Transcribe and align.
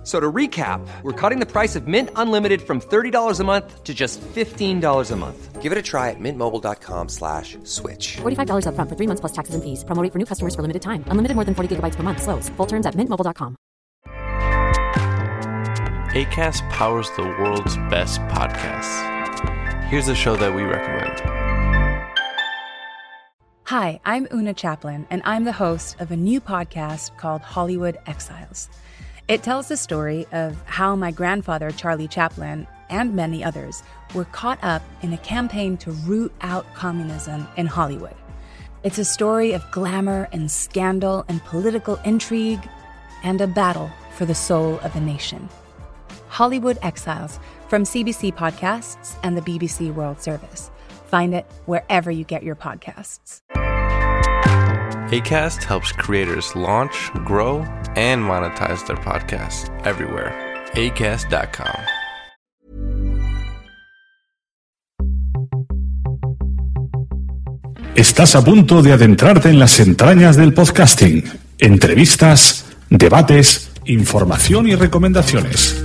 F- 0.00 0.06
So 0.06 0.18
to 0.18 0.32
recap, 0.32 0.80
we're 1.02 1.12
cutting 1.12 1.40
the 1.40 1.46
price 1.46 1.76
of 1.76 1.86
Mint 1.86 2.08
Unlimited 2.16 2.62
from 2.62 2.80
$30 2.80 3.38
a 3.38 3.44
month 3.44 3.84
to 3.84 3.92
just 3.92 4.18
$15 4.34 5.10
a 5.10 5.16
month. 5.16 5.60
Give 5.60 5.72
it 5.72 5.76
a 5.78 5.82
try 5.82 6.08
at 6.08 6.16
mintmobile.com 6.18 7.08
slash 7.10 7.58
switch. 7.64 8.16
$45 8.22 8.64
upfront 8.64 8.88
for 8.88 8.96
three 8.96 9.06
months 9.06 9.20
plus 9.20 9.32
taxes 9.32 9.54
and 9.54 9.62
fees. 9.62 9.84
Promo 9.84 10.02
rate 10.02 10.10
for 10.10 10.18
new 10.18 10.24
customers 10.24 10.54
for 10.54 10.62
limited 10.62 10.80
time. 10.80 11.04
Unlimited 11.08 11.34
more 11.36 11.44
than 11.44 11.54
40 11.54 11.76
gigabytes 11.76 11.96
per 11.96 12.02
month. 12.02 12.22
Slows. 12.22 12.48
Full 12.56 12.66
terms 12.66 12.86
at 12.86 12.94
mintmobile.com. 12.96 13.56
ACAST 16.16 16.62
powers 16.70 17.10
the 17.16 17.22
world's 17.38 17.76
best 17.90 18.20
podcasts. 18.32 19.04
Here's 19.84 20.08
a 20.08 20.14
show 20.14 20.34
that 20.36 20.54
we 20.54 20.62
recommend. 20.62 21.20
Hi, 23.66 24.00
I'm 24.04 24.26
Una 24.32 24.52
Chaplin, 24.54 25.06
and 25.10 25.22
I'm 25.24 25.44
the 25.44 25.52
host 25.52 26.00
of 26.00 26.10
a 26.10 26.16
new 26.16 26.40
podcast 26.40 27.16
called 27.16 27.42
Hollywood 27.42 27.96
Exiles. 28.06 28.68
It 29.30 29.44
tells 29.44 29.68
the 29.68 29.76
story 29.76 30.26
of 30.32 30.60
how 30.64 30.96
my 30.96 31.12
grandfather, 31.12 31.70
Charlie 31.70 32.08
Chaplin, 32.08 32.66
and 32.88 33.14
many 33.14 33.44
others 33.44 33.80
were 34.12 34.24
caught 34.24 34.58
up 34.60 34.82
in 35.02 35.12
a 35.12 35.18
campaign 35.18 35.76
to 35.76 35.92
root 35.92 36.32
out 36.40 36.66
communism 36.74 37.46
in 37.56 37.66
Hollywood. 37.66 38.16
It's 38.82 38.98
a 38.98 39.04
story 39.04 39.52
of 39.52 39.62
glamour 39.70 40.28
and 40.32 40.50
scandal 40.50 41.24
and 41.28 41.40
political 41.44 41.94
intrigue 42.04 42.68
and 43.22 43.40
a 43.40 43.46
battle 43.46 43.88
for 44.16 44.24
the 44.24 44.34
soul 44.34 44.80
of 44.80 44.96
a 44.96 45.00
nation. 45.00 45.48
Hollywood 46.26 46.80
Exiles 46.82 47.38
from 47.68 47.84
CBC 47.84 48.34
Podcasts 48.34 49.14
and 49.22 49.36
the 49.36 49.42
BBC 49.42 49.94
World 49.94 50.20
Service. 50.20 50.72
Find 51.06 51.36
it 51.36 51.46
wherever 51.66 52.10
you 52.10 52.24
get 52.24 52.42
your 52.42 52.56
podcasts. 52.56 53.42
ACAST 55.10 55.64
helps 55.64 55.90
creators 55.90 56.54
launch, 56.54 57.10
grow, 57.24 57.64
and 57.96 58.22
monetize 58.22 58.86
their 58.86 58.96
podcasts 58.96 59.68
everywhere. 59.84 60.32
ACAST.com. 60.74 61.80
Estás 67.96 68.36
a 68.36 68.44
punto 68.44 68.82
de 68.82 68.92
adentrarte 68.92 69.48
en 69.48 69.58
las 69.58 69.80
entrañas 69.80 70.36
del 70.36 70.54
podcasting. 70.54 71.24
Entrevistas, 71.58 72.66
debates, 72.88 73.72
información 73.86 74.68
y 74.68 74.76
recomendaciones. 74.76 75.84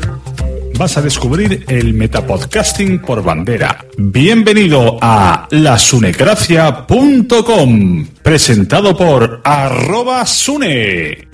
Vas 0.77 0.97
a 0.97 1.01
descubrir 1.01 1.63
el 1.69 1.93
metapodcasting 1.93 2.99
por 2.99 3.23
bandera. 3.23 3.85
Bienvenido 3.97 4.97
a 5.01 5.47
lasunecracia.com, 5.49 8.07
presentado 8.21 8.97
por 8.97 9.39
arroba 9.45 10.25
sune. 10.25 11.29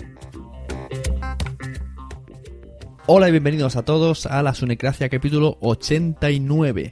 Hola 3.07 3.29
y 3.29 3.31
bienvenidos 3.31 3.77
a 3.77 3.83
todos 3.83 4.27
a 4.27 4.43
la 4.43 4.53
Sunecracia 4.53 5.09
capítulo 5.09 5.57
89. 5.61 6.91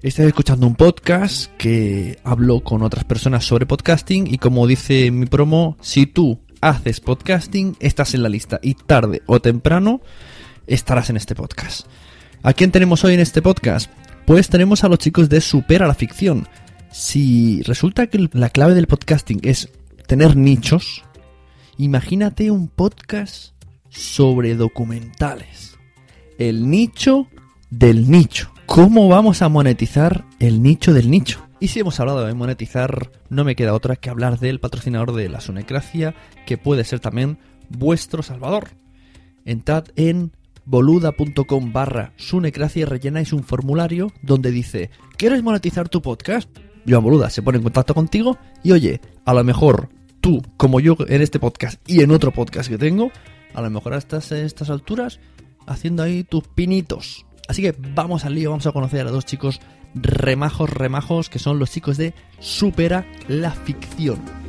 Estáis 0.00 0.28
escuchando 0.28 0.68
un 0.68 0.76
podcast 0.76 1.52
que 1.56 2.20
hablo 2.22 2.60
con 2.60 2.82
otras 2.82 3.02
personas 3.02 3.44
sobre 3.44 3.66
podcasting 3.66 4.32
y 4.32 4.38
como 4.38 4.68
dice 4.68 5.10
mi 5.10 5.26
promo, 5.26 5.76
si 5.80 6.06
tú 6.06 6.38
haces 6.60 7.00
podcasting, 7.00 7.76
estás 7.80 8.14
en 8.14 8.22
la 8.22 8.28
lista 8.28 8.60
y 8.62 8.74
tarde 8.74 9.22
o 9.26 9.40
temprano 9.40 10.00
estarás 10.68 11.10
en 11.10 11.16
este 11.16 11.34
podcast. 11.34 11.86
¿A 12.42 12.52
quién 12.52 12.70
tenemos 12.70 13.04
hoy 13.04 13.14
en 13.14 13.20
este 13.20 13.42
podcast? 13.42 13.90
Pues 14.26 14.48
tenemos 14.48 14.84
a 14.84 14.88
los 14.88 14.98
chicos 14.98 15.28
de 15.28 15.40
Supera 15.40 15.86
la 15.88 15.94
Ficción. 15.94 16.46
Si 16.92 17.62
resulta 17.62 18.06
que 18.06 18.28
la 18.32 18.50
clave 18.50 18.74
del 18.74 18.86
podcasting 18.86 19.40
es 19.42 19.70
tener 20.06 20.36
nichos, 20.36 21.04
imagínate 21.78 22.50
un 22.50 22.68
podcast 22.68 23.54
sobre 23.88 24.54
documentales. 24.54 25.76
El 26.38 26.70
nicho 26.70 27.28
del 27.70 28.10
nicho. 28.10 28.52
¿Cómo 28.66 29.08
vamos 29.08 29.42
a 29.42 29.48
monetizar 29.48 30.24
el 30.38 30.62
nicho 30.62 30.92
del 30.92 31.10
nicho? 31.10 31.48
Y 31.60 31.68
si 31.68 31.80
hemos 31.80 31.98
hablado 31.98 32.24
de 32.24 32.34
monetizar, 32.34 33.10
no 33.30 33.42
me 33.42 33.56
queda 33.56 33.74
otra 33.74 33.96
que 33.96 34.10
hablar 34.10 34.38
del 34.38 34.60
patrocinador 34.60 35.12
de 35.12 35.28
la 35.28 35.40
Sunecracia, 35.40 36.14
que 36.46 36.58
puede 36.58 36.84
ser 36.84 37.00
también 37.00 37.38
vuestro 37.68 38.22
salvador. 38.22 38.70
Entrad 39.44 39.86
en 39.96 40.32
boluda.com 40.68 41.72
barra 41.72 42.12
sunecracia 42.16 42.84
rellenáis 42.84 43.32
un 43.32 43.42
formulario 43.42 44.12
donde 44.22 44.50
dice 44.50 44.90
¿Quieres 45.16 45.42
monetizar 45.42 45.88
tu 45.88 46.02
podcast? 46.02 46.48
Yo 46.84 47.00
Boluda 47.00 47.30
se 47.30 47.42
pone 47.42 47.56
en 47.56 47.64
contacto 47.64 47.94
contigo 47.94 48.38
y 48.62 48.72
oye, 48.72 49.00
a 49.24 49.34
lo 49.34 49.44
mejor 49.44 49.88
tú, 50.20 50.42
como 50.56 50.78
yo 50.80 50.96
en 51.08 51.22
este 51.22 51.38
podcast 51.38 51.80
y 51.88 52.02
en 52.02 52.10
otro 52.10 52.32
podcast 52.32 52.68
que 52.68 52.78
tengo, 52.78 53.10
a 53.54 53.62
lo 53.62 53.70
mejor 53.70 53.94
estás 53.94 54.30
en 54.32 54.44
estas 54.44 54.70
alturas 54.70 55.20
haciendo 55.66 56.02
ahí 56.02 56.22
tus 56.22 56.46
pinitos. 56.48 57.26
Así 57.48 57.62
que 57.62 57.74
vamos 57.94 58.24
al 58.24 58.34
lío, 58.34 58.50
vamos 58.50 58.66
a 58.66 58.72
conocer 58.72 59.06
a 59.06 59.10
dos 59.10 59.24
chicos 59.24 59.60
remajos, 59.94 60.70
remajos, 60.70 61.30
que 61.30 61.38
son 61.38 61.58
los 61.58 61.70
chicos 61.70 61.96
de 61.96 62.14
Supera 62.40 63.06
la 63.26 63.50
Ficción. 63.50 64.47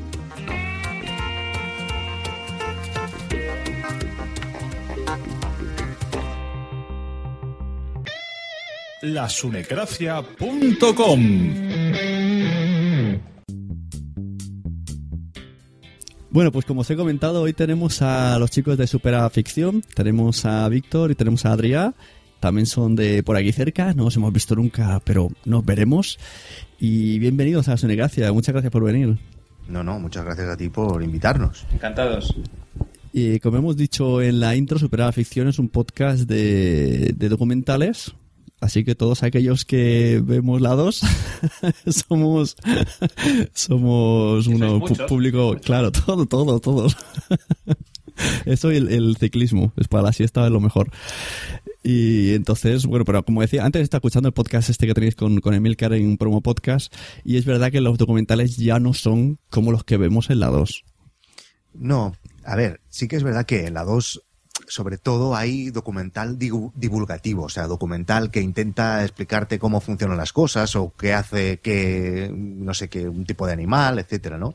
lasunecracia.com. 9.01 11.53
Bueno, 16.31 16.51
pues 16.51 16.65
como 16.65 16.81
os 16.81 16.89
he 16.91 16.95
comentado, 16.95 17.41
hoy 17.41 17.53
tenemos 17.53 18.03
a 18.03 18.37
los 18.37 18.51
chicos 18.51 18.77
de 18.77 18.85
Supera 18.85 19.27
Ficción, 19.29 19.81
tenemos 19.95 20.45
a 20.45 20.69
Víctor 20.69 21.09
y 21.11 21.15
tenemos 21.15 21.45
a 21.45 21.53
Adrián. 21.53 21.95
También 22.39 22.67
son 22.67 22.95
de 22.95 23.23
por 23.23 23.35
aquí 23.35 23.51
cerca, 23.51 23.93
no 23.93 24.05
os 24.05 24.15
hemos 24.15 24.31
visto 24.31 24.55
nunca, 24.55 25.01
pero 25.03 25.29
nos 25.43 25.65
veremos. 25.65 26.19
Y 26.79 27.19
bienvenidos 27.19 27.67
a 27.67 27.71
la 27.71 27.77
Sunegracia, 27.77 28.31
muchas 28.31 28.53
gracias 28.53 28.71
por 28.71 28.83
venir. 28.83 29.17
No, 29.67 29.83
no, 29.83 29.99
muchas 29.99 30.23
gracias 30.23 30.49
a 30.49 30.55
ti 30.55 30.69
por 30.69 31.03
invitarnos. 31.03 31.65
Encantados. 31.73 32.35
Y 33.11 33.39
como 33.39 33.57
hemos 33.57 33.75
dicho 33.75 34.21
en 34.21 34.39
la 34.39 34.55
intro, 34.55 34.77
Supera 34.77 35.05
la 35.05 35.11
Ficción 35.11 35.47
es 35.47 35.57
un 35.57 35.69
podcast 35.69 36.21
de, 36.21 37.11
de 37.15 37.29
documentales. 37.29 38.13
Así 38.61 38.83
que 38.83 38.95
todos 38.95 39.23
aquellos 39.23 39.63
que 39.63 40.21
vemos 40.23 40.59
la 40.61 40.75
2 40.75 41.01
somos 41.87 42.57
somos 43.53 44.47
Que 44.47 44.53
un 44.53 44.59
sois 44.59 44.79
muchos, 44.79 45.09
público, 45.09 45.55
claro, 45.63 45.91
todo, 46.05 46.25
todo, 46.25 46.59
todos. 46.59 46.97
Eso 48.45 48.71
y 48.71 48.77
el, 48.77 48.89
el 48.89 49.17
ciclismo, 49.17 49.73
es 49.77 49.87
para 49.87 50.03
la 50.03 50.13
siesta 50.13 50.45
es 50.45 50.51
lo 50.51 50.59
mejor. 50.59 50.91
Y 51.83 52.33
entonces, 52.33 52.85
bueno, 52.85 53.05
pero 53.05 53.23
como 53.23 53.41
decía, 53.41 53.63
antes 53.63 53.81
está 53.81 53.97
escuchando 53.97 54.27
el 54.27 54.33
podcast 54.33 54.69
este 54.69 54.85
que 54.85 54.93
tenéis 54.93 55.15
con, 55.15 55.39
con 55.39 55.53
Emilcar 55.53 55.93
en 55.93 56.05
un 56.05 56.17
promo 56.17 56.41
podcast, 56.41 56.93
y 57.23 57.37
es 57.37 57.45
verdad 57.45 57.71
que 57.71 57.79
los 57.79 57.97
documentales 57.97 58.57
ya 58.57 58.79
no 58.79 58.93
son 58.93 59.39
como 59.49 59.71
los 59.71 59.85
que 59.85 59.97
vemos 59.97 60.29
en 60.29 60.41
la 60.41 60.47
2. 60.47 60.83
No, 61.73 62.13
a 62.43 62.55
ver, 62.55 62.81
sí 62.89 63.07
que 63.07 63.15
es 63.15 63.23
verdad 63.23 63.45
que 63.45 63.67
en 63.67 63.75
la 63.75 63.85
2, 63.85 64.21
sobre 64.69 64.97
todo, 64.97 65.35
hay 65.35 65.71
documental 65.71 66.37
divulgativo, 66.39 67.43
o 67.43 67.49
sea, 67.49 67.67
documental 67.67 68.31
que 68.31 68.41
intenta 68.41 69.03
explicarte 69.03 69.59
cómo 69.59 69.81
funcionan 69.81 70.17
las 70.17 70.31
cosas 70.31 70.75
o 70.75 70.93
qué 70.97 71.13
hace 71.13 71.59
que, 71.59 72.31
no 72.33 72.73
sé, 72.73 72.87
qué, 72.87 73.09
un 73.09 73.25
tipo 73.25 73.45
de 73.47 73.53
animal, 73.53 73.99
etcétera, 73.99 74.37
¿no? 74.37 74.53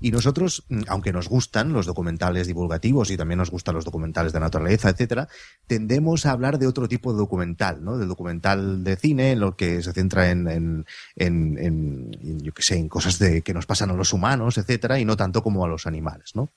Y 0.00 0.10
nosotros, 0.12 0.64
mm, 0.70 0.82
aunque 0.88 1.12
nos 1.12 1.28
gustan 1.28 1.72
los 1.72 1.84
documentales 1.86 2.46
divulgativos 2.46 3.10
y 3.10 3.16
también 3.18 3.38
nos 3.38 3.50
gustan 3.50 3.74
los 3.74 3.84
documentales 3.84 4.32
de 4.32 4.40
naturaleza, 4.40 4.88
etcétera, 4.88 5.28
tendemos 5.66 6.24
a 6.26 6.30
hablar 6.32 6.58
de 6.58 6.66
otro 6.66 6.88
tipo 6.88 7.12
de 7.12 7.18
documental, 7.18 7.84
¿no? 7.84 7.98
Del 7.98 8.08
documental 8.08 8.82
de 8.82 8.96
cine, 8.96 9.32
en 9.32 9.40
lo 9.40 9.56
que 9.56 9.82
se 9.82 9.92
centra 9.92 10.30
en, 10.30 10.48
en, 10.48 10.86
en, 11.16 11.58
en- 11.58 12.40
yo 12.40 12.52
qué 12.52 12.62
sé, 12.62 12.76
en 12.78 12.88
cosas 12.88 13.18
de, 13.18 13.42
que 13.42 13.52
nos 13.52 13.66
pasan 13.66 13.90
a 13.90 13.94
los 13.94 14.12
humanos, 14.14 14.56
etcétera, 14.56 14.98
y 14.98 15.04
no 15.04 15.16
tanto 15.16 15.42
como 15.42 15.64
a 15.64 15.68
los 15.68 15.86
animales, 15.86 16.34
¿no? 16.34 16.48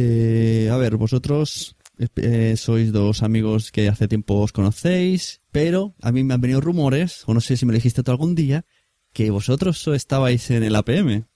Eh, 0.00 0.68
a 0.70 0.76
ver, 0.76 0.96
vosotros 0.96 1.74
eh, 2.14 2.54
sois 2.56 2.92
dos 2.92 3.24
amigos 3.24 3.72
que 3.72 3.88
hace 3.88 4.06
tiempo 4.06 4.38
os 4.38 4.52
conocéis, 4.52 5.42
pero 5.50 5.96
a 6.00 6.12
mí 6.12 6.22
me 6.22 6.34
han 6.34 6.40
venido 6.40 6.60
rumores, 6.60 7.24
o 7.26 7.34
no 7.34 7.40
sé 7.40 7.56
si 7.56 7.66
me 7.66 7.72
lo 7.72 7.78
dijiste 7.78 8.04
tú 8.04 8.12
algún 8.12 8.36
día, 8.36 8.64
que 9.12 9.32
vosotros 9.32 9.84
estabais 9.88 10.52
en 10.52 10.62
el 10.62 10.76
APM. 10.76 11.26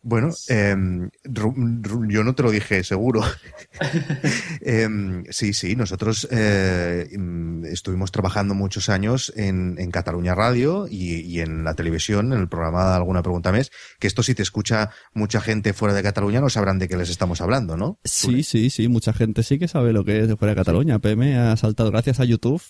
Bueno, 0.00 0.30
em, 0.48 1.10
ru- 1.24 1.54
ru- 1.82 2.10
yo 2.10 2.22
no 2.24 2.34
te 2.34 2.42
lo 2.44 2.50
dije 2.50 2.82
seguro. 2.84 3.20
Em, 4.60 5.24
sí, 5.30 5.52
sí, 5.52 5.76
nosotros 5.76 6.26
eh, 6.30 7.08
em, 7.12 7.64
estuvimos 7.64 8.10
trabajando 8.12 8.54
muchos 8.54 8.88
años 8.88 9.32
en, 9.36 9.76
en 9.78 9.90
Cataluña 9.90 10.34
Radio 10.34 10.86
y, 10.88 11.20
y 11.20 11.40
en 11.40 11.64
la 11.64 11.74
televisión, 11.74 12.32
en 12.32 12.40
el 12.40 12.48
programa 12.48 12.94
Alguna 12.94 13.22
Pregunta 13.22 13.52
Mes, 13.52 13.70
que 13.98 14.06
esto 14.06 14.22
si 14.22 14.34
te 14.34 14.42
escucha 14.42 14.90
mucha 15.14 15.40
gente 15.40 15.72
fuera 15.72 15.94
de 15.94 16.02
Cataluña 16.02 16.40
no 16.40 16.48
sabrán 16.48 16.78
de 16.78 16.88
qué 16.88 16.96
les 16.96 17.10
estamos 17.10 17.40
hablando, 17.40 17.76
¿no? 17.76 17.98
Sí, 18.04 18.42
sí, 18.42 18.70
sí, 18.70 18.88
mucha 18.88 19.12
gente 19.12 19.42
sí 19.42 19.58
que 19.58 19.68
sabe 19.68 19.92
lo 19.92 20.04
que 20.04 20.20
es 20.20 20.28
de 20.28 20.36
fuera 20.36 20.52
de 20.54 20.60
Cataluña. 20.60 20.98
PM 20.98 21.36
ha 21.38 21.56
saltado 21.56 21.90
gracias 21.90 22.20
a 22.20 22.24
YouTube. 22.24 22.62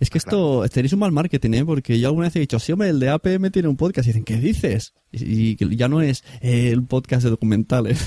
Es 0.00 0.08
que 0.08 0.16
esto, 0.16 0.66
tenéis 0.70 0.94
un 0.94 1.00
mal 1.00 1.12
marketing, 1.12 1.50
¿eh? 1.52 1.64
Porque 1.64 2.00
yo 2.00 2.08
alguna 2.08 2.26
vez 2.26 2.36
he 2.36 2.40
dicho, 2.40 2.58
sí, 2.58 2.72
hombre, 2.72 2.88
el 2.88 2.98
de 2.98 3.10
APM 3.10 3.50
tiene 3.50 3.68
un 3.68 3.76
podcast. 3.76 4.06
Y 4.06 4.10
dicen, 4.10 4.24
¿qué 4.24 4.36
dices? 4.36 4.94
Y, 5.12 5.56
ya 5.76 5.88
no 5.88 6.00
es 6.00 6.24
eh, 6.40 6.70
el 6.72 6.84
podcast 6.84 7.24
de 7.24 7.30
documentales. 7.30 8.00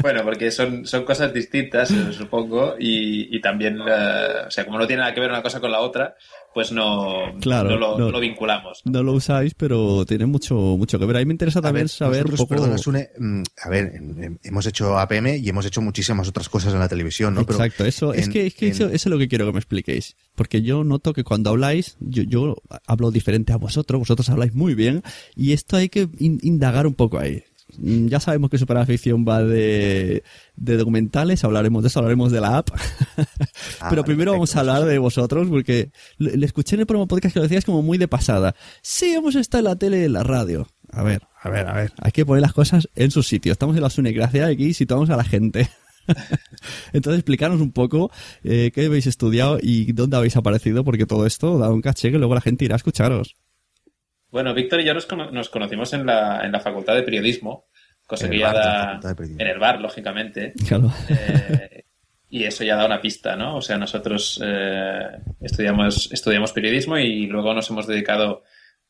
Bueno, 0.00 0.22
porque 0.24 0.50
son, 0.50 0.86
son 0.86 1.04
cosas 1.04 1.32
distintas, 1.34 1.90
eh, 1.90 2.12
supongo, 2.12 2.74
y, 2.78 3.34
y 3.36 3.40
también, 3.40 3.78
eh, 3.86 4.46
o 4.46 4.50
sea, 4.50 4.64
como 4.64 4.78
no 4.78 4.86
tiene 4.86 5.00
nada 5.00 5.14
que 5.14 5.20
ver 5.20 5.30
una 5.30 5.42
cosa 5.42 5.60
con 5.60 5.70
la 5.72 5.80
otra, 5.80 6.14
pues 6.54 6.72
no, 6.72 7.34
Claro, 7.40 7.70
no, 7.70 7.76
lo, 7.76 7.98
no. 7.98 8.06
no 8.06 8.10
lo 8.12 8.20
vinculamos. 8.20 8.82
No 8.84 9.02
lo 9.02 9.12
usáis, 9.12 9.54
pero 9.54 10.04
tiene 10.06 10.26
mucho, 10.26 10.54
mucho 10.54 10.98
que 10.98 11.04
ver. 11.06 11.16
Ahí 11.16 11.26
me 11.26 11.34
interesa 11.34 11.58
A 11.58 11.62
también 11.62 11.84
ver, 11.84 11.88
saber 11.90 12.24
un 12.24 12.30
nosotros, 12.32 12.40
poco... 12.48 12.54
perdona, 12.62 12.78
Sune, 12.78 13.10
mm, 13.18 13.42
a 13.64 13.68
ver, 13.68 13.92
em- 13.94 14.22
em- 14.22 14.38
hemos 14.42 14.66
hecho 14.66 14.98
APM 14.98 15.36
y 15.38 15.48
hemos 15.48 15.66
hecho 15.66 15.80
muchísimas 15.82 16.28
otras 16.28 16.48
cosas 16.48 16.72
en 16.72 16.80
la 16.80 16.88
televisión, 16.88 17.34
¿no? 17.34 17.44
Pero 17.44 17.58
Exacto, 17.58 17.84
eso, 17.84 18.12
es 18.14 18.28
que, 18.28 18.46
es 18.46 18.54
que 18.54 18.66
en- 18.66 18.72
eso, 18.72 18.84
eso 18.86 18.94
es 18.94 19.06
lo 19.06 19.18
que 19.18 19.28
quiero 19.28 19.46
que 19.46 19.52
me 19.52 19.58
expliquéis. 19.58 20.16
Porque 20.34 20.62
yo 20.62 20.84
noto 20.84 21.12
que 21.12 21.24
cuando 21.24 21.50
habláis, 21.50 21.96
yo, 22.00 22.22
yo 22.22 22.56
hablo 22.86 23.10
diferente 23.10 23.52
a 23.52 23.56
vosotros, 23.56 23.98
vosotros 24.00 24.28
habláis 24.30 24.54
muy 24.54 24.74
bien, 24.74 25.02
y 25.36 25.52
esto 25.52 25.76
hay 25.76 25.88
que 25.88 26.08
in- 26.18 26.38
indagar 26.42 26.86
un 26.86 26.94
poco 26.94 27.18
ahí. 27.18 27.42
Mm, 27.78 28.06
Ya 28.08 28.20
sabemos 28.20 28.50
que 28.50 28.58
Superaficción 28.58 29.24
va 29.26 29.42
de, 29.42 30.22
de 30.56 30.76
documentales, 30.76 31.44
hablaremos 31.44 31.82
de 31.82 31.88
eso, 31.88 31.98
hablaremos 32.00 32.30
de 32.32 32.40
la 32.40 32.58
app. 32.58 32.68
Ah, 33.80 33.86
Pero 33.90 34.02
vale, 34.02 34.04
primero 34.04 34.32
vamos 34.32 34.50
a 34.50 34.54
perfecto, 34.60 34.72
hablar 34.76 34.88
de 34.90 34.98
vosotros, 34.98 35.48
porque 35.48 35.90
le, 36.18 36.36
le 36.36 36.46
escuché 36.46 36.74
en 36.76 36.80
el 36.80 36.86
promo 36.86 37.06
podcast 37.06 37.32
que 37.32 37.38
lo 37.40 37.44
decías 37.44 37.64
como 37.64 37.82
muy 37.82 37.96
de 37.98 38.08
pasada. 38.08 38.54
Sí, 38.82 39.12
hemos 39.14 39.34
estado 39.36 39.60
en 39.60 39.64
la 39.66 39.76
tele 39.76 40.00
y 40.00 40.04
en 40.04 40.12
la 40.12 40.22
radio. 40.24 40.66
A 40.90 41.02
ver, 41.02 41.22
a 41.42 41.48
ver, 41.50 41.66
a 41.68 41.74
ver. 41.74 41.92
Hay 42.00 42.10
que 42.12 42.24
poner 42.26 42.42
las 42.42 42.52
cosas 42.52 42.88
en 42.96 43.10
su 43.10 43.22
sitio. 43.22 43.52
Estamos 43.52 43.76
en 43.76 43.82
la 43.82 43.90
Sunecracia 43.90 44.48
y 44.50 44.54
aquí 44.54 44.74
situamos 44.74 45.10
a 45.10 45.16
la 45.16 45.24
gente. 45.24 45.68
Entonces, 46.92 47.18
explicarnos 47.20 47.60
un 47.60 47.72
poco 47.72 48.10
eh, 48.42 48.70
qué 48.74 48.86
habéis 48.86 49.06
estudiado 49.06 49.58
y 49.60 49.92
dónde 49.92 50.16
habéis 50.16 50.36
aparecido, 50.36 50.82
porque 50.84 51.06
todo 51.06 51.26
esto 51.26 51.58
da 51.58 51.70
un 51.70 51.80
caché 51.82 52.10
que 52.10 52.18
luego 52.18 52.34
la 52.34 52.40
gente 52.40 52.64
irá 52.64 52.74
a 52.74 52.78
escucharos. 52.78 53.36
Bueno, 54.30 54.52
Víctor 54.54 54.80
y 54.80 54.84
yo 54.86 54.92
nos, 54.94 55.06
cono- 55.06 55.30
nos 55.30 55.48
conocimos 55.48 55.92
en 55.94 56.04
la, 56.04 56.44
en 56.44 56.52
la 56.52 56.60
Facultad 56.60 56.94
de 56.94 57.02
Periodismo, 57.02 57.64
cosa 58.08 58.24
En 58.24 58.32
que 58.32 58.38
ya 58.38 58.52
bar 58.52 59.00
da... 59.00 59.14
En 59.38 59.46
el 59.46 59.58
bar, 59.60 59.80
lógicamente. 59.80 60.52
Claro. 60.66 60.92
Eh, 61.08 61.84
y 62.30 62.44
eso 62.44 62.64
ya 62.64 62.74
da 62.74 62.86
una 62.86 63.00
pista, 63.00 63.36
¿no? 63.36 63.56
O 63.56 63.62
sea, 63.62 63.78
nosotros 63.78 64.40
eh, 64.44 65.02
estudiamos, 65.40 66.10
estudiamos 66.12 66.52
periodismo 66.52 66.98
y 66.98 67.26
luego 67.26 67.54
nos 67.54 67.70
hemos 67.70 67.86
dedicado 67.86 68.42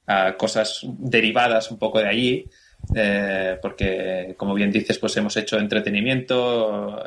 a 0.06 0.34
cosas 0.36 0.80
derivadas 0.98 1.70
un 1.70 1.78
poco 1.78 2.00
de 2.00 2.08
allí, 2.08 2.50
eh, 2.94 3.58
porque, 3.60 4.34
como 4.38 4.54
bien 4.54 4.72
dices, 4.72 4.98
pues 4.98 5.16
hemos 5.18 5.36
hecho 5.36 5.58
entretenimiento, 5.58 7.02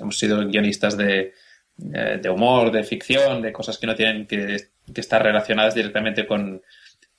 hemos 0.00 0.18
sido 0.18 0.46
guionistas 0.46 0.96
de, 0.96 1.34
de 1.76 2.30
humor, 2.30 2.72
de 2.72 2.84
ficción, 2.84 3.42
de 3.42 3.52
cosas 3.52 3.76
que 3.76 3.86
no 3.86 3.94
tienen 3.94 4.26
que, 4.26 4.56
que 4.92 5.00
estar 5.00 5.22
relacionadas 5.22 5.74
directamente 5.74 6.26
con, 6.26 6.62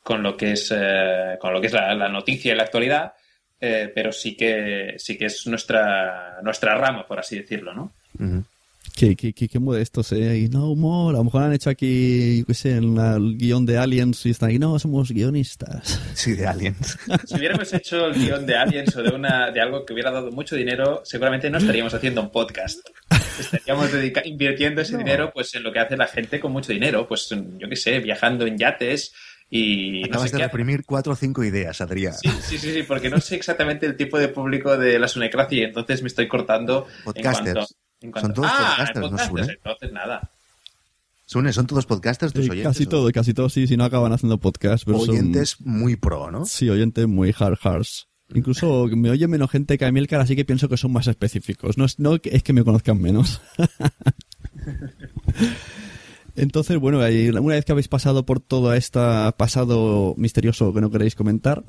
con 0.03 0.23
lo 0.23 0.35
que 0.35 0.53
es, 0.53 0.73
eh, 0.75 1.37
con 1.39 1.53
lo 1.53 1.61
que 1.61 1.67
es 1.67 1.73
la, 1.73 1.93
la 1.93 2.09
noticia 2.09 2.53
y 2.53 2.55
la 2.55 2.63
actualidad. 2.63 3.13
Eh, 3.61 3.91
pero 3.93 4.11
sí 4.11 4.35
que 4.35 4.95
sí 4.97 5.17
que 5.17 5.25
es 5.25 5.45
nuestra 5.47 6.39
nuestra 6.43 6.75
rama 6.75 7.05
por 7.07 7.19
así 7.19 7.37
decirlo 7.37 7.73
no 7.73 7.91
Ujú. 8.19 8.43
Qué, 8.95 9.15
qué, 9.15 9.33
qué, 9.33 9.47
qué 9.47 9.59
modestos, 9.59 10.11
¿eh? 10.13 10.37
Y 10.39 10.49
no, 10.49 10.71
humor. 10.71 11.13
A 11.15 11.19
lo 11.19 11.23
mejor 11.25 11.43
han 11.43 11.53
hecho 11.53 11.69
aquí, 11.69 12.39
yo 12.39 12.45
qué 12.45 12.53
sé, 12.53 12.71
en 12.71 12.95
la- 12.95 13.15
el 13.15 13.37
guion 13.37 13.65
de 13.65 13.77
Aliens 13.77 14.25
y 14.25 14.31
están 14.31 14.49
aquí, 14.49 14.57
no, 14.59 14.77
somos 14.79 15.11
guionistas. 15.11 16.01
Sí, 16.15 16.33
de 16.33 16.47
Aliens. 16.47 16.97
si 17.25 17.35
hubiéramos 17.35 17.71
hecho 17.73 18.07
el 18.07 18.15
guion 18.15 18.45
de 18.45 18.55
Aliens 18.57 18.95
o 18.97 19.03
de 19.03 19.09
una 19.15 19.51
de 19.51 19.61
algo 19.61 19.85
que 19.85 19.93
hubiera 19.93 20.11
dado 20.11 20.31
mucho 20.31 20.55
dinero 20.55 21.01
seguramente 21.05 21.49
no 21.49 21.59
estaríamos 21.59 21.93
haciendo 21.93 22.21
un 22.21 22.29
podcast 22.31 22.79
estaríamos 23.39 23.89
invirtiendo 24.25 24.81
ese 24.81 24.97
dinero 24.97 25.31
pues 25.33 25.53
en 25.55 25.63
lo 25.63 25.71
que 25.71 25.79
hace 25.79 25.95
la 25.95 26.07
gente 26.07 26.39
con 26.41 26.51
mucho 26.51 26.73
dinero 26.73 27.07
pues 27.07 27.29
yo 27.29 27.69
qué 27.69 27.75
sé 27.77 27.99
viajando 27.99 28.45
en 28.45 28.57
yates 28.57 29.13
y 29.49 30.01
no 30.01 30.05
Acabas 30.07 30.29
sé 30.29 30.35
de 30.35 30.41
qué 30.41 30.47
reprimir 30.47 30.83
cuatro 30.85 31.13
o 31.13 31.15
cinco 31.15 31.43
ideas, 31.43 31.81
Adrián. 31.81 32.13
Sí, 32.13 32.29
sí, 32.41 32.57
sí, 32.57 32.73
sí, 32.73 32.83
porque 32.83 33.09
no 33.09 33.19
sé 33.19 33.35
exactamente 33.35 33.85
el 33.85 33.95
tipo 33.97 34.17
de 34.19 34.27
público 34.29 34.77
de 34.77 34.99
la 34.99 35.07
Sunecracia 35.07 35.59
y 35.59 35.63
entonces 35.63 36.01
me 36.01 36.07
estoy 36.07 36.27
cortando 36.27 36.87
Podcasters. 37.03 37.47
en 37.47 37.53
cuanto... 37.53 37.67
en 38.01 38.11
cuanto- 38.11 38.27
Son 38.27 38.33
todos 38.35 38.49
ah, 38.53 38.75
podcasters, 38.77 39.11
¿no, 39.11 39.17
Sune? 39.41 39.53
entonces 39.53 39.91
nada. 39.91 40.31
Sune, 41.25 41.53
¿son 41.53 41.67
todos 41.67 41.85
podcasters 41.85 42.33
tus 42.33 42.45
Eh, 42.47 42.51
oyentes? 42.51 42.73
casi 42.73 42.83
o- 42.85 42.89
todo, 42.89 43.11
casi 43.11 43.33
todo, 43.33 43.49
sí, 43.49 43.67
si 43.67 43.77
no 43.77 43.83
acaban 43.85 44.13
haciendo 44.13 44.37
podcast. 44.39 44.83
Pero 44.85 44.99
son- 44.99 45.09
Oyentes 45.09 45.59
muy 45.61 45.95
pro, 45.95 46.31
¿no? 46.31 46.45
Sí, 46.45 46.69
oyentes 46.69 47.07
muy 47.07 47.33
hard 47.37 47.57
hearts. 47.61 48.07
Incluso 48.33 48.85
me 48.91 49.09
oye 49.09 49.27
menos 49.27 49.49
gente 49.49 49.75
que 49.79 49.85
a 49.85 49.91
Milcar, 49.91 50.21
así 50.21 50.35
que 50.35 50.45
pienso 50.45 50.69
que 50.69 50.77
son 50.77 50.91
más 50.93 51.07
específicos. 51.07 51.79
No 51.79 51.85
es, 51.85 51.97
no 51.97 52.17
es 52.23 52.43
que 52.43 52.53
me 52.53 52.63
conozcan 52.63 53.01
menos. 53.01 53.41
Entonces, 56.41 56.77
bueno, 56.77 56.97
una 56.99 57.55
vez 57.55 57.65
que 57.65 57.71
habéis 57.71 57.87
pasado 57.87 58.25
por 58.25 58.39
todo 58.39 58.73
este 58.73 58.99
pasado 59.37 60.13
misterioso 60.17 60.73
que 60.73 60.81
no 60.81 60.89
queréis 60.89 61.15
comentar, 61.15 61.63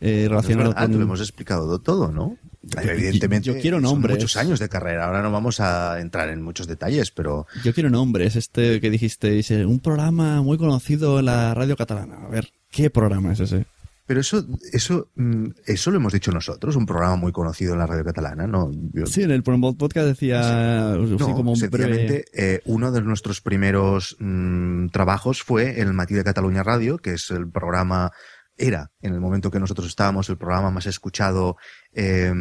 eh, 0.00 0.26
relacionado 0.28 0.70
verdad, 0.70 0.86
con... 0.88 0.96
lo 0.98 1.02
hemos 1.04 1.20
explicado 1.20 1.78
todo, 1.80 2.10
¿no? 2.12 2.36
Yo- 2.62 2.80
Evidentemente, 2.90 3.46
yo 3.46 3.58
quiero 3.60 3.76
son 3.78 3.84
nombres. 3.84 4.16
muchos 4.16 4.36
años 4.36 4.58
de 4.58 4.68
carrera. 4.68 5.06
Ahora 5.06 5.22
no 5.22 5.30
vamos 5.30 5.60
a 5.60 6.00
entrar 6.00 6.28
en 6.28 6.42
muchos 6.42 6.66
detalles, 6.66 7.10
pero 7.10 7.46
Yo 7.64 7.72
quiero 7.72 7.88
nombres, 7.88 8.36
este 8.36 8.80
que 8.80 8.90
dijisteis, 8.90 9.50
eh, 9.52 9.64
un 9.64 9.78
programa 9.80 10.42
muy 10.42 10.58
conocido 10.58 11.20
en 11.20 11.26
la 11.26 11.54
radio 11.54 11.76
catalana. 11.76 12.16
A 12.26 12.28
ver, 12.28 12.50
¿qué 12.70 12.90
programa 12.90 13.32
es 13.32 13.40
ese? 13.40 13.66
Pero 14.08 14.20
eso 14.20 14.44
eso 14.72 15.10
mm, 15.14 15.46
eso 15.66 15.90
lo 15.92 15.98
hemos 15.98 16.12
dicho 16.12 16.32
nosotros, 16.32 16.74
un 16.74 16.86
programa 16.86 17.14
muy 17.14 17.30
conocido 17.30 17.74
en 17.74 17.78
la 17.78 17.86
radio 17.86 18.02
catalana, 18.04 18.46
¿no? 18.48 18.72
Yo- 18.92 19.06
Sí, 19.06 19.22
en 19.22 19.30
el 19.30 19.42
podcast 19.44 20.08
decía 20.08 20.96
No, 20.96 21.34
como 21.34 21.52
un 21.52 21.60
breve... 21.70 22.24
eh, 22.32 22.60
uno 22.64 22.90
de 22.90 23.02
nuestros 23.02 23.40
primeros 23.40 24.16
mm, 24.18 24.88
trabajos 24.88 25.42
fue 25.44 25.80
el 25.80 25.92
Matí 25.92 26.14
de 26.14 26.24
Cataluña 26.24 26.62
Radio, 26.64 26.98
que 26.98 27.12
es 27.12 27.30
el 27.30 27.48
programa, 27.48 28.10
era 28.56 28.90
en 29.02 29.12
el 29.14 29.20
momento 29.20 29.50
que 29.52 29.60
nosotros 29.60 29.86
estábamos 29.86 30.28
el 30.30 30.38
programa 30.38 30.70
más 30.72 30.86
escuchado 30.86 31.56
eh, 31.92 32.32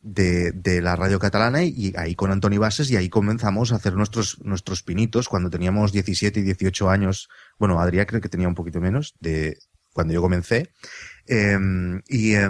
de, 0.00 0.52
de 0.52 0.80
la 0.80 0.94
radio 0.94 1.18
catalana 1.18 1.64
y 1.64 1.92
ahí 1.96 2.14
con 2.14 2.30
Antoni 2.30 2.56
Bases 2.56 2.88
y 2.90 2.96
ahí 2.96 3.08
comenzamos 3.08 3.72
a 3.72 3.76
hacer 3.76 3.94
nuestros, 3.94 4.38
nuestros 4.44 4.82
pinitos 4.84 5.28
cuando 5.28 5.50
teníamos 5.50 5.90
17 5.92 6.38
y 6.38 6.42
18 6.44 6.88
años. 6.88 7.28
Bueno, 7.58 7.80
Adrián 7.80 8.06
creo 8.06 8.20
que 8.20 8.28
tenía 8.28 8.46
un 8.48 8.54
poquito 8.54 8.80
menos 8.80 9.14
de 9.18 9.58
cuando 9.98 10.14
yo 10.14 10.22
comencé. 10.22 10.70
Eh, 11.30 11.58
y, 12.08 12.32
eh, 12.34 12.48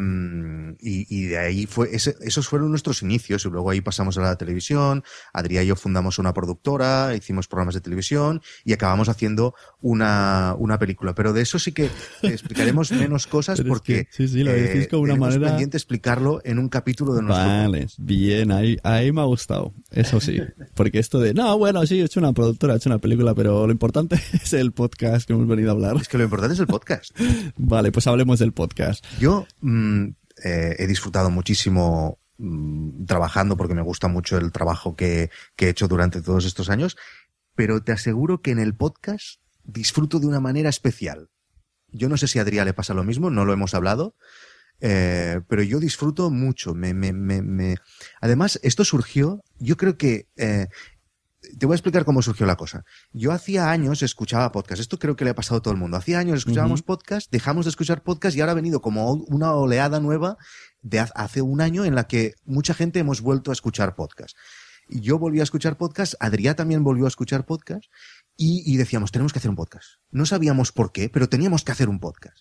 y, 0.81 1.07
y 1.11 1.25
de 1.27 1.39
ahí 1.39 1.67
fue, 1.67 1.95
ese- 1.95 2.15
esos 2.21 2.49
fueron 2.49 2.71
nuestros 2.71 3.03
inicios 3.03 3.45
y 3.45 3.49
luego 3.51 3.71
ahí 3.71 3.81
pasamos 3.81 4.17
a 4.19 4.23
la 4.23 4.37
televisión. 4.37 5.03
Adrián 5.33 5.65
y 5.65 5.67
yo 5.67 5.77
fundamos 5.77 6.19
una 6.19 6.33
productora, 6.33 7.15
hicimos 7.17 7.49
programas 7.49 7.75
de 7.75 7.81
televisión 7.81 8.41
y 8.65 8.73
acabamos 8.73 9.09
haciendo 9.09 9.55
una, 9.81 10.55
una 10.59 10.79
película. 10.79 11.15
Pero 11.15 11.33
de 11.33 11.43
eso 11.43 11.59
sí 11.59 11.73
que 11.73 11.91
explicaremos 12.23 12.93
menos 12.93 13.27
cosas 13.27 13.59
Pero 13.59 13.69
es 13.69 13.71
porque 13.71 14.05
que, 14.07 14.13
sí, 14.13 14.29
sí, 14.29 14.45
lo 14.45 14.53
decís 14.53 14.89
con 14.89 15.01
una 15.01 15.17
manera- 15.17 15.49
pendiente 15.49 15.77
explicarlo 15.77 16.41
en 16.45 16.59
un 16.59 16.69
capítulo 16.69 17.15
de 17.15 17.23
nuestro 17.23 17.47
Vale, 17.47 17.87
bien, 17.99 18.53
ahí, 18.53 18.77
ahí 18.85 19.11
me 19.13 19.21
ha 19.21 19.25
gustado. 19.25 19.73
Eso 19.91 20.21
sí. 20.21 20.41
Porque 20.75 20.99
esto 20.99 21.19
de, 21.19 21.35
no, 21.35 21.57
bueno, 21.59 21.85
sí, 21.87 22.01
he 22.01 22.05
hecho 22.05 22.21
una 22.21 22.33
productora, 22.33 22.75
he 22.75 22.77
hecho 22.77 22.89
una 22.91 22.99
película, 22.99 23.35
pero 23.35 23.67
lo 23.67 23.73
importante 23.73 24.21
es 24.33 24.53
el 24.53 24.73
podcast 24.73 25.27
que 25.27 25.33
hemos 25.33 25.49
venido 25.49 25.71
a 25.71 25.73
hablar. 25.73 25.97
Es 25.97 26.09
que 26.09 26.19
lo 26.19 26.25
importante 26.25 26.55
es 26.55 26.61
el 26.61 26.67
podcast. 26.69 27.19
Vale, 27.57 27.91
pues 27.93 28.07
hablemos 28.07 28.39
del 28.39 28.53
podcast. 28.53 28.68
Yo 29.19 29.47
mm, 29.61 30.05
eh, 30.45 30.77
he 30.79 30.87
disfrutado 30.87 31.31
muchísimo 31.31 32.19
mm, 32.39 33.05
trabajando 33.07 33.57
porque 33.57 33.75
me 33.75 33.83
gusta 33.83 34.09
mucho 34.09 34.39
el 34.39 34.53
trabajo 34.53 34.97
que, 34.97 35.31
he 35.57 35.69
hecho 35.69 35.89
durante 35.89 36.23
todos 36.23 36.45
estos 36.45 36.71
años, 36.71 36.97
pero 37.55 37.83
te 37.83 37.93
aseguro 37.93 38.41
que 38.41 38.51
en 38.53 38.59
el 38.59 38.75
podcast 38.75 39.41
disfruto 39.65 40.21
de 40.21 40.27
una 40.27 40.41
manera 40.41 40.69
especial. 40.71 41.29
Yo 41.91 42.09
no 42.09 42.17
sé 42.17 42.29
si 42.29 42.39
a 42.39 42.43
Adrián 42.43 42.67
le 42.67 42.75
pasa 42.75 42.95
lo 42.95 43.05
mismo, 43.05 43.31
no 43.31 43.45
lo 43.45 43.53
hemos 43.53 43.75
hablado, 43.75 44.15
eh, 44.81 45.41
pero 45.49 45.63
yo 45.63 45.81
disfruto 45.81 46.31
mucho. 46.31 46.75
Me, 46.75 46.95
me, 46.95 47.13
me, 47.13 47.43
me- 47.43 47.77
Además, 48.21 48.61
esto 48.63 48.85
surgió, 48.85 49.43
yo 49.59 49.77
creo 49.77 49.97
que... 49.97 50.29
eh, 50.37 50.69
te 51.59 51.67
voy 51.67 51.75
a 51.75 51.77
explicar 51.77 52.05
cómo 52.05 52.23
surgió 52.23 52.47
la 52.47 52.57
cosa. 52.57 52.85
Yo 53.13 53.33
hacía 53.33 53.71
años 53.71 54.03
escuchaba 54.03 54.53
podcast. 54.53 54.81
Esto 54.81 54.99
creo 54.99 55.17
que 55.17 55.25
le 55.25 55.31
ha 55.31 55.35
pasado 55.35 55.59
a 55.59 55.63
todo 55.63 55.73
el 55.73 55.81
mundo. 55.81 55.97
Hacía 55.97 56.19
años 56.19 56.39
escuchábamos 56.39 56.83
podcast, 56.83 57.31
dejamos 57.31 57.65
de 57.65 57.71
escuchar 57.71 58.03
podcast 58.03 58.37
y 58.37 58.41
ahora 58.41 58.53
ha 58.53 58.57
venido 58.57 58.81
como 58.81 59.13
una 59.13 59.53
oleada 59.53 60.01
nueva 60.01 60.37
de 60.83 61.01
hace 61.01 61.43
un 61.43 61.61
año 61.61 61.85
en 61.85 61.95
la 61.95 62.07
que 62.07 62.35
mucha 62.45 62.75
gente 62.75 62.99
hemos 62.99 63.21
vuelto 63.21 63.51
a 63.51 63.55
escuchar 63.55 63.95
podcast. 63.95 64.37
Yo 64.89 65.19
volví 65.19 65.41
a 65.41 65.43
escuchar 65.43 65.77
podcast, 65.77 66.15
Adrián 66.19 66.57
también 66.57 66.83
volvió 66.83 67.05
a 67.05 67.09
escuchar 67.09 67.45
podcast 67.45 67.85
y, 68.37 68.63
y 68.65 68.77
decíamos, 68.77 69.13
tenemos 69.13 69.33
que 69.33 69.39
hacer 69.39 69.51
un 69.51 69.57
podcast. 69.57 69.87
No 70.11 70.25
sabíamos 70.25 70.73
por 70.73 70.93
qué, 70.93 71.11
pero 71.11 71.29
teníamos 71.29 71.63
que 71.63 71.73
hacer 71.73 71.89
un 71.89 72.01
podcast. 72.01 72.39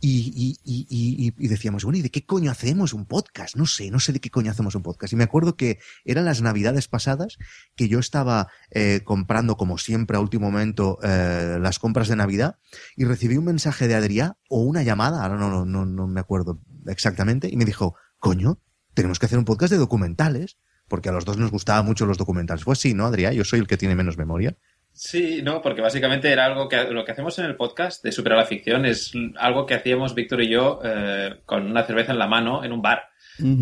Y, 0.00 1.48
decíamos, 1.48 1.84
bueno, 1.84 1.98
¿y 1.98 2.02
de 2.02 2.10
qué 2.10 2.24
coño 2.24 2.50
hacemos 2.50 2.92
un 2.92 3.06
podcast? 3.06 3.56
No 3.56 3.66
sé, 3.66 3.90
no 3.90 3.98
sé 3.98 4.12
de 4.12 4.20
qué 4.20 4.30
coño 4.30 4.50
hacemos 4.50 4.74
un 4.74 4.82
podcast. 4.82 5.12
Y 5.12 5.16
me 5.16 5.24
acuerdo 5.24 5.56
que 5.56 5.78
eran 6.04 6.24
las 6.24 6.42
navidades 6.42 6.88
pasadas 6.88 7.38
que 7.74 7.88
yo 7.88 7.98
estaba 7.98 8.48
eh, 8.70 9.00
comprando, 9.04 9.56
como 9.56 9.78
siempre, 9.78 10.16
a 10.16 10.20
último 10.20 10.50
momento, 10.50 10.98
eh, 11.02 11.58
las 11.60 11.78
compras 11.78 12.08
de 12.08 12.16
Navidad 12.16 12.58
y 12.96 13.04
recibí 13.04 13.36
un 13.36 13.44
mensaje 13.44 13.88
de 13.88 13.94
Adrián 13.94 14.36
o 14.48 14.60
una 14.60 14.82
llamada, 14.82 15.22
ahora 15.22 15.36
no, 15.36 15.50
no, 15.50 15.64
no, 15.64 15.86
no 15.86 16.06
me 16.06 16.20
acuerdo 16.20 16.60
exactamente, 16.86 17.48
y 17.50 17.56
me 17.56 17.64
dijo, 17.64 17.96
coño, 18.18 18.60
tenemos 18.94 19.18
que 19.18 19.26
hacer 19.26 19.38
un 19.38 19.44
podcast 19.44 19.72
de 19.72 19.78
documentales, 19.78 20.58
porque 20.88 21.08
a 21.08 21.12
los 21.12 21.24
dos 21.24 21.36
nos 21.36 21.50
gustaban 21.50 21.84
mucho 21.84 22.06
los 22.06 22.18
documentales. 22.18 22.64
Pues 22.64 22.78
sí, 22.78 22.94
¿no, 22.94 23.06
Adrián? 23.06 23.34
Yo 23.34 23.44
soy 23.44 23.60
el 23.60 23.66
que 23.66 23.76
tiene 23.76 23.94
menos 23.94 24.16
memoria. 24.16 24.56
Sí, 24.96 25.42
no, 25.42 25.60
porque 25.60 25.82
básicamente 25.82 26.32
era 26.32 26.46
algo 26.46 26.70
que 26.70 26.84
lo 26.84 27.04
que 27.04 27.12
hacemos 27.12 27.38
en 27.38 27.44
el 27.44 27.54
podcast 27.54 28.02
de 28.02 28.12
Superar 28.12 28.38
la 28.38 28.46
Ficción 28.46 28.86
es 28.86 29.12
algo 29.36 29.66
que 29.66 29.74
hacíamos 29.74 30.14
Víctor 30.14 30.40
y 30.40 30.48
yo 30.48 30.80
eh, 30.82 31.36
con 31.44 31.66
una 31.66 31.84
cerveza 31.84 32.12
en 32.12 32.18
la 32.18 32.26
mano 32.26 32.64
en 32.64 32.72
un 32.72 32.80
bar. 32.80 33.10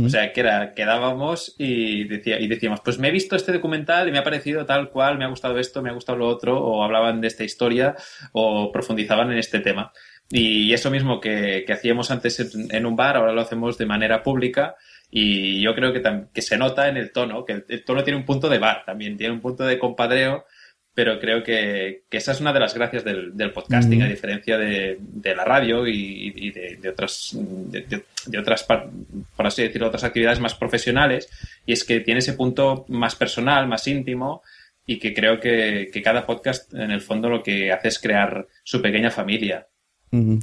O 0.05 0.09
sea, 0.09 0.33
que 0.33 0.39
era, 0.39 0.73
quedábamos 0.73 1.57
y, 1.59 2.05
decía, 2.05 2.39
y 2.39 2.47
decíamos, 2.47 2.79
pues 2.85 3.01
me 3.01 3.09
he 3.09 3.11
visto 3.11 3.35
este 3.35 3.51
documental 3.51 4.09
y 4.09 4.13
me 4.13 4.19
ha 4.19 4.23
parecido 4.23 4.65
tal 4.65 4.91
cual, 4.91 5.19
me 5.19 5.25
ha 5.25 5.29
gustado 5.29 5.59
esto, 5.59 5.83
me 5.83 5.91
ha 5.91 5.95
gustado 5.95 6.17
lo 6.17 6.29
otro, 6.29 6.57
o 6.57 6.85
hablaban 6.85 7.21
de 7.21 7.27
esta 7.27 7.43
historia, 7.43 7.97
o 8.31 8.71
profundizaban 8.71 9.33
en 9.33 9.39
este 9.39 9.59
tema. 9.59 9.93
Y 10.31 10.73
eso 10.73 10.93
mismo 10.93 11.21
que, 11.21 11.65
que 11.67 11.73
hacíamos 11.73 12.13
antes 12.13 12.39
en, 12.39 12.69
en, 12.71 12.87
un 12.87 12.95
bar, 12.95 13.17
ahora 13.17 13.33
lo 13.33 13.41
hacemos 13.41 13.77
de 13.77 13.87
manera 13.87 14.23
pública. 14.23 14.77
Y 15.11 15.61
yo 15.61 15.75
creo 15.75 15.93
que, 15.93 16.01
que 16.33 16.43
se 16.43 16.57
nota 16.57 16.89
en 16.89 16.97
el 16.97 17.11
tono, 17.11 17.45
que 17.45 17.55
el, 17.55 17.65
el 17.69 17.85
tono 17.85 18.05
tiene 18.05 18.21
un 18.21 18.25
punto 18.25 18.49
de 18.49 18.59
bar 18.59 18.85
también, 18.87 19.17
tiene 19.17 19.35
un 19.35 19.41
punto 19.41 19.65
de 19.65 19.81
compadreo 19.81 20.45
pero 20.95 21.19
creo 21.19 21.43
que, 21.43 22.05
que, 22.09 22.19
esa 22.19 22.33
es 22.33 22.41
una 22.41 22.53
de 22.53 22.61
las 22.61 22.75
gracias 22.75 23.05
del, 23.05 23.37
del 23.37 23.53
podcasting, 23.53 24.03
a 24.03 24.09
diferencia 24.09 24.57
de, 24.57 24.97
de, 25.01 25.35
la 25.35 25.45
radio 25.45 25.89
y, 25.89 26.33
y 26.37 26.51
de, 26.53 26.77
de, 26.81 26.89
otras, 26.89 27.37
de, 27.37 28.39
otras, 28.39 28.65
por 28.65 29.47
así 29.47 29.63
decirlo, 29.63 29.89
otras 29.89 30.05
actividades 30.05 30.39
más 30.39 30.55
profesionales, 30.55 31.29
y 31.67 31.73
es 31.73 31.83
que 31.83 32.01
tiene 32.01 32.21
ese 32.21 32.35
punto 32.35 32.85
más 32.89 33.17
personal, 33.17 33.67
más 33.67 33.89
íntimo, 33.89 34.43
y 34.87 34.99
que 34.99 35.13
creo 35.15 35.41
que, 35.41 35.91
que 35.93 36.03
cada 36.03 36.27
podcast, 36.27 36.73
en 36.75 36.93
el 36.93 37.01
fondo, 37.01 37.29
lo 37.29 37.43
que 37.43 37.73
hace 37.73 37.89
es 37.89 37.99
crear 37.99 38.47
su 38.63 38.81
pequeña 38.81 39.11
familia. 39.11 39.67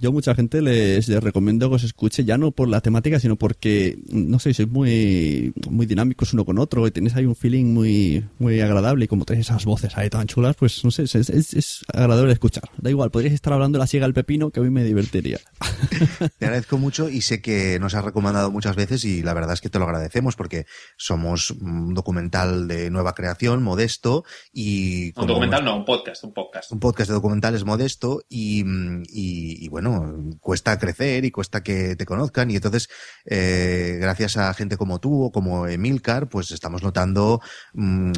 Yo 0.01 0.09
a 0.09 0.11
mucha 0.11 0.35
gente 0.35 0.61
les, 0.61 1.07
les, 1.07 1.23
recomiendo 1.23 1.69
que 1.69 1.75
os 1.75 1.83
escuche 1.83 2.25
ya 2.25 2.37
no 2.37 2.51
por 2.51 2.67
la 2.67 2.81
temática, 2.81 3.19
sino 3.19 3.37
porque, 3.37 3.99
no 4.09 4.37
sé, 4.39 4.53
sois 4.53 4.67
muy, 4.67 5.53
muy 5.69 5.85
dinámicos 5.85 6.33
uno 6.33 6.43
con 6.43 6.59
otro 6.59 6.85
y 6.87 6.91
tenéis 6.91 7.15
ahí 7.15 7.25
un 7.25 7.35
feeling 7.35 7.65
muy, 7.73 8.25
muy 8.37 8.59
agradable 8.59 9.05
y 9.05 9.07
como 9.07 9.23
tenéis 9.23 9.47
esas 9.47 9.63
voces 9.63 9.97
ahí 9.97 10.09
tan 10.09 10.27
chulas, 10.27 10.57
pues 10.57 10.83
no 10.83 10.91
sé, 10.91 11.03
es, 11.03 11.15
es, 11.15 11.53
es 11.53 11.85
agradable 11.93 12.33
escuchar. 12.33 12.69
Da 12.77 12.89
igual, 12.89 13.11
podríais 13.11 13.33
estar 13.33 13.53
hablando 13.53 13.77
de 13.77 13.79
la 13.79 13.87
siega 13.87 14.05
al 14.05 14.13
pepino 14.13 14.51
que 14.51 14.59
a 14.59 14.63
mí 14.63 14.69
me 14.69 14.83
divertiría. 14.83 15.39
Te 16.37 16.45
agradezco 16.45 16.77
mucho 16.77 17.07
y 17.07 17.21
sé 17.21 17.41
que 17.41 17.79
nos 17.79 17.93
has 17.93 18.03
recomendado 18.03 18.51
muchas 18.51 18.75
veces 18.75 19.05
y 19.05 19.23
la 19.23 19.33
verdad 19.33 19.53
es 19.53 19.61
que 19.61 19.69
te 19.69 19.79
lo 19.79 19.85
agradecemos 19.85 20.35
porque 20.35 20.65
somos 20.97 21.51
un 21.51 21.93
documental 21.93 22.67
de 22.67 22.89
nueva 22.89 23.13
creación, 23.13 23.63
modesto 23.63 24.25
y... 24.51 25.17
Un 25.17 25.27
documental 25.27 25.63
no, 25.63 25.77
un 25.77 25.85
podcast, 25.85 26.23
un 26.23 26.33
podcast. 26.33 26.71
Un 26.71 26.79
podcast 26.79 27.09
de 27.09 27.13
documentales 27.13 27.63
modesto 27.63 28.23
y, 28.27 28.65
y 29.09 29.60
y 29.61 29.69
bueno, 29.69 30.31
cuesta 30.39 30.79
crecer 30.79 31.23
y 31.23 31.29
cuesta 31.29 31.61
que 31.61 31.95
te 31.95 32.05
conozcan 32.05 32.49
y 32.49 32.55
entonces 32.55 32.89
eh, 33.25 33.99
gracias 34.01 34.35
a 34.37 34.51
gente 34.55 34.75
como 34.75 34.99
tú 34.99 35.25
o 35.25 35.31
como 35.31 35.67
Emilcar, 35.67 36.29
pues 36.29 36.49
estamos 36.49 36.81
notando 36.81 37.41
mmm, 37.73 38.11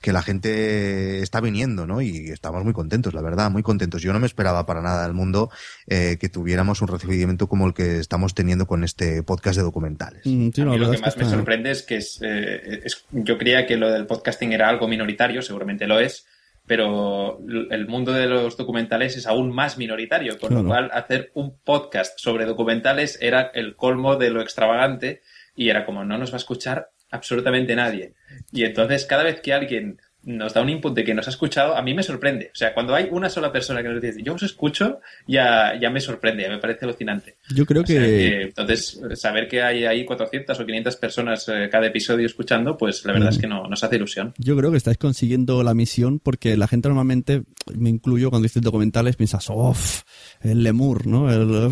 que 0.00 0.12
la 0.12 0.22
gente 0.22 1.22
está 1.22 1.40
viniendo, 1.40 1.86
¿no? 1.86 2.02
Y 2.02 2.30
estamos 2.30 2.64
muy 2.64 2.72
contentos, 2.72 3.14
la 3.14 3.22
verdad, 3.22 3.48
muy 3.48 3.62
contentos. 3.62 4.02
Yo 4.02 4.12
no 4.12 4.18
me 4.18 4.26
esperaba 4.26 4.66
para 4.66 4.82
nada 4.82 5.04
del 5.04 5.14
mundo 5.14 5.50
eh, 5.86 6.16
que 6.20 6.28
tuviéramos 6.28 6.82
un 6.82 6.88
recibimiento 6.88 7.46
como 7.46 7.68
el 7.68 7.74
que 7.74 7.98
estamos 7.98 8.34
teniendo 8.34 8.66
con 8.66 8.82
este 8.82 9.22
podcast 9.22 9.58
de 9.58 9.62
documentales. 9.62 10.22
Mm, 10.24 10.48
sí, 10.52 10.64
no, 10.64 10.76
lo 10.76 10.90
que 10.90 10.98
más 10.98 11.14
que 11.14 11.24
me 11.24 11.30
sorprende 11.30 11.70
es 11.70 11.82
que 11.84 11.98
es, 11.98 12.18
eh, 12.22 12.80
es, 12.84 13.04
yo 13.12 13.38
creía 13.38 13.66
que 13.66 13.76
lo 13.76 13.88
del 13.88 14.06
podcasting 14.06 14.52
era 14.52 14.68
algo 14.68 14.88
minoritario, 14.88 15.42
seguramente 15.42 15.86
lo 15.86 16.00
es, 16.00 16.26
pero 16.72 17.38
el 17.70 17.86
mundo 17.86 18.12
de 18.12 18.26
los 18.26 18.56
documentales 18.56 19.18
es 19.18 19.26
aún 19.26 19.54
más 19.54 19.76
minoritario, 19.76 20.38
con 20.38 20.48
claro. 20.48 20.62
lo 20.62 20.68
cual 20.70 20.90
hacer 20.94 21.30
un 21.34 21.58
podcast 21.58 22.18
sobre 22.18 22.46
documentales 22.46 23.18
era 23.20 23.50
el 23.52 23.76
colmo 23.76 24.16
de 24.16 24.30
lo 24.30 24.40
extravagante 24.40 25.20
y 25.54 25.68
era 25.68 25.84
como 25.84 26.02
no 26.02 26.16
nos 26.16 26.30
va 26.30 26.36
a 26.36 26.38
escuchar 26.38 26.88
absolutamente 27.10 27.76
nadie. 27.76 28.14
Y 28.52 28.64
entonces 28.64 29.04
cada 29.04 29.22
vez 29.22 29.42
que 29.42 29.52
alguien 29.52 30.00
nos 30.24 30.54
da 30.54 30.62
un 30.62 30.68
input 30.68 30.94
de 30.94 31.04
que 31.04 31.14
nos 31.14 31.26
ha 31.26 31.30
escuchado, 31.30 31.76
a 31.76 31.82
mí 31.82 31.94
me 31.94 32.02
sorprende. 32.02 32.50
O 32.52 32.56
sea, 32.56 32.72
cuando 32.74 32.94
hay 32.94 33.08
una 33.10 33.28
sola 33.28 33.52
persona 33.52 33.82
que 33.82 33.88
nos 33.88 34.00
dice, 34.00 34.22
yo 34.22 34.34
os 34.34 34.42
escucho, 34.42 35.00
ya, 35.26 35.78
ya 35.80 35.90
me 35.90 36.00
sorprende, 36.00 36.48
me 36.48 36.58
parece 36.58 36.84
alucinante. 36.84 37.36
Yo 37.54 37.66
creo 37.66 37.82
o 37.82 37.86
sea, 37.86 38.00
que... 38.00 38.42
Entonces, 38.42 39.00
saber 39.14 39.48
que 39.48 39.62
hay 39.62 39.84
ahí 39.84 40.04
400 40.04 40.58
o 40.58 40.66
500 40.66 40.96
personas 40.96 41.48
eh, 41.48 41.68
cada 41.70 41.86
episodio 41.86 42.26
escuchando, 42.26 42.76
pues 42.76 43.04
la 43.04 43.12
verdad 43.12 43.28
mm. 43.28 43.32
es 43.32 43.38
que 43.38 43.46
no, 43.46 43.66
nos 43.66 43.82
hace 43.82 43.96
ilusión. 43.96 44.34
Yo 44.38 44.56
creo 44.56 44.70
que 44.70 44.76
estáis 44.76 44.98
consiguiendo 44.98 45.62
la 45.62 45.74
misión 45.74 46.18
porque 46.18 46.56
la 46.56 46.68
gente 46.68 46.88
normalmente, 46.88 47.42
me 47.74 47.90
incluyo 47.90 48.30
cuando 48.30 48.44
dices 48.44 48.62
documentales, 48.62 49.16
piensas, 49.16 49.46
oh, 49.50 49.74
el 50.42 50.62
lemur, 50.62 51.06
¿no? 51.06 51.30
El... 51.30 51.70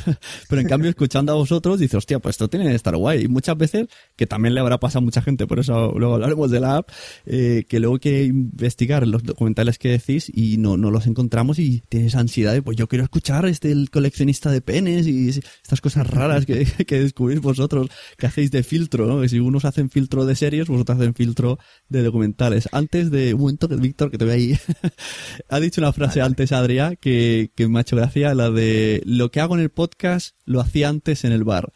Pero 0.48 0.60
en 0.60 0.68
cambio, 0.68 0.90
escuchando 0.90 1.32
a 1.32 1.36
vosotros, 1.36 1.78
dices, 1.78 1.96
hostia, 1.96 2.18
pues 2.18 2.34
esto 2.34 2.48
tiene 2.48 2.68
que 2.68 2.74
estar 2.74 2.96
guay. 2.96 3.24
Y 3.24 3.28
muchas 3.28 3.56
veces, 3.56 3.88
que 4.16 4.26
también 4.26 4.54
le 4.54 4.60
habrá 4.60 4.78
pasado 4.78 5.00
a 5.00 5.04
mucha 5.04 5.22
gente, 5.22 5.46
por 5.46 5.58
eso 5.58 5.92
luego 5.96 6.14
hablaremos 6.14 6.50
de 6.50 6.60
la 6.60 6.76
app, 6.76 6.88
eh, 7.26 7.64
que 7.68 7.80
luego 7.80 7.89
que 7.98 8.24
investigar 8.24 9.06
los 9.06 9.22
documentales 9.22 9.78
que 9.78 9.90
decís 9.90 10.30
y 10.32 10.56
no, 10.58 10.76
no 10.76 10.90
los 10.90 11.06
encontramos 11.06 11.58
y 11.58 11.82
tienes 11.88 12.14
ansiedad 12.14 12.52
de, 12.52 12.62
pues 12.62 12.76
yo 12.76 12.88
quiero 12.88 13.04
escuchar 13.04 13.46
este 13.46 13.72
el 13.72 13.90
coleccionista 13.90 14.50
de 14.50 14.60
penes 14.60 15.06
y 15.06 15.28
estas 15.28 15.80
cosas 15.80 16.06
raras 16.06 16.46
que, 16.46 16.64
que 16.86 17.00
descubrís 17.00 17.40
vosotros, 17.40 17.88
que 18.16 18.26
hacéis 18.26 18.50
de 18.50 18.62
filtro, 18.62 19.06
¿no? 19.06 19.20
Que 19.20 19.28
si 19.28 19.40
unos 19.40 19.64
hacen 19.64 19.90
filtro 19.90 20.24
de 20.24 20.36
series, 20.36 20.68
vosotros 20.68 20.98
hacen 20.98 21.14
filtro 21.14 21.58
de 21.88 22.02
documentales. 22.02 22.68
Antes 22.72 23.10
de, 23.10 23.34
un 23.34 23.40
momento, 23.40 23.68
Víctor, 23.68 24.10
que 24.10 24.18
te 24.18 24.24
veo 24.24 24.34
ahí, 24.34 24.58
ha 25.48 25.60
dicho 25.60 25.80
una 25.80 25.92
frase 25.92 26.20
antes, 26.20 26.52
Adrián, 26.52 26.96
que, 27.00 27.50
que 27.54 27.68
me 27.68 27.78
ha 27.78 27.82
hecho 27.82 27.96
gracia, 27.96 28.34
la 28.34 28.50
de, 28.50 29.02
lo 29.04 29.30
que 29.30 29.40
hago 29.40 29.54
en 29.54 29.62
el 29.62 29.70
podcast 29.70 30.36
lo 30.44 30.60
hacía 30.60 30.88
antes 30.88 31.24
en 31.24 31.32
el 31.32 31.44
bar. 31.44 31.72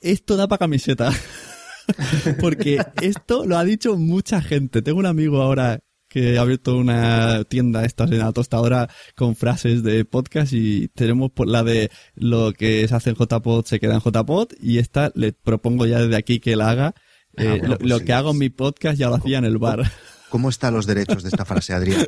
Esto 0.00 0.36
da 0.36 0.46
para 0.48 0.60
camiseta. 0.60 1.12
Porque 2.40 2.80
esto 3.00 3.44
lo 3.44 3.56
ha 3.56 3.64
dicho 3.64 3.96
mucha 3.96 4.40
gente. 4.40 4.82
Tengo 4.82 4.98
un 4.98 5.06
amigo 5.06 5.42
ahora 5.42 5.80
que 6.08 6.38
ha 6.38 6.40
abierto 6.40 6.76
una 6.76 7.44
tienda 7.44 7.84
esta 7.84 8.04
en 8.04 8.18
la 8.18 8.32
tostadora 8.32 8.88
con 9.14 9.36
frases 9.36 9.82
de 9.82 10.04
podcast 10.04 10.52
y 10.54 10.88
tenemos 10.88 11.30
la 11.44 11.62
de 11.62 11.90
lo 12.14 12.52
que 12.52 12.88
se 12.88 12.94
hace 12.94 13.10
en 13.10 13.16
JPod 13.16 13.66
se 13.66 13.78
queda 13.78 13.94
en 13.94 14.00
JPod 14.00 14.52
y 14.58 14.78
esta 14.78 15.12
le 15.14 15.32
propongo 15.32 15.86
ya 15.86 16.00
desde 16.00 16.16
aquí 16.16 16.40
que 16.40 16.56
la 16.56 16.70
haga. 16.70 16.94
Ah, 17.36 17.44
eh, 17.44 17.48
bueno, 17.50 17.68
lo, 17.68 17.78
pues 17.78 17.90
lo 17.90 17.98
sí. 17.98 18.04
que 18.04 18.12
hago 18.14 18.30
en 18.30 18.38
mi 18.38 18.48
podcast 18.48 18.98
ya 18.98 19.08
lo 19.08 19.16
hacía 19.16 19.38
en 19.38 19.44
el 19.44 19.58
bar. 19.58 19.82
¿Cómo 20.28 20.48
están 20.50 20.74
los 20.74 20.86
derechos 20.86 21.22
de 21.22 21.30
esta 21.30 21.44
frase, 21.44 21.72
Adrián? 21.72 22.06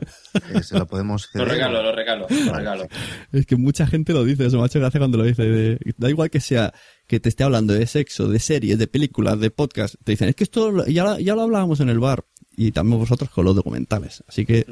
Eh, 0.55 0.63
¿Se 0.63 0.79
lo 0.79 0.87
podemos 0.87 1.29
ceder? 1.29 1.47
Lo 1.47 1.53
regalo, 1.53 1.83
lo 1.83 1.93
regalo, 1.93 2.27
lo 2.29 2.53
regalo. 2.53 2.89
Es 3.33 3.47
que 3.47 3.57
mucha 3.57 3.87
gente 3.87 4.13
lo 4.13 4.25
dice, 4.25 4.47
eso 4.47 4.57
me 4.57 4.65
ha 4.65 4.67
hecho 4.67 4.81
gracia 4.81 4.99
cuando 5.01 5.19
lo 5.19 5.25
dice. 5.25 5.43
De, 5.43 5.79
da 5.97 6.09
igual 6.09 6.31
que 6.31 6.41
sea 6.41 6.73
que 7.07 7.21
te 7.21 7.29
esté 7.29 7.45
hablando 7.45 7.75
de 7.75 7.87
sexo, 7.87 8.29
de 8.29 8.39
series, 8.39 8.79
de 8.79 8.87
películas, 8.87 9.41
de 9.41 9.51
podcast. 9.51 9.97
Te 10.05 10.13
dicen, 10.13 10.29
es 10.29 10.37
que 10.37 10.45
esto 10.45 10.87
ya, 10.87 11.19
ya 11.19 11.35
lo 11.35 11.43
hablábamos 11.43 11.81
en 11.81 11.89
el 11.89 11.99
bar. 11.99 12.25
Y 12.57 12.73
también 12.73 12.99
vosotros 12.99 13.31
con 13.31 13.45
los 13.45 13.57
documentales. 13.57 14.23
Así 14.29 14.45
que, 14.45 14.67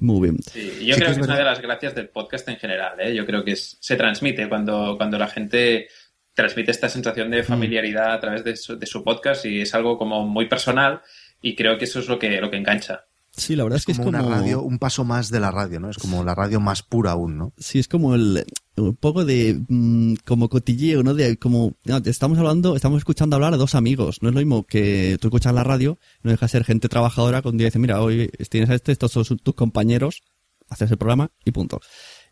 muy 0.00 0.28
bien. 0.28 0.42
Sí, 0.42 0.84
yo 0.84 0.94
sí 0.94 1.00
creo 1.00 1.08
que, 1.10 1.14
que 1.14 1.20
es, 1.20 1.26
una 1.26 1.36
de 1.36 1.44
las 1.44 1.62
gracias 1.62 1.94
del 1.94 2.08
podcast 2.08 2.48
en 2.48 2.56
general. 2.56 2.98
¿eh? 3.00 3.14
Yo 3.14 3.24
creo 3.24 3.44
que 3.44 3.52
es, 3.52 3.76
se 3.80 3.96
transmite 3.96 4.48
cuando, 4.48 4.96
cuando 4.96 5.18
la 5.18 5.28
gente 5.28 5.88
transmite 6.34 6.70
esta 6.70 6.88
sensación 6.88 7.30
de 7.30 7.42
familiaridad 7.42 8.12
a 8.12 8.20
través 8.20 8.44
de 8.44 8.56
su, 8.56 8.78
de 8.78 8.86
su 8.86 9.02
podcast 9.02 9.44
y 9.44 9.60
es 9.60 9.74
algo 9.74 9.98
como 9.98 10.24
muy 10.24 10.48
personal 10.48 11.02
y 11.40 11.54
creo 11.54 11.78
que 11.78 11.84
eso 11.84 12.00
es 12.00 12.08
lo 12.08 12.18
que, 12.18 12.40
lo 12.40 12.50
que 12.50 12.56
engancha. 12.56 13.04
Sí, 13.38 13.54
la 13.54 13.62
verdad 13.62 13.76
es, 13.76 13.82
es 13.82 13.86
que 13.86 13.92
como 13.92 14.10
es 14.10 14.16
como 14.16 14.26
una 14.26 14.40
radio, 14.40 14.62
un 14.62 14.78
paso 14.78 15.04
más 15.04 15.30
de 15.30 15.38
la 15.38 15.50
radio, 15.50 15.78
¿no? 15.78 15.90
Es 15.90 15.98
como 15.98 16.24
la 16.24 16.34
radio 16.34 16.60
más 16.60 16.82
pura 16.82 17.12
aún, 17.12 17.38
¿no? 17.38 17.52
Sí, 17.56 17.78
es 17.78 17.86
como 17.86 18.14
el 18.14 18.44
un 18.76 18.96
poco 18.96 19.24
de 19.24 19.60
mmm, 19.68 20.14
como 20.24 20.48
cotilleo, 20.48 21.02
¿no? 21.02 21.14
De 21.14 21.36
como 21.36 21.74
no, 21.84 21.98
estamos 21.98 22.38
hablando, 22.38 22.74
estamos 22.74 22.98
escuchando 22.98 23.36
hablar 23.36 23.54
a 23.54 23.56
dos 23.56 23.74
amigos. 23.74 24.22
No 24.22 24.28
es 24.28 24.34
lo 24.34 24.40
mismo 24.40 24.64
que 24.64 25.18
tú 25.20 25.28
escuchas 25.28 25.54
la 25.54 25.64
radio, 25.64 25.98
no 26.22 26.30
deja 26.30 26.46
de 26.46 26.50
ser 26.50 26.64
gente 26.64 26.88
trabajadora 26.88 27.42
con 27.42 27.56
día 27.56 27.66
dice, 27.68 27.78
mira, 27.78 28.00
hoy 28.00 28.28
tienes 28.50 28.70
a 28.70 28.74
este, 28.74 28.92
estos 28.92 29.12
son 29.12 29.24
tus 29.38 29.54
compañeros, 29.54 30.22
haces 30.68 30.90
el 30.90 30.98
programa 30.98 31.30
y 31.44 31.52
punto. 31.52 31.80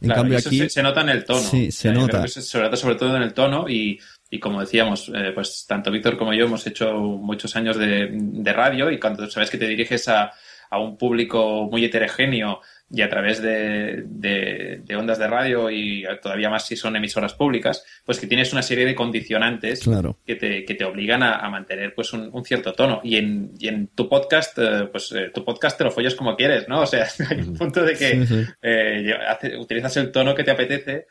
En 0.00 0.09
claro, 0.09 0.23
cambio 0.23 0.38
aquí 0.38 0.59
se, 0.59 0.71
se, 0.71 0.83
nota 0.83 1.00
en 1.00 1.09
el 1.09 1.25
tono. 1.25 1.41
Sí, 1.41 1.71
se 1.73 1.93
nota. 1.93 2.26
Se 2.29 2.61
nota 2.61 2.76
sobre 2.76 2.97
todo 2.97 3.17
en 3.17 3.23
el 3.23 3.33
tono 3.33 3.69
y 3.69 3.99
y 4.31 4.41
como 4.41 4.61
decíamos, 4.61 5.11
eh, 5.15 5.31
pues 5.35 5.67
tanto 5.69 5.91
Víctor 5.91 6.17
como 6.17 6.35
yo 6.35 6.47
hemos 6.47 6.67
hecho 6.67 6.95
muchos 6.95 7.55
años 7.55 7.76
de, 7.76 8.09
de 8.11 8.53
radio 8.53 8.91
y 8.91 8.99
cuando 8.99 9.31
sabes 9.31 9.50
que 9.50 9.59
te 9.59 9.69
diriges 9.69 10.09
a, 10.09 10.33
a, 10.71 10.79
un 10.81 10.97
público 10.97 11.69
muy 11.71 11.85
heterogéneo 11.85 12.61
y 12.88 13.02
a 13.02 13.09
través 13.11 13.43
de, 13.43 14.05
de, 14.07 14.81
de, 14.85 14.97
ondas 14.97 15.19
de 15.19 15.26
radio 15.26 15.71
y 15.71 16.05
todavía 16.23 16.49
más 16.50 16.66
si 16.66 16.76
son 16.76 16.95
emisoras 16.95 17.35
públicas, 17.35 17.85
pues 18.05 18.21
que 18.21 18.28
tienes 18.28 18.52
una 18.52 18.62
serie 18.62 18.85
de 18.87 18.95
condicionantes 18.95 19.83
claro. 19.83 20.19
que, 20.25 20.37
te, 20.37 20.64
que 20.64 20.75
te 20.75 20.85
obligan 20.85 21.23
a, 21.25 21.37
a 21.37 21.50
mantener 21.50 21.95
pues 21.95 22.12
un, 22.12 22.31
un, 22.33 22.45
cierto 22.45 22.73
tono. 22.75 23.00
Y 23.02 23.16
en, 23.16 23.50
y 23.59 23.66
en 23.69 23.88
tu 23.88 24.09
podcast, 24.09 24.57
eh, 24.59 24.88
pues 24.93 25.11
eh, 25.12 25.31
tu 25.35 25.45
podcast 25.45 25.76
te 25.76 25.83
lo 25.85 25.90
follas 25.90 26.14
como 26.14 26.37
quieres, 26.37 26.69
¿no? 26.69 26.83
O 26.83 26.87
sea, 26.87 27.07
hay 27.31 27.38
un 27.40 27.55
punto 27.55 27.83
de 27.85 27.93
que 27.95 28.25
Sí, 28.25 28.26
sí. 28.26 28.45
eh, 28.62 29.12
hace- 29.28 29.57
utilizas 29.57 29.97
el 29.97 30.12
tono 30.12 30.35
que 30.35 30.45
te 30.45 30.52
apetece 30.52 31.07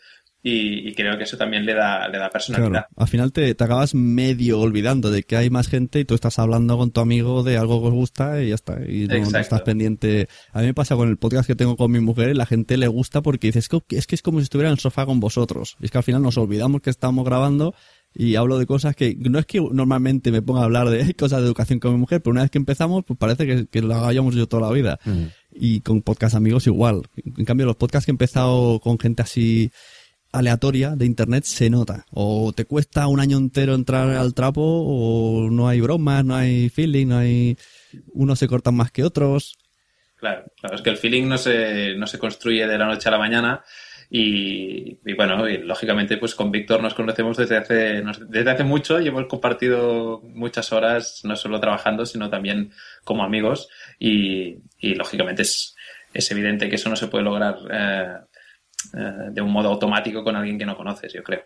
y, 0.47 0.93
creo 0.93 1.17
que 1.17 1.23
eso 1.23 1.37
también 1.37 1.65
le 1.65 1.73
da, 1.73 2.07
le 2.07 2.19
da 2.19 2.29
personalidad. 2.29 2.85
Al 2.95 3.07
final 3.07 3.31
te, 3.31 3.55
te, 3.55 3.63
acabas 3.63 3.95
medio 3.95 4.59
olvidando 4.59 5.09
de 5.09 5.23
que 5.23 5.37
hay 5.37 5.49
más 5.49 5.67
gente 5.67 5.99
y 5.99 6.05
tú 6.05 6.13
estás 6.13 6.37
hablando 6.37 6.77
con 6.77 6.91
tu 6.91 7.01
amigo 7.01 7.41
de 7.41 7.57
algo 7.57 7.81
que 7.81 7.87
os 7.87 7.93
gusta 7.95 8.43
y 8.43 8.49
ya 8.49 8.55
está. 8.55 8.79
Y 8.87 9.07
no, 9.07 9.39
estás 9.39 9.63
pendiente. 9.63 10.27
A 10.51 10.59
mí 10.59 10.67
me 10.67 10.75
pasa 10.75 10.95
con 10.95 11.09
el 11.09 11.17
podcast 11.17 11.47
que 11.47 11.55
tengo 11.55 11.75
con 11.75 11.91
mi 11.91 11.99
mujer 11.99 12.29
y 12.29 12.33
la 12.35 12.45
gente 12.45 12.77
le 12.77 12.87
gusta 12.87 13.23
porque 13.23 13.47
dice, 13.47 13.57
es 13.57 13.69
que 13.69 13.81
es, 13.89 14.05
que 14.05 14.13
es 14.13 14.21
como 14.21 14.37
si 14.37 14.43
estuviera 14.43 14.69
en 14.69 14.73
el 14.73 14.79
sofá 14.79 15.07
con 15.07 15.19
vosotros. 15.19 15.77
Y 15.79 15.85
es 15.85 15.91
que 15.91 15.97
al 15.97 16.03
final 16.03 16.21
nos 16.21 16.37
olvidamos 16.37 16.79
que 16.81 16.91
estamos 16.91 17.25
grabando 17.25 17.73
y 18.13 18.35
hablo 18.35 18.59
de 18.59 18.67
cosas 18.67 18.95
que 18.95 19.17
no 19.17 19.39
es 19.39 19.47
que 19.47 19.59
normalmente 19.59 20.31
me 20.31 20.43
ponga 20.43 20.61
a 20.61 20.65
hablar 20.65 20.89
de 20.89 21.11
cosas 21.17 21.41
de 21.41 21.47
educación 21.47 21.79
con 21.79 21.93
mi 21.93 21.97
mujer, 21.97 22.21
pero 22.21 22.33
una 22.33 22.43
vez 22.43 22.51
que 22.51 22.59
empezamos, 22.59 23.03
pues 23.03 23.17
parece 23.17 23.47
que, 23.47 23.65
que 23.65 23.81
lo 23.81 23.95
hayamos 24.05 24.35
yo 24.35 24.47
toda 24.47 24.67
la 24.67 24.71
vida. 24.71 24.99
Mm. 25.05 25.23
Y 25.53 25.81
con 25.81 26.03
podcast 26.03 26.35
amigos 26.35 26.67
igual. 26.67 27.01
En 27.15 27.45
cambio, 27.45 27.65
los 27.65 27.77
podcasts 27.77 28.05
que 28.05 28.11
he 28.11 28.13
empezado 28.13 28.79
con 28.79 28.99
gente 28.99 29.23
así 29.23 29.71
aleatoria 30.37 30.95
de 30.95 31.05
internet 31.05 31.43
se 31.43 31.69
nota. 31.69 32.05
O 32.11 32.53
te 32.53 32.65
cuesta 32.65 33.07
un 33.07 33.19
año 33.19 33.37
entero 33.37 33.73
entrar 33.73 34.09
al 34.09 34.33
trapo, 34.33 34.61
o 34.61 35.49
no 35.49 35.67
hay 35.67 35.81
bromas, 35.81 36.23
no 36.25 36.35
hay 36.35 36.69
feeling, 36.69 37.07
no 37.07 37.17
hay. 37.17 37.57
Unos 38.13 38.39
se 38.39 38.47
cortan 38.47 38.75
más 38.75 38.91
que 38.91 39.03
otros. 39.03 39.57
Claro, 40.17 40.45
claro, 40.59 40.75
es 40.75 40.81
que 40.81 40.89
el 40.89 40.97
feeling 40.97 41.27
no 41.27 41.37
se, 41.37 41.95
no 41.95 42.07
se 42.07 42.19
construye 42.19 42.67
de 42.67 42.77
la 42.77 42.85
noche 42.85 43.09
a 43.09 43.11
la 43.11 43.17
mañana. 43.17 43.63
Y, 44.09 44.99
bueno, 45.15 45.49
y 45.49 45.57
lógicamente 45.57 46.17
pues 46.17 46.35
con 46.35 46.51
Víctor 46.51 46.81
nos 46.81 46.93
conocemos 46.93 47.37
desde 47.37 47.57
hace, 47.57 48.03
desde 48.27 48.51
hace 48.51 48.63
mucho 48.63 48.99
y 48.99 49.07
hemos 49.07 49.25
compartido 49.25 50.21
muchas 50.21 50.71
horas, 50.71 51.21
no 51.23 51.35
solo 51.35 51.59
trabajando, 51.59 52.05
sino 52.05 52.29
también 52.29 52.71
como 53.03 53.23
amigos. 53.23 53.69
Y, 53.99 54.57
lógicamente 54.81 55.41
es, 55.41 55.75
es 56.13 56.31
evidente 56.31 56.69
que 56.69 56.75
eso 56.75 56.89
no 56.89 56.95
se 56.95 57.07
puede 57.07 57.23
lograr 57.23 57.57
eh, 57.71 58.13
eh, 58.93 59.31
de 59.31 59.41
un 59.41 59.51
modo 59.51 59.69
automático 59.69 60.23
con 60.23 60.35
alguien 60.35 60.57
que 60.57 60.65
no 60.65 60.75
conoces, 60.75 61.13
yo 61.13 61.23
creo. 61.23 61.41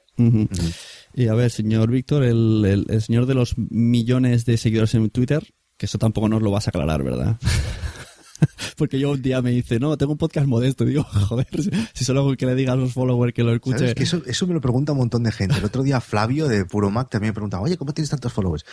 Y 1.13 1.27
a 1.27 1.33
ver, 1.33 1.51
señor 1.51 1.89
Víctor, 1.89 2.23
el, 2.23 2.85
el, 2.89 3.01
señor 3.01 3.25
de 3.25 3.33
los 3.33 3.57
millones 3.57 4.45
de 4.45 4.57
seguidores 4.57 4.93
en 4.95 5.09
Twitter, 5.09 5.43
que 5.77 5.85
eso 5.85 5.97
tampoco 5.97 6.29
nos 6.29 6.41
lo 6.41 6.51
vas 6.51 6.67
a 6.67 6.71
aclarar, 6.71 7.03
¿verdad? 7.03 7.37
Porque 8.77 8.99
yo 8.99 9.11
un 9.11 9.21
día 9.21 9.41
me 9.41 9.51
dice, 9.51 9.79
no, 9.79 9.97
tengo 9.97 10.13
un 10.13 10.17
podcast 10.17 10.47
modesto. 10.47 10.83
Y 10.85 10.89
digo, 10.89 11.03
joder, 11.27 11.47
si 11.93 12.05
solo 12.05 12.35
que 12.37 12.45
le 12.45 12.55
digas 12.55 12.73
a 12.73 12.77
los 12.77 12.93
followers 12.93 13.33
que 13.33 13.43
lo 13.43 13.53
escuche. 13.53 13.93
Que 13.93 14.03
eso, 14.03 14.21
eso 14.25 14.47
me 14.47 14.53
lo 14.53 14.61
pregunta 14.61 14.93
un 14.93 14.99
montón 14.99 15.23
de 15.23 15.31
gente. 15.31 15.57
El 15.57 15.65
otro 15.65 15.83
día 15.83 16.01
Flavio 16.01 16.47
de 16.47 16.65
Puro 16.65 16.89
Mac 16.89 17.09
también 17.09 17.29
me 17.29 17.33
preguntaba, 17.33 17.63
oye, 17.63 17.77
¿cómo 17.77 17.93
tienes 17.93 18.09
tantos 18.09 18.33
followers? 18.33 18.65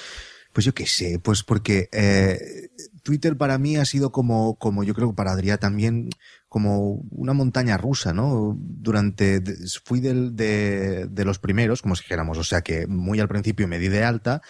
Pues 0.53 0.65
yo 0.65 0.73
qué 0.73 0.87
sé, 0.87 1.19
pues 1.19 1.43
porque 1.43 1.89
eh, 1.93 2.71
Twitter 3.03 3.37
para 3.37 3.59
mí 3.59 3.77
ha 3.77 3.85
sido 3.85 4.11
como, 4.11 4.57
como 4.57 4.85
yo 4.85 4.95
creo 4.95 5.11
que 5.11 5.15
para 5.15 5.33
Adrián 5.33 5.59
también, 5.59 6.09
como 6.57 7.05
una 7.11 7.35
montaña 7.35 7.77
rusa, 7.77 8.15
¿no? 8.15 8.57
Durante, 8.59 9.43
fui 9.85 10.01
del, 10.01 10.35
de, 10.35 11.07
de 11.07 11.25
los 11.27 11.39
primeros, 11.39 11.83
como 11.83 11.95
si 11.95 12.05
dijéramos, 12.05 12.39
o 12.39 12.45
sea 12.45 12.63
que 12.63 12.87
muy 12.87 13.21
al 13.21 13.29
principio 13.29 13.69
me 13.69 13.79
di 13.79 13.89
de 13.89 14.05
alta 14.05 14.41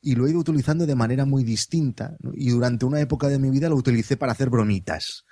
y 0.00 0.14
lo 0.14 0.28
he 0.28 0.30
ido 0.30 0.38
utilizando 0.38 0.86
de 0.86 0.94
manera 0.94 1.24
muy 1.24 1.42
distinta. 1.42 2.16
Y 2.34 2.50
durante 2.50 2.84
una 2.84 3.00
época 3.00 3.26
de 3.26 3.40
mi 3.40 3.50
vida 3.50 3.68
lo 3.68 3.74
utilicé 3.74 4.16
para 4.16 4.30
hacer 4.30 4.48
bromitas. 4.48 5.24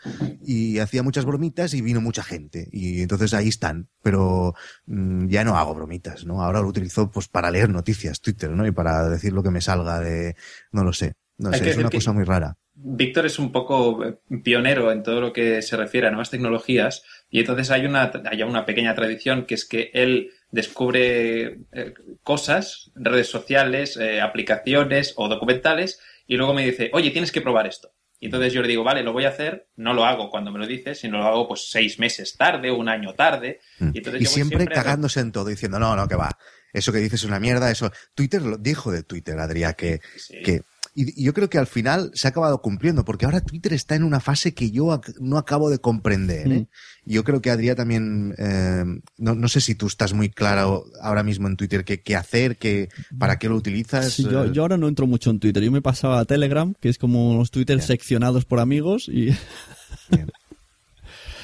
Y 0.43 0.81
hacía 0.81 1.05
muchas 1.05 1.25
bromitas 1.25 1.73
y 1.73 1.83
vino 1.83 2.01
mucha 2.01 2.25
gente. 2.25 2.69
Y 2.73 3.03
entonces 3.03 3.33
ahí 3.33 3.47
están. 3.47 3.89
Pero 4.03 4.55
mm, 4.87 5.29
ya 5.29 5.45
no 5.45 5.57
hago 5.57 5.77
bromitas, 5.77 6.27
¿no? 6.27 6.43
Ahora 6.43 6.63
lo 6.63 6.67
utilizo 6.67 7.13
pues 7.13 7.29
para 7.29 7.53
leer 7.53 7.71
noticias, 7.71 8.21
Twitter, 8.21 8.51
¿no? 8.51 8.67
Y 8.67 8.73
para 8.73 9.09
decir 9.09 9.33
lo 9.33 9.45
que 9.45 9.51
me 9.53 9.61
salga 9.61 10.01
de, 10.01 10.35
no 10.73 10.83
lo 10.83 10.93
sé. 10.93 11.15
No 11.39 11.53
sé, 11.53 11.71
es 11.71 11.77
una 11.77 11.91
cosa 11.91 12.11
muy 12.11 12.25
rara. 12.25 12.57
Víctor 12.87 13.25
es 13.25 13.39
un 13.39 13.51
poco 13.51 14.05
eh, 14.05 14.19
pionero 14.43 14.93
en 14.93 15.03
todo 15.03 15.23
lo 15.23 15.33
que 15.33 15.63
se 15.63 15.75
refiere 15.75 16.07
a 16.07 16.11
nuevas 16.11 16.29
tecnologías 16.29 17.03
y 17.31 17.41
entonces 17.41 17.71
hay 17.71 17.87
una, 17.87 18.13
hay 18.31 18.43
una 18.43 18.67
pequeña 18.67 18.95
tradición 18.95 19.47
que 19.47 19.55
es 19.55 19.65
que 19.65 19.91
él 19.95 20.33
descubre 20.51 21.61
eh, 21.73 21.95
cosas, 22.23 22.93
redes 22.95 23.29
sociales, 23.29 23.97
eh, 23.97 24.21
aplicaciones 24.21 25.15
o 25.17 25.29
documentales 25.29 25.99
y 26.27 26.37
luego 26.37 26.53
me 26.53 26.67
dice, 26.67 26.91
oye, 26.93 27.11
tienes 27.11 27.33
que 27.33 27.41
probar 27.41 27.67
esto. 27.67 27.91
Y 28.21 28.27
entonces 28.27 28.53
yo 28.53 28.61
le 28.61 28.69
digo, 28.69 28.85
vale, 28.85 29.03
lo 29.03 29.15
voy 29.15 29.25
a 29.25 29.31
hacer, 29.31 29.69
no 29.77 29.95
lo 29.95 30.05
hago 30.05 30.29
cuando 30.29 30.53
me 30.53 30.59
lo 30.59 30.67
dices, 30.67 31.01
sino 31.01 31.19
lo 31.19 31.25
hago 31.25 31.49
pues 31.49 31.71
seis 31.71 31.99
meses 31.99 32.37
tarde, 32.37 32.71
un 32.71 32.91
año 32.91 33.15
tarde. 33.15 33.61
Mm. 33.79 33.91
Y, 34.21 34.27
siempre, 34.27 34.67
cagándose 34.67 35.21
en 35.21 35.33
todo, 35.33 35.47
diciendo, 35.47 35.79
no, 35.79 35.97
no, 35.97 36.07
que 36.07 36.17
va, 36.17 36.37
eso 36.75 36.93
que 36.93 36.99
dices 36.99 37.21
es 37.21 37.27
una 37.27 37.41
mierda, 37.41 37.71
eso. 37.71 37.91
Twitter 38.15 38.43
lo 38.43 38.59
dijo 38.59 38.93
de 38.93 39.05
Twitter, 39.05 39.39
Adrián, 39.39 39.75
que, 39.75 40.01
que 40.45 40.63
y, 40.95 41.23
yo 41.23 41.35
creo 41.35 41.51
que 41.51 41.59
al 41.59 41.67
final 41.67 42.11
se 42.15 42.29
ha 42.29 42.31
acabado 42.31 42.63
cumpliendo, 42.63 43.05
porque 43.05 43.25
ahora 43.25 43.41
Twitter 43.41 43.73
está 43.73 43.97
en 43.97 44.05
una 44.05 44.21
fase 44.21 44.55
que 44.55 44.71
yo 44.71 45.01
no 45.21 45.39
acabo 45.39 45.71
de 45.71 45.79
comprender. 45.79 46.53
¿eh? 46.53 46.61
Mm. 46.61 46.67
Yo 47.07 47.25
creo 47.25 47.43
que 47.43 47.51
Adrián 47.51 47.77
también, 47.77 48.35
eh, 48.39 48.85
no, 49.19 49.35
no, 49.35 49.49
sé 49.49 49.61
si 49.61 49.75
tú 49.75 49.87
estás 49.87 50.13
muy 50.13 50.31
claro 50.31 50.85
ahora 51.03 51.23
mismo 51.23 51.49
en 51.49 51.57
Twitter 51.57 51.85
qué, 51.85 52.01
qué 52.01 52.17
hacer, 52.17 52.57
qué, 52.57 52.89
para 53.19 53.39
qué 53.39 53.49
lo 53.49 53.57
utilizas. 53.57 54.17
yo, 54.19 54.51
yo, 54.53 54.63
ahora 54.63 54.77
no 54.77 54.89
entro 54.89 55.07
mucho 55.07 55.31
en 55.31 55.41
Twitter. 55.41 55.63
Yo 55.63 55.73
me 55.73 55.83
pasaba 55.83 56.21
a 56.21 56.25
Telegram, 56.25 56.75
que 56.81 56.89
es 56.89 56.99
como 56.99 57.37
los 57.37 57.51
Twitter 57.51 57.81
seccionados 57.83 58.45
por 58.45 58.61
amigos 58.61 59.09
y... 59.09 59.33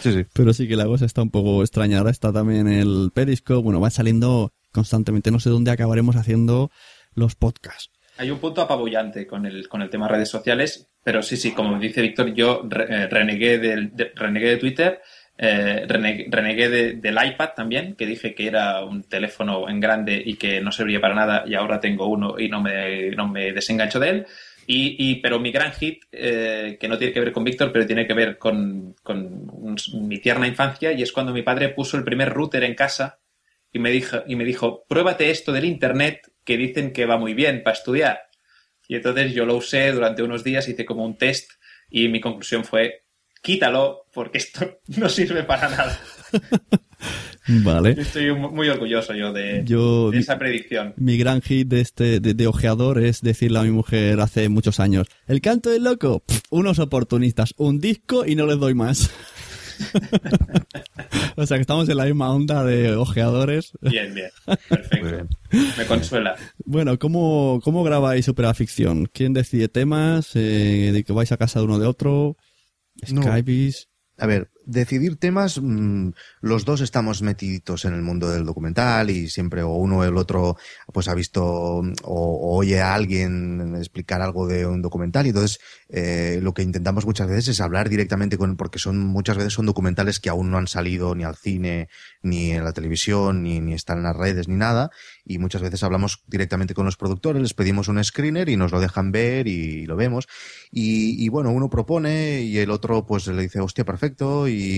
Sí, 0.02 0.14
sí. 0.14 0.24
Pero 0.32 0.54
sí 0.54 0.66
que 0.66 0.76
la 0.76 0.86
cosa 0.86 1.04
está 1.04 1.20
un 1.20 1.30
poco 1.30 1.60
extraña. 1.62 1.98
Ahora 1.98 2.10
está 2.10 2.32
también 2.32 2.68
el 2.68 3.10
Periscope. 3.12 3.62
Bueno, 3.62 3.80
va 3.80 3.90
saliendo 3.90 4.54
constantemente. 4.72 5.30
No 5.30 5.40
sé 5.40 5.50
dónde 5.50 5.72
acabaremos 5.72 6.16
haciendo 6.16 6.70
los 7.14 7.34
podcasts 7.34 7.90
hay 8.20 8.30
un 8.30 8.38
punto 8.38 8.60
apabullante 8.60 9.26
con 9.26 9.46
el, 9.46 9.66
con 9.66 9.80
el 9.80 9.88
tema 9.88 10.06
redes 10.06 10.28
sociales, 10.28 10.90
pero 11.02 11.22
sí, 11.22 11.38
sí, 11.38 11.52
como 11.52 11.78
dice 11.78 12.02
Víctor, 12.02 12.34
yo 12.34 12.68
eh, 12.70 13.06
renegué, 13.10 13.58
del, 13.58 13.96
de, 13.96 14.12
renegué 14.14 14.50
de 14.50 14.56
Twitter, 14.58 15.00
eh, 15.38 15.86
renegué, 15.88 16.68
del 16.68 17.18
iPad 17.26 17.50
también, 17.56 17.94
que 17.96 18.04
dije 18.04 18.34
que 18.34 18.46
era 18.46 18.84
un 18.84 19.04
teléfono 19.04 19.70
en 19.70 19.80
grande 19.80 20.22
y 20.22 20.34
que 20.34 20.60
no 20.60 20.70
servía 20.70 21.00
para 21.00 21.14
nada 21.14 21.44
y 21.46 21.54
ahora 21.54 21.80
tengo 21.80 22.08
uno 22.08 22.38
y 22.38 22.50
no 22.50 22.60
me, 22.60 23.10
no 23.12 23.26
me 23.26 23.52
desengancho 23.52 23.98
de 23.98 24.10
él. 24.10 24.26
Y, 24.66 24.96
y, 24.98 25.14
pero 25.22 25.40
mi 25.40 25.50
gran 25.50 25.72
hit, 25.72 26.04
eh, 26.12 26.76
que 26.78 26.88
no 26.88 26.98
tiene 26.98 27.14
que 27.14 27.20
ver 27.20 27.32
con 27.32 27.42
Víctor, 27.42 27.72
pero 27.72 27.86
tiene 27.86 28.06
que 28.06 28.12
ver 28.12 28.36
con, 28.36 28.94
con 29.02 29.46
mi 29.94 30.18
tierna 30.18 30.46
infancia, 30.46 30.92
y 30.92 31.00
es 31.02 31.10
cuando 31.10 31.32
mi 31.32 31.40
padre 31.40 31.70
puso 31.70 31.96
el 31.96 32.04
primer 32.04 32.28
router 32.28 32.64
en 32.64 32.74
casa 32.74 33.18
y 33.72 33.78
me 33.78 33.90
dijo, 33.90 34.18
y 34.26 34.36
me 34.36 34.44
dijo, 34.44 34.84
pruébate 34.86 35.30
esto 35.30 35.52
del 35.52 35.64
Internet 35.64 36.29
que 36.44 36.56
dicen 36.56 36.92
que 36.92 37.06
va 37.06 37.16
muy 37.16 37.34
bien 37.34 37.62
para 37.62 37.76
estudiar. 37.76 38.20
Y 38.88 38.96
entonces 38.96 39.32
yo 39.32 39.44
lo 39.44 39.56
usé 39.56 39.92
durante 39.92 40.22
unos 40.22 40.42
días, 40.42 40.68
hice 40.68 40.84
como 40.84 41.04
un 41.04 41.16
test 41.16 41.50
y 41.90 42.08
mi 42.08 42.20
conclusión 42.20 42.64
fue, 42.64 43.04
quítalo 43.42 44.06
porque 44.12 44.38
esto 44.38 44.80
no 44.96 45.08
sirve 45.08 45.44
para 45.44 45.68
nada. 45.68 46.00
Vale. 47.64 47.96
Estoy 47.98 48.32
muy 48.32 48.68
orgulloso 48.68 49.14
yo 49.14 49.32
de, 49.32 49.64
esa 50.12 50.38
predicción. 50.38 50.94
Mi 50.96 51.16
gran 51.16 51.40
hit 51.40 51.68
de 51.68 51.80
este 51.80 52.20
de, 52.20 52.46
ojeador 52.46 53.02
es 53.02 53.22
decirle 53.22 53.58
a 53.58 53.62
mi 53.62 53.70
mujer 53.70 54.20
hace 54.20 54.48
muchos 54.48 54.78
años, 54.78 55.08
el 55.26 55.40
canto 55.40 55.70
del 55.70 55.84
loco, 55.84 56.22
unos 56.50 56.78
oportunistas, 56.78 57.54
un 57.56 57.80
disco 57.80 58.26
y 58.26 58.36
no 58.36 58.46
les 58.46 58.58
doy 58.58 58.74
más. 58.74 59.10
o 61.36 61.46
sea 61.46 61.56
que 61.56 61.62
estamos 61.62 61.88
en 61.88 61.96
la 61.96 62.04
misma 62.04 62.32
onda 62.32 62.64
de 62.64 62.94
ojeadores. 62.94 63.72
Bien, 63.80 64.14
bien. 64.14 64.30
Perfecto. 64.68 65.28
Me 65.78 65.86
consuela. 65.86 66.36
Bueno, 66.64 66.98
¿cómo, 66.98 67.60
cómo 67.62 67.82
grabáis 67.82 68.30
Ficción? 68.54 69.06
¿Quién 69.12 69.32
decide 69.32 69.68
temas? 69.68 70.34
Eh, 70.34 70.90
¿De 70.92 71.04
que 71.04 71.12
vais 71.12 71.32
a 71.32 71.36
casa 71.36 71.60
de 71.60 71.66
uno 71.66 71.78
de 71.78 71.86
otro? 71.86 72.36
¿Skypeis? 73.04 73.88
A 74.18 74.26
ver, 74.26 74.49
decidir 74.64 75.16
temas, 75.16 75.60
mm, 75.60 76.10
los 76.40 76.64
dos 76.64 76.80
estamos 76.80 77.22
metiditos 77.22 77.84
en 77.84 77.94
el 77.94 78.02
mundo 78.02 78.30
del 78.30 78.44
documental 78.44 79.10
y 79.10 79.28
siempre 79.28 79.62
o 79.62 79.74
uno 79.74 79.98
o 79.98 80.04
el 80.04 80.16
otro 80.16 80.56
pues 80.92 81.08
ha 81.08 81.14
visto 81.14 81.44
o, 81.44 82.56
oye 82.56 82.80
a 82.80 82.94
alguien 82.94 83.74
explicar 83.76 84.22
algo 84.22 84.46
de 84.46 84.66
un 84.66 84.82
documental. 84.82 85.26
Y 85.26 85.30
entonces 85.30 85.60
eh, 85.88 86.38
lo 86.42 86.54
que 86.54 86.62
intentamos 86.62 87.06
muchas 87.06 87.28
veces 87.28 87.48
es 87.48 87.60
hablar 87.60 87.88
directamente 87.88 88.38
con 88.38 88.56
porque 88.56 88.78
son 88.78 88.98
muchas 88.98 89.36
veces 89.36 89.52
son 89.52 89.66
documentales 89.66 90.20
que 90.20 90.30
aún 90.30 90.50
no 90.50 90.58
han 90.58 90.66
salido 90.66 91.14
ni 91.14 91.24
al 91.24 91.36
cine 91.36 91.88
ni 92.22 92.52
en 92.52 92.64
la 92.64 92.72
televisión 92.72 93.42
ni, 93.42 93.60
ni 93.60 93.74
están 93.74 93.98
en 93.98 94.04
las 94.04 94.16
redes 94.16 94.48
ni 94.48 94.56
nada 94.56 94.90
y 95.30 95.38
muchas 95.38 95.62
veces 95.62 95.82
hablamos 95.82 96.22
directamente 96.26 96.74
con 96.74 96.86
los 96.86 96.96
productores 96.96 97.42
les 97.42 97.54
pedimos 97.54 97.88
un 97.88 98.02
screener 98.02 98.48
y 98.48 98.56
nos 98.56 98.72
lo 98.72 98.80
dejan 98.80 99.12
ver 99.12 99.46
y 99.46 99.86
lo 99.86 99.96
vemos. 99.96 100.26
Y, 100.70 101.24
y 101.24 101.28
bueno 101.28 101.50
uno 101.50 101.68
propone 101.68 102.42
y 102.42 102.58
el 102.58 102.70
otro 102.70 103.06
pues 103.06 103.26
le 103.26 103.42
dice 103.42 103.60
hostia 103.60 103.84
perfecto 103.84 104.48
y 104.48 104.70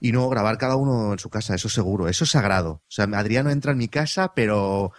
y, 0.00 0.12
no 0.12 0.28
grabar 0.28 0.58
cada 0.58 0.76
uno 0.76 1.12
en 1.12 1.18
su 1.18 1.30
casa, 1.30 1.54
eso 1.54 1.68
seguro, 1.68 2.08
eso 2.08 2.24
es 2.24 2.30
sagrado. 2.30 2.70
O 2.70 2.90
sea, 2.90 3.04
Adriano 3.14 3.50
entra 3.50 3.72
en 3.72 3.78
mi 3.78 3.88
casa, 3.88 4.32
pero... 4.34 4.92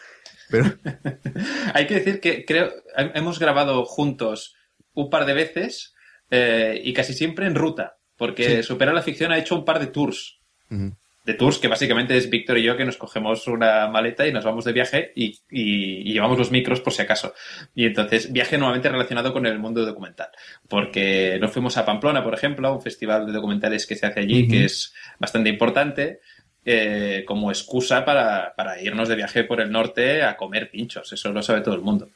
pero... 0.49 0.65
Hay 1.73 1.87
que 1.87 1.95
decir 1.95 2.19
que 2.19 2.45
creo, 2.45 2.71
hemos 2.95 3.39
grabado 3.39 3.85
juntos 3.85 4.55
un 4.93 5.09
par 5.09 5.25
de 5.25 5.33
veces 5.33 5.93
eh, 6.29 6.79
y 6.83 6.93
casi 6.93 7.13
siempre 7.13 7.45
en 7.47 7.55
ruta, 7.55 7.97
porque 8.17 8.63
Supera 8.63 8.93
la 8.93 9.01
Ficción 9.01 9.31
ha 9.31 9.37
hecho 9.37 9.55
un 9.55 9.65
par 9.65 9.79
de 9.79 9.87
tours 9.87 10.39
de 11.29 11.35
tours, 11.35 11.59
que 11.59 11.67
básicamente 11.67 12.17
es 12.17 12.27
Víctor 12.27 12.57
y 12.57 12.63
yo 12.63 12.75
que 12.75 12.85
nos 12.85 12.97
cogemos 12.97 13.45
una 13.47 13.87
maleta 13.87 14.27
y 14.27 14.33
nos 14.33 14.43
vamos 14.43 14.65
de 14.65 14.73
viaje 14.73 15.13
y, 15.15 16.11
llevamos 16.11 16.39
los 16.39 16.51
micros 16.51 16.81
por 16.81 16.91
si 16.91 17.03
acaso. 17.03 17.33
Y 17.75 17.85
entonces, 17.85 18.33
viaje 18.33 18.57
nuevamente 18.57 18.89
relacionado 18.89 19.31
con 19.31 19.45
el 19.45 19.59
mundo 19.59 19.85
documental. 19.85 20.29
Porque 20.67 21.37
nos 21.39 21.51
fuimos 21.51 21.77
a 21.77 21.85
Pamplona, 21.85 22.23
por 22.23 22.33
ejemplo, 22.33 22.67
a 22.67 22.73
un 22.73 22.81
festival 22.81 23.27
de 23.27 23.31
documentales 23.31 23.85
que 23.85 23.95
se 23.95 24.07
hace 24.07 24.21
allí, 24.21 24.47
que 24.47 24.65
es 24.65 24.93
bastante 25.19 25.49
importante. 25.49 26.19
eh, 26.65 27.23
como 27.25 27.49
excusa 27.49 28.03
para, 28.03 28.53
para, 28.55 28.81
irnos 28.81 29.07
de 29.07 29.15
viaje 29.15 29.43
por 29.45 29.61
el 29.61 29.71
norte 29.71 30.23
a 30.23 30.35
comer 30.35 30.69
pinchos. 30.69 31.11
Eso 31.13 31.31
lo 31.31 31.41
sabe 31.41 31.61
todo 31.61 31.73
el 31.73 31.81
mundo. 31.81 32.09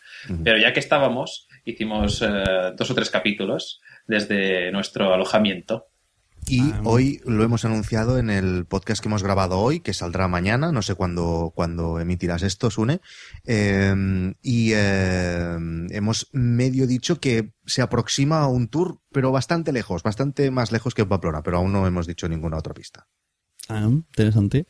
Pero 0.43 0.57
ya 0.57 0.73
que 0.73 0.81
estábamos, 0.81 1.47
hicimos 1.65 2.21
eh, 2.21 2.73
dos 2.75 2.91
o 2.91 2.93
tres 2.93 3.09
capítulos 3.09 3.79
desde 4.05 4.71
nuestro 4.71 5.13
alojamiento. 5.13 5.87
Y 6.47 6.61
ah, 6.61 6.81
hoy 6.83 7.21
lo 7.25 7.43
hemos 7.43 7.65
anunciado 7.65 8.17
en 8.17 8.29
el 8.29 8.65
podcast 8.65 9.01
que 9.01 9.07
hemos 9.07 9.23
grabado 9.23 9.59
hoy, 9.59 9.79
que 9.79 9.93
saldrá 9.93 10.27
mañana, 10.27 10.71
no 10.71 10.81
sé 10.81 10.95
cuándo, 10.95 11.51
cuándo 11.55 11.99
emitirás 11.99 12.43
esto, 12.43 12.69
Sune. 12.69 13.01
Em, 13.45 14.33
y 14.41 14.73
em, 14.73 15.87
hemos 15.91 16.29
medio 16.31 16.87
dicho 16.87 17.19
que 17.19 17.53
se 17.65 17.81
aproxima 17.81 18.41
a 18.41 18.47
un 18.47 18.67
tour, 18.67 18.99
pero 19.11 19.31
bastante 19.31 19.71
lejos, 19.71 20.03
bastante 20.03 20.51
más 20.51 20.71
lejos 20.71 20.93
que 20.93 21.05
Pamplona, 21.05 21.43
pero 21.43 21.57
aún 21.57 21.71
no 21.71 21.87
hemos 21.87 22.07
dicho 22.07 22.27
ninguna 22.27 22.57
otra 22.57 22.73
pista. 22.73 23.07
Ah, 23.69 23.87
interesante. 23.89 24.67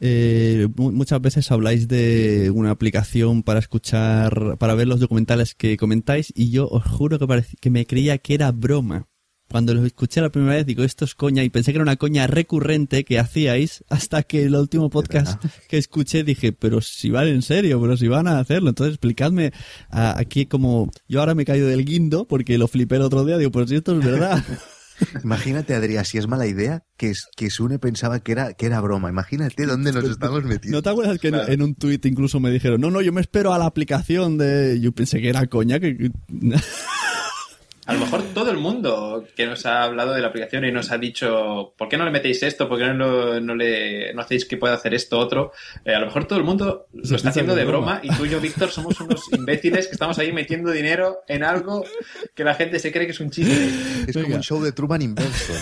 Eh, 0.00 0.68
muchas 0.76 1.20
veces 1.20 1.50
habláis 1.50 1.86
de 1.86 2.50
una 2.52 2.70
aplicación 2.70 3.42
para 3.42 3.60
escuchar, 3.60 4.56
para 4.58 4.74
ver 4.74 4.88
los 4.88 5.00
documentales 5.00 5.54
que 5.54 5.76
comentáis 5.76 6.32
y 6.34 6.50
yo 6.50 6.68
os 6.68 6.84
juro 6.84 7.18
que, 7.18 7.44
que 7.60 7.70
me 7.70 7.86
creía 7.86 8.18
que 8.18 8.34
era 8.34 8.50
broma 8.50 9.08
cuando 9.54 9.72
lo 9.72 9.86
escuché 9.86 10.20
la 10.20 10.30
primera 10.30 10.56
vez, 10.56 10.66
digo, 10.66 10.82
esto 10.82 11.04
es 11.04 11.14
coña, 11.14 11.44
y 11.44 11.48
pensé 11.48 11.70
que 11.70 11.76
era 11.76 11.84
una 11.84 11.94
coña 11.94 12.26
recurrente 12.26 13.04
que 13.04 13.20
hacíais 13.20 13.84
hasta 13.88 14.24
que 14.24 14.42
el 14.42 14.56
último 14.56 14.90
podcast 14.90 15.40
que 15.68 15.78
escuché 15.78 16.24
dije, 16.24 16.52
pero 16.52 16.80
si 16.80 17.10
van 17.10 17.28
en 17.28 17.40
serio, 17.40 17.80
pero 17.80 17.96
si 17.96 18.08
van 18.08 18.26
a 18.26 18.40
hacerlo. 18.40 18.70
Entonces, 18.70 18.94
explicadme 18.94 19.52
aquí 19.90 20.46
como, 20.46 20.90
yo 21.06 21.20
ahora 21.20 21.36
me 21.36 21.44
caigo 21.44 21.68
del 21.68 21.84
guindo 21.84 22.26
porque 22.26 22.58
lo 22.58 22.66
flipé 22.66 22.96
el 22.96 23.02
otro 23.02 23.24
día, 23.24 23.38
digo, 23.38 23.52
pues 23.52 23.70
si 23.70 23.76
esto 23.76 23.96
es 23.96 24.04
verdad. 24.04 24.42
Imagínate, 25.22 25.76
Adrián, 25.76 26.04
si 26.04 26.18
es 26.18 26.26
mala 26.26 26.48
idea, 26.48 26.82
que, 26.96 27.12
que 27.36 27.48
Sune 27.48 27.78
pensaba 27.78 28.18
que 28.18 28.32
era, 28.32 28.54
que 28.54 28.66
era 28.66 28.80
broma. 28.80 29.08
Imagínate 29.08 29.66
dónde 29.66 29.92
nos 29.92 30.02
estamos 30.02 30.42
metiendo. 30.42 30.78
¿No 30.78 30.82
te 30.82 30.90
acuerdas 30.90 31.20
que 31.20 31.28
en, 31.28 31.62
un 31.62 31.76
tuit 31.76 32.04
incluso 32.06 32.40
me 32.40 32.50
dijeron, 32.50 32.80
no, 32.80 32.90
no, 32.90 33.00
yo 33.02 33.12
me 33.12 33.20
espero 33.20 33.54
a 33.54 33.58
la 33.60 33.66
aplicación 33.66 34.36
de... 34.36 34.80
Yo 34.80 34.90
pensé 34.90 35.20
que 35.20 35.28
era 35.28 35.46
coña, 35.46 35.78
que... 35.78 36.10
A 37.86 37.92
lo 37.92 38.00
mejor 38.00 38.22
todo 38.32 38.50
el 38.50 38.56
mundo 38.56 39.26
que 39.36 39.46
nos 39.46 39.66
ha 39.66 39.82
hablado 39.82 40.14
de 40.14 40.22
la 40.22 40.28
aplicación 40.28 40.64
y 40.64 40.72
nos 40.72 40.90
ha 40.90 40.96
dicho, 40.96 41.74
¿por 41.76 41.88
qué 41.88 41.98
no 41.98 42.06
le 42.06 42.10
metéis 42.10 42.42
esto? 42.42 42.66
¿Por 42.66 42.78
qué 42.78 42.86
no, 42.94 43.40
no 43.40 43.54
le, 43.54 44.14
no 44.14 44.22
hacéis 44.22 44.46
que 44.46 44.56
pueda 44.56 44.74
hacer 44.74 44.94
esto 44.94 45.18
otro? 45.18 45.52
Eh, 45.84 45.94
a 45.94 45.98
lo 45.98 46.06
mejor 46.06 46.24
todo 46.24 46.38
el 46.38 46.44
mundo 46.44 46.86
lo 46.92 47.16
está 47.16 47.28
haciendo 47.28 47.54
de 47.54 47.64
broma, 47.66 48.00
y 48.02 48.08
tú 48.16 48.24
y 48.24 48.30
yo, 48.30 48.40
Víctor, 48.40 48.70
somos 48.70 48.98
unos 49.00 49.24
imbéciles 49.32 49.86
que 49.86 49.92
estamos 49.92 50.18
ahí 50.18 50.32
metiendo 50.32 50.70
dinero 50.70 51.18
en 51.28 51.44
algo 51.44 51.84
que 52.34 52.42
la 52.42 52.54
gente 52.54 52.78
se 52.78 52.90
cree 52.90 53.04
que 53.04 53.12
es 53.12 53.20
un 53.20 53.30
chiste. 53.30 53.68
Es 54.06 54.16
como 54.16 54.34
un 54.34 54.42
show 54.42 54.62
de 54.62 54.72
Truman 54.72 55.02
inverso. 55.02 55.52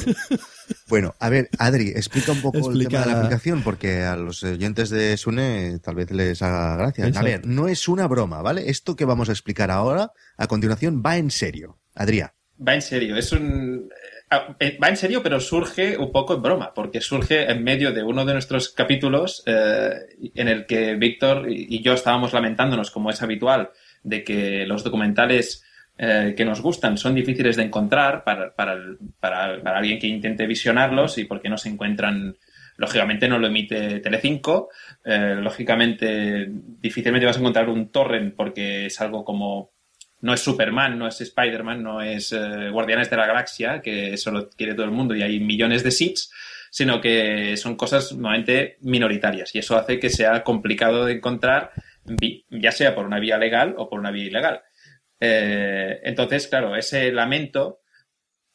Bueno, 0.88 1.14
a 1.18 1.28
ver, 1.28 1.48
Adri, 1.58 1.88
explica 1.88 2.32
un 2.32 2.40
poco 2.40 2.70
el 2.70 2.87
tema 2.87 3.00
de 3.00 3.06
la 3.11 3.18
aplicación, 3.18 3.62
porque 3.62 4.02
a 4.02 4.14
los 4.16 4.42
oyentes 4.44 4.90
de 4.90 5.16
Sune 5.16 5.80
tal 5.80 5.96
vez 5.96 6.11
les 6.12 6.40
haga 6.42 6.76
gracia. 6.76 7.11
A 7.14 7.22
ver, 7.22 7.46
no 7.46 7.66
es 7.66 7.88
una 7.88 8.06
broma, 8.06 8.42
¿vale? 8.42 8.70
Esto 8.70 8.94
que 8.94 9.04
vamos 9.04 9.28
a 9.28 9.32
explicar 9.32 9.70
ahora, 9.70 10.12
a 10.37 10.46
continuación, 10.46 11.02
va 11.04 11.16
en 11.16 11.30
serio. 11.30 11.82
Adrián. 11.94 12.31
Va 12.66 12.74
en 12.74 12.83
serio, 12.83 13.16
es 13.16 13.33
un... 13.33 13.90
Eh, 14.31 14.37
eh, 14.61 14.78
va 14.83 14.88
en 14.88 14.96
serio, 14.96 15.22
pero 15.22 15.40
surge 15.40 15.96
un 15.96 16.12
poco 16.12 16.35
en 16.35 16.42
broma, 16.42 16.72
porque 16.74 17.00
surge 17.00 17.50
en 17.50 17.62
medio 17.64 17.92
de 17.92 18.02
uno 18.02 18.24
de 18.24 18.35
nuestros 18.35 18.70
capítulos 18.70 19.42
eh, 19.46 19.90
en 20.35 20.48
el 20.48 20.66
que 20.66 20.94
Víctor 20.94 21.46
y 21.50 21.83
yo 21.83 21.94
estábamos 21.94 22.33
lamentándonos, 22.33 22.90
como 22.90 23.11
es 23.11 23.22
habitual, 23.22 23.70
de 24.02 24.22
que 24.24 24.66
los 24.66 24.85
documentales 24.85 25.64
que 25.94 26.44
nos 26.44 26.61
gustan 26.62 26.98
son 26.98 27.14
difíciles 27.14 27.55
de 27.55 27.62
encontrar 27.62 28.24
para, 28.24 28.52
para, 28.57 28.76
para, 29.20 29.55
alguien 29.76 30.00
que 30.00 30.09
intente 30.09 30.48
visionarlos 30.48 31.16
y 31.18 31.26
porque 31.26 31.48
no 31.48 31.57
se 31.57 31.68
encuentran 31.68 32.37
lógicamente 32.76 33.28
no 33.28 33.38
lo 33.38 33.46
emite 33.46 34.00
Telecinco, 34.00 34.70
lógicamente 35.05 36.48
difícilmente 36.50 37.26
vas 37.26 37.37
a 37.37 37.40
encontrar 37.40 37.68
un 37.68 37.92
torrent 37.92 38.35
porque 38.35 38.87
es 38.87 39.00
algo 39.00 39.22
como 39.24 39.71
no 40.22 40.32
es 40.32 40.40
Superman, 40.40 40.98
no 40.98 41.08
es 41.08 41.20
Spider-Man, 41.20 41.82
no 41.82 42.00
es 42.00 42.32
eh, 42.32 42.70
Guardianes 42.70 43.11
de 43.11 43.16
la 43.16 43.26
Galaxia, 43.26 43.82
que 43.82 44.14
eso 44.14 44.30
lo 44.30 44.48
quiere 44.48 44.74
todo 44.74 44.87
el 44.87 44.92
mundo 44.92 45.14
y 45.14 45.22
hay 45.22 45.40
millones 45.40 45.82
de 45.82 45.90
seats, 45.90 46.32
sino 46.70 47.00
que 47.00 47.56
son 47.56 47.76
cosas 47.76 48.12
normalmente 48.12 48.78
minoritarias 48.80 49.54
y 49.54 49.58
eso 49.58 49.76
hace 49.76 49.98
que 49.98 50.08
sea 50.08 50.42
complicado 50.44 51.04
de 51.04 51.14
encontrar, 51.14 51.72
ya 52.48 52.72
sea 52.72 52.94
por 52.94 53.04
una 53.04 53.18
vía 53.18 53.37
legal 53.37 53.74
o 53.76 53.90
por 53.90 53.98
una 53.98 54.12
vía 54.12 54.26
ilegal. 54.26 54.62
Eh, 55.18 56.00
entonces, 56.04 56.46
claro, 56.46 56.76
ese 56.76 57.12
lamento 57.12 57.80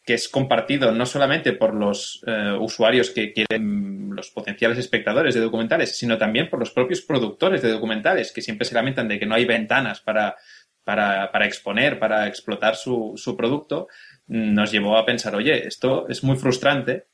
que 0.08 0.14
es 0.14 0.30
compartido 0.30 0.94
no 0.94 1.06
solamente 1.06 1.52
por 1.52 1.76
los 1.76 2.24
eh, 2.26 2.54
usuarios 2.58 3.10
que 3.10 3.34
quieren 3.34 4.12
los 4.16 4.32
potenciales 4.32 4.78
espectadores 4.78 5.36
de 5.36 5.42
documentales, 5.42 5.98
sino 5.98 6.18
también 6.18 6.50
por 6.50 6.60
los 6.60 6.72
propios 6.72 7.02
productores 7.02 7.62
de 7.62 7.72
documentales, 7.72 8.32
que 8.32 8.42
siempre 8.42 8.66
se 8.66 8.74
lamentan 8.74 9.10
de 9.10 9.20
que 9.20 9.26
no 9.26 9.36
hay 9.36 9.44
ventanas 9.44 10.00
para 10.00 10.38
para, 10.88 11.34
para 11.34 11.46
exponer, 11.46 12.00
para 12.00 12.28
explotar 12.28 12.78
su, 12.78 13.36
producto, 13.38 13.90
nos 14.28 14.72
llevó 14.72 14.98
a 14.98 15.06
pensar, 15.06 15.36
oye, 15.36 15.68
esto 15.68 16.08
es 16.08 16.24
muy 16.24 16.38
frustrante 16.38 17.08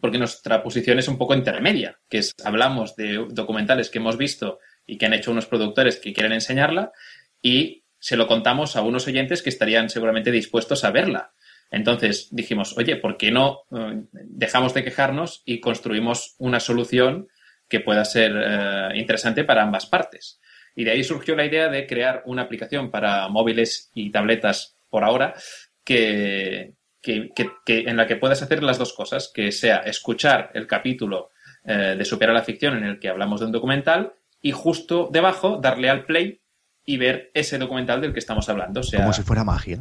porque 0.00 0.18
nuestra 0.18 0.62
posición 0.62 1.00
es 1.00 1.08
un 1.08 1.18
poco 1.18 1.34
intermedia, 1.34 1.98
que 2.08 2.18
es 2.18 2.32
hablamos 2.44 2.94
de 2.94 3.26
documentales 3.30 3.90
que 3.90 3.98
hemos 3.98 4.16
visto 4.16 4.60
y 4.86 4.98
que 4.98 5.06
han 5.06 5.14
hecho 5.14 5.32
unos 5.32 5.46
productores 5.46 5.96
que 5.96 6.12
quieren 6.12 6.32
enseñarla 6.32 6.92
y 7.42 7.82
se 7.98 8.16
lo 8.16 8.28
contamos 8.28 8.76
a 8.76 8.82
unos 8.82 9.08
oyentes 9.08 9.42
que 9.42 9.50
estarían 9.50 9.90
seguramente 9.90 10.30
dispuestos 10.30 10.84
a 10.84 10.92
verla. 10.92 11.32
Entonces 11.72 12.28
dijimos, 12.30 12.78
oye, 12.78 12.94
¿por 12.94 13.16
qué 13.16 13.32
no 13.32 13.62
eh, 13.76 14.04
dejamos 14.12 14.74
de 14.74 14.84
quejarnos 14.84 15.42
y 15.44 15.58
construimos 15.58 16.36
una 16.38 16.60
solución 16.60 17.26
que 17.68 17.80
pueda 17.80 18.04
ser 18.04 18.32
eh, 18.36 18.90
interesante 18.94 19.42
para 19.42 19.64
ambas 19.64 19.86
partes? 19.86 20.38
Y 20.74 20.84
de 20.84 20.92
ahí 20.92 21.04
surgió 21.04 21.36
la 21.36 21.44
idea 21.44 21.68
de 21.68 21.86
crear 21.86 22.22
una 22.26 22.42
aplicación 22.42 22.90
para 22.90 23.28
móviles 23.28 23.90
y 23.94 24.10
tabletas 24.10 24.74
por 24.90 25.04
ahora 25.04 25.34
que, 25.84 26.74
en 27.04 27.96
la 27.96 28.06
que 28.06 28.16
puedas 28.16 28.42
hacer 28.42 28.62
las 28.62 28.78
dos 28.78 28.92
cosas, 28.92 29.30
que 29.34 29.52
sea 29.52 29.78
escuchar 29.78 30.50
el 30.54 30.66
capítulo 30.66 31.30
eh, 31.64 31.94
de 31.96 32.04
Supera 32.04 32.32
la 32.32 32.42
Ficción 32.42 32.76
en 32.76 32.84
el 32.84 32.98
que 32.98 33.08
hablamos 33.08 33.40
de 33.40 33.46
un 33.46 33.52
documental 33.52 34.12
y 34.40 34.52
justo 34.52 35.08
debajo 35.12 35.58
darle 35.58 35.88
al 35.90 36.04
play 36.04 36.40
y 36.84 36.96
ver 36.96 37.30
ese 37.34 37.58
documental 37.58 38.00
del 38.00 38.12
que 38.12 38.18
estamos 38.18 38.48
hablando. 38.48 38.82
sea, 38.82 39.00
como 39.00 39.12
si 39.12 39.22
fuera 39.22 39.44
magia. 39.44 39.78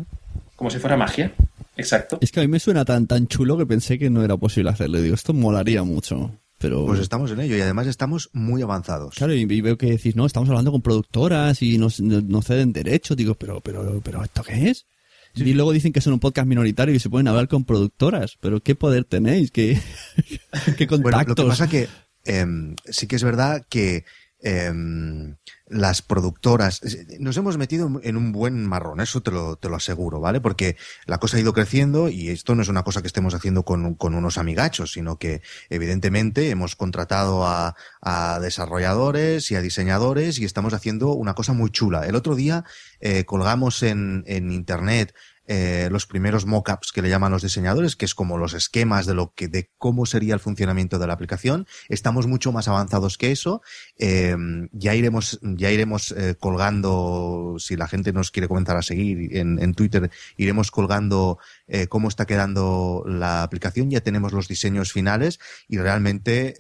Como 0.56 0.69
si 0.69 0.77
fuera 0.77 0.95
magia, 0.95 1.32
exacto. 1.75 2.19
Es 2.21 2.32
que 2.32 2.39
a 2.39 2.43
mí 2.43 2.47
me 2.47 2.60
suena 2.60 2.86
tan, 2.86 3.08
tan 3.08 3.27
chulo 3.27 3.58
que 3.58 3.65
pensé 3.65 3.97
que 3.97 4.12
no 4.12 4.23
era 4.23 4.38
posible 4.38 4.69
hacerlo. 4.69 5.01
Digo, 5.01 5.15
esto 5.15 5.34
molaría 5.34 5.84
mucho. 5.84 6.32
Pues 6.62 7.00
estamos 7.00 7.32
en 7.32 7.39
ello 7.39 7.58
y 7.58 7.62
además 7.62 7.88
estamos 7.88 8.30
muy 8.34 8.62
avanzados. 8.62 9.15
Claro, 9.15 9.34
y, 9.34 9.45
veo 9.62 9.78
que 9.78 9.88
decís, 9.88 10.15
no, 10.15 10.26
estamos 10.26 10.50
hablando 10.50 10.71
con 10.71 10.82
productoras 10.82 11.62
y 11.62 11.78
nos, 11.78 12.00
no 12.00 12.41
ceden 12.41 12.74
derechos. 12.74 13.17
Digo, 13.17 13.36
pero, 13.36 13.62
pero, 13.62 14.02
pero, 14.04 14.24
¿esto 14.24 14.43
qué 14.43 14.69
es? 14.69 14.86
Y 15.34 15.54
luego 15.54 15.71
dicen 15.71 15.93
que 15.93 16.02
son 16.02 16.13
un 16.13 16.19
podcast 16.19 16.47
minoritario 16.47 16.93
y 16.93 17.00
se 17.00 17.10
pueden 17.10 17.28
hablar 17.28 17.47
con 17.47 17.63
productoras. 17.63 18.38
Pero 18.41 18.62
¿qué 18.62 18.76
poder 18.76 19.06
tenéis? 19.06 19.50
¿Qué, 19.52 19.80
qué 20.78 20.88
contactos? 20.88 21.02
Bueno, 21.02 21.26
lo 21.28 21.36
que 21.36 21.43
pasa 21.43 21.69
que 21.69 21.88
em, 22.26 22.76
sí 22.86 23.08
que 23.08 23.15
es 23.15 23.24
verdad 23.24 23.65
que 23.69 24.04
Em, 24.43 25.36
las 25.71 26.01
productoras. 26.01 26.81
Nos 27.19 27.38
hemos 27.38 27.57
metido 27.57 27.89
en 28.03 28.17
un 28.17 28.31
buen 28.31 28.65
marrón, 28.65 28.99
eso 28.99 29.21
te 29.21 29.31
lo, 29.31 29.55
te 29.55 29.69
lo 29.69 29.77
aseguro, 29.77 30.19
¿vale? 30.19 30.41
Porque 30.41 30.75
la 31.05 31.17
cosa 31.17 31.38
ha 31.38 31.39
ido 31.39 31.53
creciendo 31.53 32.10
y 32.10 32.29
esto 32.29 32.55
no 32.55 32.62
es 32.62 32.67
una 32.67 32.84
cosa 32.84 33.01
que 33.01 33.07
estemos 33.07 33.34
haciendo 33.34 33.63
con, 33.63 33.95
con 33.95 34.13
unos 34.13 34.38
amigachos, 34.38 34.91
sino 34.91 35.17
que 35.17 35.41
evidentemente 35.69 36.49
hemos 36.49 36.75
contratado 36.75 37.45
a, 37.45 37.75
a, 38.01 38.39
desarrolladores 38.39 39.49
y 39.51 39.55
a 39.55 39.62
diseñadores 39.62 40.39
y 40.39 40.45
estamos 40.45 40.73
haciendo 40.73 41.13
una 41.13 41.34
cosa 41.34 41.53
muy 41.53 41.71
chula. 41.71 42.05
El 42.05 42.15
otro 42.15 42.36
día 42.36 42.65
eh, 42.99 43.23
colgamos 43.25 43.81
en, 43.84 44.23
en 44.27 44.51
internet 44.51 45.13
eh, 45.47 45.89
los 45.91 46.06
primeros 46.06 46.45
mockups 46.45 46.91
que 46.91 47.01
le 47.01 47.10
llaman 47.10 47.32
los 47.32 47.41
diseñadores, 47.41 47.95
que 47.95 48.06
es 48.06 48.15
como 48.15 48.38
los 48.38 48.54
esquemas 48.54 49.06
de 49.06 49.13
lo 49.13 49.34
que, 49.34 49.47
de 49.47 49.69
cómo 49.77 50.06
sería 50.06 50.34
el 50.34 50.39
funcionamiento 50.39 50.99
de 50.99 51.08
la 51.08 51.13
aplicación. 51.13 51.67
Estamos 51.89 52.27
mucho 52.27 52.51
más 52.51 52.67
avanzados 52.67 53.17
que 53.17 53.32
eso. 53.32 53.62
Eh, 53.97 54.36
ya 54.71 54.95
iremos, 54.95 55.39
ya 55.41 55.71
iremos 55.71 56.12
eh, 56.12 56.36
colgando, 56.39 57.56
si 57.60 57.75
la 57.75 57.88
gente 57.88 58.13
nos 58.13 58.32
quiere 58.32 58.47
comenzar 58.47 58.77
a 58.77 58.82
seguir 58.82 59.36
en, 59.36 59.73
Twitter, 59.73 60.12
iremos 60.38 60.69
colgando 60.69 61.39
cómo 61.88 62.10
está 62.10 62.25
quedando 62.25 63.04
la 63.08 63.43
aplicación. 63.43 63.89
Ya 63.89 64.01
tenemos 64.01 64.34
los 64.34 64.47
diseños 64.47 64.91
finales 64.91 65.39
y 65.67 65.77
realmente, 65.77 66.56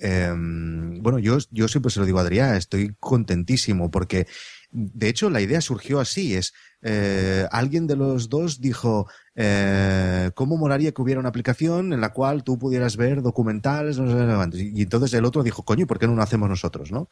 bueno, 1.01 1.19
yo, 1.19 1.37
yo 1.51 1.67
siempre 1.67 1.91
se 1.91 1.99
lo 1.99 2.05
digo 2.05 2.19
a 2.19 2.21
Adrián, 2.21 2.55
estoy 2.55 2.95
contentísimo 2.99 3.91
porque 3.91 4.27
de 4.71 5.09
hecho, 5.09 5.29
la 5.29 5.41
idea 5.41 5.59
surgió 5.59 5.99
así, 5.99 6.35
es 6.35 6.53
eh, 6.81 7.45
alguien 7.51 7.87
de 7.87 7.95
los 7.95 8.29
dos 8.29 8.59
dijo, 8.59 9.07
eh, 9.35 10.31
¿cómo 10.33 10.57
molaría 10.57 10.91
que 10.91 11.01
hubiera 11.01 11.19
una 11.19 11.29
aplicación 11.29 11.93
en 11.93 12.01
la 12.01 12.13
cual 12.13 12.43
tú 12.43 12.57
pudieras 12.57 12.97
ver 12.97 13.21
documentales? 13.21 13.97
y 14.53 14.81
entonces 14.81 15.13
el 15.13 15.25
otro 15.25 15.43
dijo, 15.43 15.63
coño, 15.63 15.87
¿por 15.87 15.99
qué 15.99 16.07
no 16.07 16.15
lo 16.15 16.23
hacemos 16.23 16.49
nosotros, 16.49 16.91
no? 16.91 17.09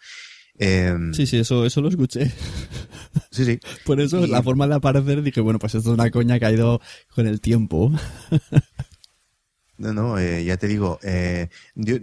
Em, 0.59 1.13
sí, 1.13 1.25
sí, 1.25 1.37
eso, 1.37 1.65
eso 1.65 1.81
lo 1.81 1.89
escuché. 1.89 2.31
Sí, 3.31 3.45
sí. 3.45 3.59
Por 3.85 4.01
eso 4.01 4.25
la 4.25 4.41
forma 4.41 4.67
de 4.67 4.73
aparecer 4.75 5.21
dije, 5.21 5.39
bueno, 5.39 5.59
pues 5.59 5.75
esto 5.75 5.91
es 5.91 5.93
una 5.93 6.09
coña 6.09 6.39
que 6.39 6.45
ha 6.45 6.51
ido 6.51 6.81
con 7.13 7.27
el 7.27 7.39
tiempo. 7.39 7.91
No, 9.79 9.93
no, 9.93 10.19
eh, 10.19 10.43
ya 10.43 10.57
te 10.57 10.67
digo, 10.67 10.99
eh, 11.03 11.47
yo- 11.73 11.95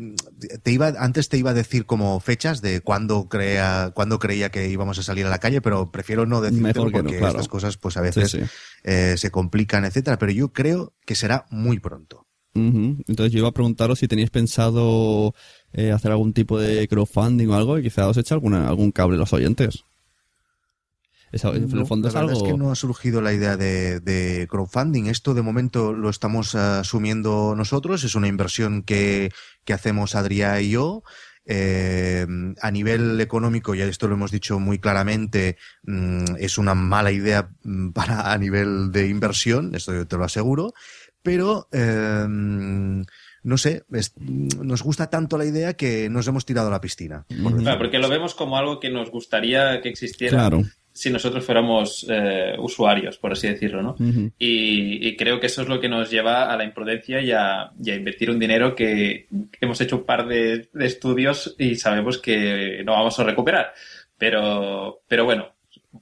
te 0.63 0.73
iba, 0.73 0.89
antes 0.99 1.29
te 1.29 1.37
iba 1.37 1.51
a 1.51 1.55
decir 1.55 1.85
como 1.85 2.19
fechas 2.21 2.63
de 2.63 2.81
cuándo 2.81 3.29
crea, 3.29 3.93
cuándo 3.95 4.19
creía 4.19 4.49
que 4.51 4.69
íbamos 4.71 4.99
a 4.99 5.03
salir 5.03 5.27
a 5.27 5.29
la 5.31 5.39
calle, 5.39 5.61
pero 5.61 5.93
prefiero 5.93 6.25
no 6.25 6.41
no, 6.41 7.01
porque 7.03 7.19
claro. 7.19 7.33
estas 7.35 7.49
cosas 7.49 7.77
pues 7.77 7.99
a 7.99 8.01
veces 8.01 8.31
Sí, 8.31 8.39
sí. 8.41 8.45
eh, 8.85 9.15
se 9.19 9.31
complican, 9.31 9.85
etcétera, 9.85 10.19
pero 10.19 10.33
yo 10.33 10.55
creo 10.55 10.95
que 11.05 11.15
será 11.15 11.45
muy 11.51 11.79
pronto. 11.79 12.27
Entonces 12.55 13.33
yo 13.33 13.41
iba 13.41 13.49
a 13.49 13.53
preguntaros 13.53 13.99
si 13.99 14.09
tenéis 14.09 14.31
pensado 14.31 15.35
eh, 15.75 15.93
hacer 15.93 16.11
algún 16.11 16.33
tipo 16.33 16.59
de 16.59 16.89
crowdfunding 16.89 17.49
o 17.49 17.55
algo 17.55 17.79
y 17.79 17.83
quizá 17.83 18.09
os 18.09 18.17
eche 18.17 18.33
alguna, 18.33 18.67
algún 18.67 18.93
cable 18.93 19.17
a 19.17 19.19
los 19.19 19.33
oyentes. 19.35 19.85
Esa- 21.37 21.51
en 21.51 21.69
No, 21.71 21.81
el 21.81 21.87
fondo 21.87 22.09
la 22.09 22.11
es 22.11 22.17
algo... 22.17 22.33
es 22.33 22.43
que 22.43 22.59
no 22.59 22.71
ha 22.71 22.75
surgido 22.75 23.21
la 23.23 23.33
idea 23.33 23.57
de, 23.57 24.01
de 24.01 24.47
crowdfunding. 24.51 25.07
Esto 25.07 25.33
de 25.35 25.43
momento 25.43 25.93
lo 25.93 26.11
estamos 26.11 26.55
asumiendo 26.55 27.55
nosotros. 27.57 28.05
Es 28.05 28.15
una 28.15 28.29
inversión 28.29 28.83
que, 28.83 29.31
que 29.65 29.73
hacemos 29.73 30.15
Adrià 30.15 30.61
y 30.63 30.71
yo. 30.71 31.03
Eh, 31.49 32.27
a 32.61 32.71
nivel 32.73 33.21
económico, 33.21 33.77
ya 33.77 33.85
esto 33.85 34.09
lo 34.09 34.15
hemos 34.17 34.33
dicho 34.33 34.59
muy 34.59 34.81
claramente, 34.81 35.57
mm, 35.85 36.35
es 36.41 36.59
una 36.59 36.75
mala 36.75 37.13
idea 37.13 37.51
mm, 37.63 37.91
para 37.91 38.33
a 38.33 38.37
nivel 38.39 38.91
de 38.91 39.07
inversión, 39.07 39.73
esto 39.77 39.95
yo 39.95 40.09
te 40.09 40.17
lo 40.17 40.25
aseguro, 40.25 40.75
pero 41.23 41.69
eh, 41.71 42.27
no 42.29 43.59
sé, 43.59 43.85
es- 43.93 44.15
nos 44.19 44.83
gusta 44.83 45.09
tanto 45.09 45.39
la 45.39 45.45
idea 45.45 45.75
que 45.75 46.09
nos 46.11 46.27
hemos 46.27 46.45
tirado 46.45 46.67
a 46.67 46.73
la 46.73 46.81
piscina. 46.81 47.25
por. 47.43 47.57
Claro, 47.63 47.79
porque 47.79 48.01
lo 48.01 48.09
vemos 48.09 48.35
como 48.35 48.59
algo 48.59 48.81
que 48.81 48.91
nos 48.91 49.11
gustaría 49.13 49.81
que 49.83 49.89
existiera 49.89 50.37
Claro. 50.37 50.65
Si 50.97 51.11
nosotros 51.11 51.45
fuéramos 51.45 52.07
eh, 52.09 52.55
usuarios, 52.59 53.19
por 53.19 53.33
así 53.33 53.47
decirlo, 53.47 53.83
¿no? 53.83 53.97
Y, 54.39 55.07
y 55.07 55.17
creo 55.17 55.39
que 55.39 55.47
eso 55.47 55.61
es 55.61 55.69
lo 55.69 55.79
que 55.79 55.91
nos 55.91 56.11
lleva 56.11 56.51
a 56.51 56.57
la 56.57 56.65
imprudencia 56.65 57.21
y 57.21 57.33
a, 57.33 57.71
y 57.83 57.91
a 57.91 57.95
invertir 57.95 58.31
un 58.31 58.39
dinero 58.39 58.75
que 58.75 59.27
hemos 59.61 59.81
hecho 59.83 59.99
un 59.99 60.05
par 60.05 60.27
de, 60.27 60.71
de 60.73 60.87
estudios 60.87 61.55
y 61.59 61.75
sabemos 61.75 62.19
que 62.19 62.83
no 62.85 62.93
vamos 62.93 63.19
a 63.21 63.25
recuperar. 63.25 63.75
Pero, 64.17 65.03
pero 65.07 65.27
bueno, 65.27 65.55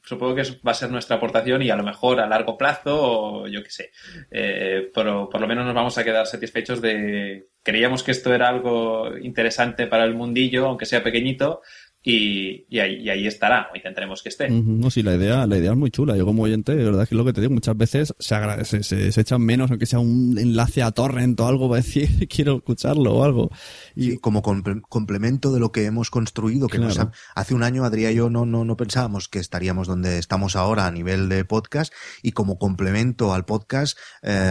supongo 0.04 0.37
que 0.37 0.42
va 0.66 0.70
a 0.70 0.74
ser 0.74 0.90
nuestra 0.90 1.16
aportación 1.16 1.62
y 1.62 1.70
a 1.70 1.76
lo 1.76 1.83
mejor 1.83 2.20
a 2.20 2.26
largo 2.26 2.57
plazo 2.57 2.96
o 2.96 3.48
yo 3.48 3.62
qué 3.62 3.70
sé. 3.70 3.90
Eh, 4.30 4.90
pero 4.94 5.28
por 5.28 5.40
lo 5.40 5.48
menos 5.48 5.64
nos 5.66 5.74
vamos 5.74 5.98
a 5.98 6.04
quedar 6.04 6.26
satisfechos 6.26 6.80
de... 6.80 7.48
Creíamos 7.62 8.02
que 8.02 8.11
esto 8.11 8.33
era 8.33 8.48
algo 8.48 9.16
interesante 9.18 9.87
para 9.87 10.04
el 10.04 10.14
mundillo, 10.14 10.66
aunque 10.66 10.87
sea 10.87 11.02
pequeñito, 11.02 11.62
y, 12.06 12.66
y 12.68 12.78
ahí, 12.80 12.96
y 13.00 13.08
ahí 13.08 13.26
estará, 13.26 13.68
o 13.72 13.76
intentaremos 13.76 14.22
que 14.22 14.28
esté. 14.28 14.50
No, 14.50 14.90
sí, 14.90 15.02
la 15.02 15.14
idea, 15.14 15.46
la 15.46 15.56
idea 15.56 15.70
es 15.70 15.76
muy 15.78 15.90
chula. 15.90 16.16
Yo 16.18 16.26
como 16.26 16.42
oyente, 16.42 16.76
de 16.76 16.84
verdad 16.84 17.08
que 17.08 17.14
es 17.14 17.18
lo 17.18 17.24
que 17.24 17.32
te 17.32 17.40
digo, 17.40 17.54
muchas 17.54 17.76
veces 17.78 18.14
se, 18.18 18.36
se, 18.66 18.82
se- 18.82 19.10
se 19.10 19.20
echan 19.22 19.40
menos, 19.40 19.70
aunque 19.70 19.86
sea 19.86 20.00
un 20.00 20.36
enlace 20.38 20.82
a 20.82 20.90
torrent 20.90 21.40
o 21.40 21.46
algo 21.46 21.70
para 21.70 21.80
decir 21.80 22.28
quiero 22.28 22.56
escucharlo 22.56 23.14
o 23.14 23.24
algo. 23.24 23.50
Y 23.96 24.10
Sí, 24.12 24.18
como 24.18 24.42
comple- 24.42 24.82
complemento 24.86 25.50
de 25.50 25.60
lo 25.60 25.72
que 25.72 25.86
hemos 25.86 26.10
construido, 26.10 26.66
que 26.68 26.78
nos 26.78 26.94
Claro. 26.96 27.10
ha- 27.34 27.40
hace 27.40 27.54
un 27.54 27.62
año 27.62 27.84
Adrián 27.84 28.12
y 28.12 28.16
yo 28.16 28.28
no, 28.28 28.44
no, 28.44 28.66
no 28.66 28.76
pensábamos 28.76 29.28
que 29.28 29.38
estaríamos 29.38 29.88
donde 29.88 30.18
estamos 30.18 30.56
ahora 30.56 30.86
a 30.86 30.90
nivel 30.90 31.30
de 31.30 31.46
podcast 31.46 31.92
y 32.22 32.32
como 32.32 32.58
complemento 32.58 33.32
al 33.32 33.46
podcast 33.46 33.96
eh, 34.22 34.50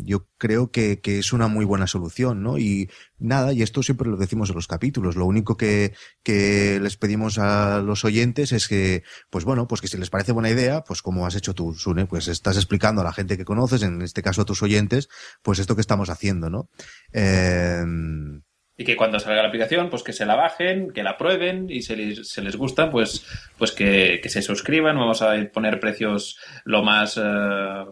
yo 0.00 0.28
creo 0.36 0.70
que, 0.70 1.00
que 1.00 1.18
es 1.18 1.32
una 1.32 1.48
muy 1.48 1.64
buena 1.64 1.86
solución, 1.86 2.42
¿no? 2.42 2.58
Y 2.58 2.90
nada, 3.18 3.52
y 3.52 3.62
esto 3.62 3.82
siempre 3.82 4.08
lo 4.08 4.16
decimos 4.16 4.50
en 4.50 4.56
los 4.56 4.66
capítulos, 4.66 5.16
lo 5.16 5.26
único 5.26 5.56
que, 5.56 5.94
que 6.22 6.78
les 6.80 6.96
pedimos 6.96 7.38
a 7.38 7.80
los 7.80 8.04
oyentes 8.04 8.52
es 8.52 8.68
que, 8.68 9.02
pues 9.30 9.44
bueno, 9.44 9.66
pues 9.66 9.80
que 9.80 9.88
si 9.88 9.96
les 9.98 10.10
parece 10.10 10.32
buena 10.32 10.50
idea, 10.50 10.82
pues 10.82 11.02
como 11.02 11.26
has 11.26 11.36
hecho 11.36 11.54
tú, 11.54 11.74
Sune, 11.74 12.06
pues 12.06 12.28
estás 12.28 12.56
explicando 12.56 13.00
a 13.00 13.04
la 13.04 13.12
gente 13.12 13.36
que 13.36 13.44
conoces, 13.44 13.82
en 13.82 14.02
este 14.02 14.22
caso 14.22 14.42
a 14.42 14.44
tus 14.44 14.62
oyentes, 14.62 15.08
pues 15.42 15.58
esto 15.58 15.74
que 15.74 15.80
estamos 15.80 16.10
haciendo, 16.10 16.50
¿no? 16.50 16.68
Eh, 17.12 17.82
Y 18.76 18.84
que 18.84 18.96
cuando 18.96 19.20
salga 19.20 19.42
la 19.42 19.48
aplicación, 19.48 19.88
pues 19.88 20.02
que 20.02 20.12
se 20.12 20.26
la 20.26 20.34
bajen, 20.34 20.90
que 20.92 21.04
la 21.04 21.16
prueben 21.16 21.70
y 21.70 21.82
si 21.82 21.94
les, 21.94 22.28
se 22.28 22.42
les 22.42 22.56
gusta, 22.56 22.90
pues, 22.90 23.24
pues 23.56 23.70
que, 23.70 24.18
que 24.20 24.28
se 24.28 24.42
suscriban. 24.42 24.98
Vamos 24.98 25.22
a 25.22 25.36
poner 25.52 25.78
precios 25.78 26.36
lo 26.64 26.82
más 26.82 27.16
eh, 27.16 27.84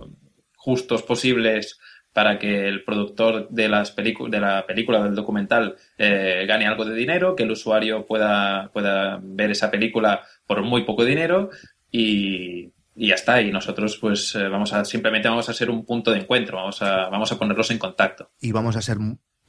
justos 0.56 1.04
posibles 1.04 1.78
para 2.12 2.38
que 2.38 2.68
el 2.68 2.84
productor 2.84 3.48
de, 3.48 3.68
las 3.68 3.94
de 3.96 4.40
la 4.40 4.66
película 4.66 5.02
del 5.02 5.14
documental 5.14 5.76
eh, 5.96 6.44
gane 6.46 6.66
algo 6.66 6.84
de 6.84 6.94
dinero, 6.94 7.34
que 7.34 7.44
el 7.44 7.50
usuario 7.50 8.06
pueda, 8.06 8.70
pueda 8.72 9.18
ver 9.22 9.50
esa 9.50 9.70
película 9.70 10.22
por 10.46 10.62
muy 10.62 10.84
poco 10.84 11.04
dinero 11.04 11.50
y, 11.90 12.72
y 12.94 13.08
ya 13.08 13.14
está. 13.14 13.40
Y 13.40 13.50
nosotros 13.50 13.96
pues 13.98 14.34
eh, 14.34 14.48
vamos 14.48 14.72
a 14.72 14.84
simplemente 14.84 15.28
vamos 15.28 15.48
a 15.48 15.54
ser 15.54 15.70
un 15.70 15.84
punto 15.84 16.10
de 16.12 16.20
encuentro, 16.20 16.58
vamos 16.58 16.82
a, 16.82 17.08
vamos 17.08 17.32
a 17.32 17.38
ponerlos 17.38 17.70
en 17.70 17.78
contacto. 17.78 18.30
y 18.40 18.52
vamos 18.52 18.76
a 18.76 18.82
ser 18.82 18.98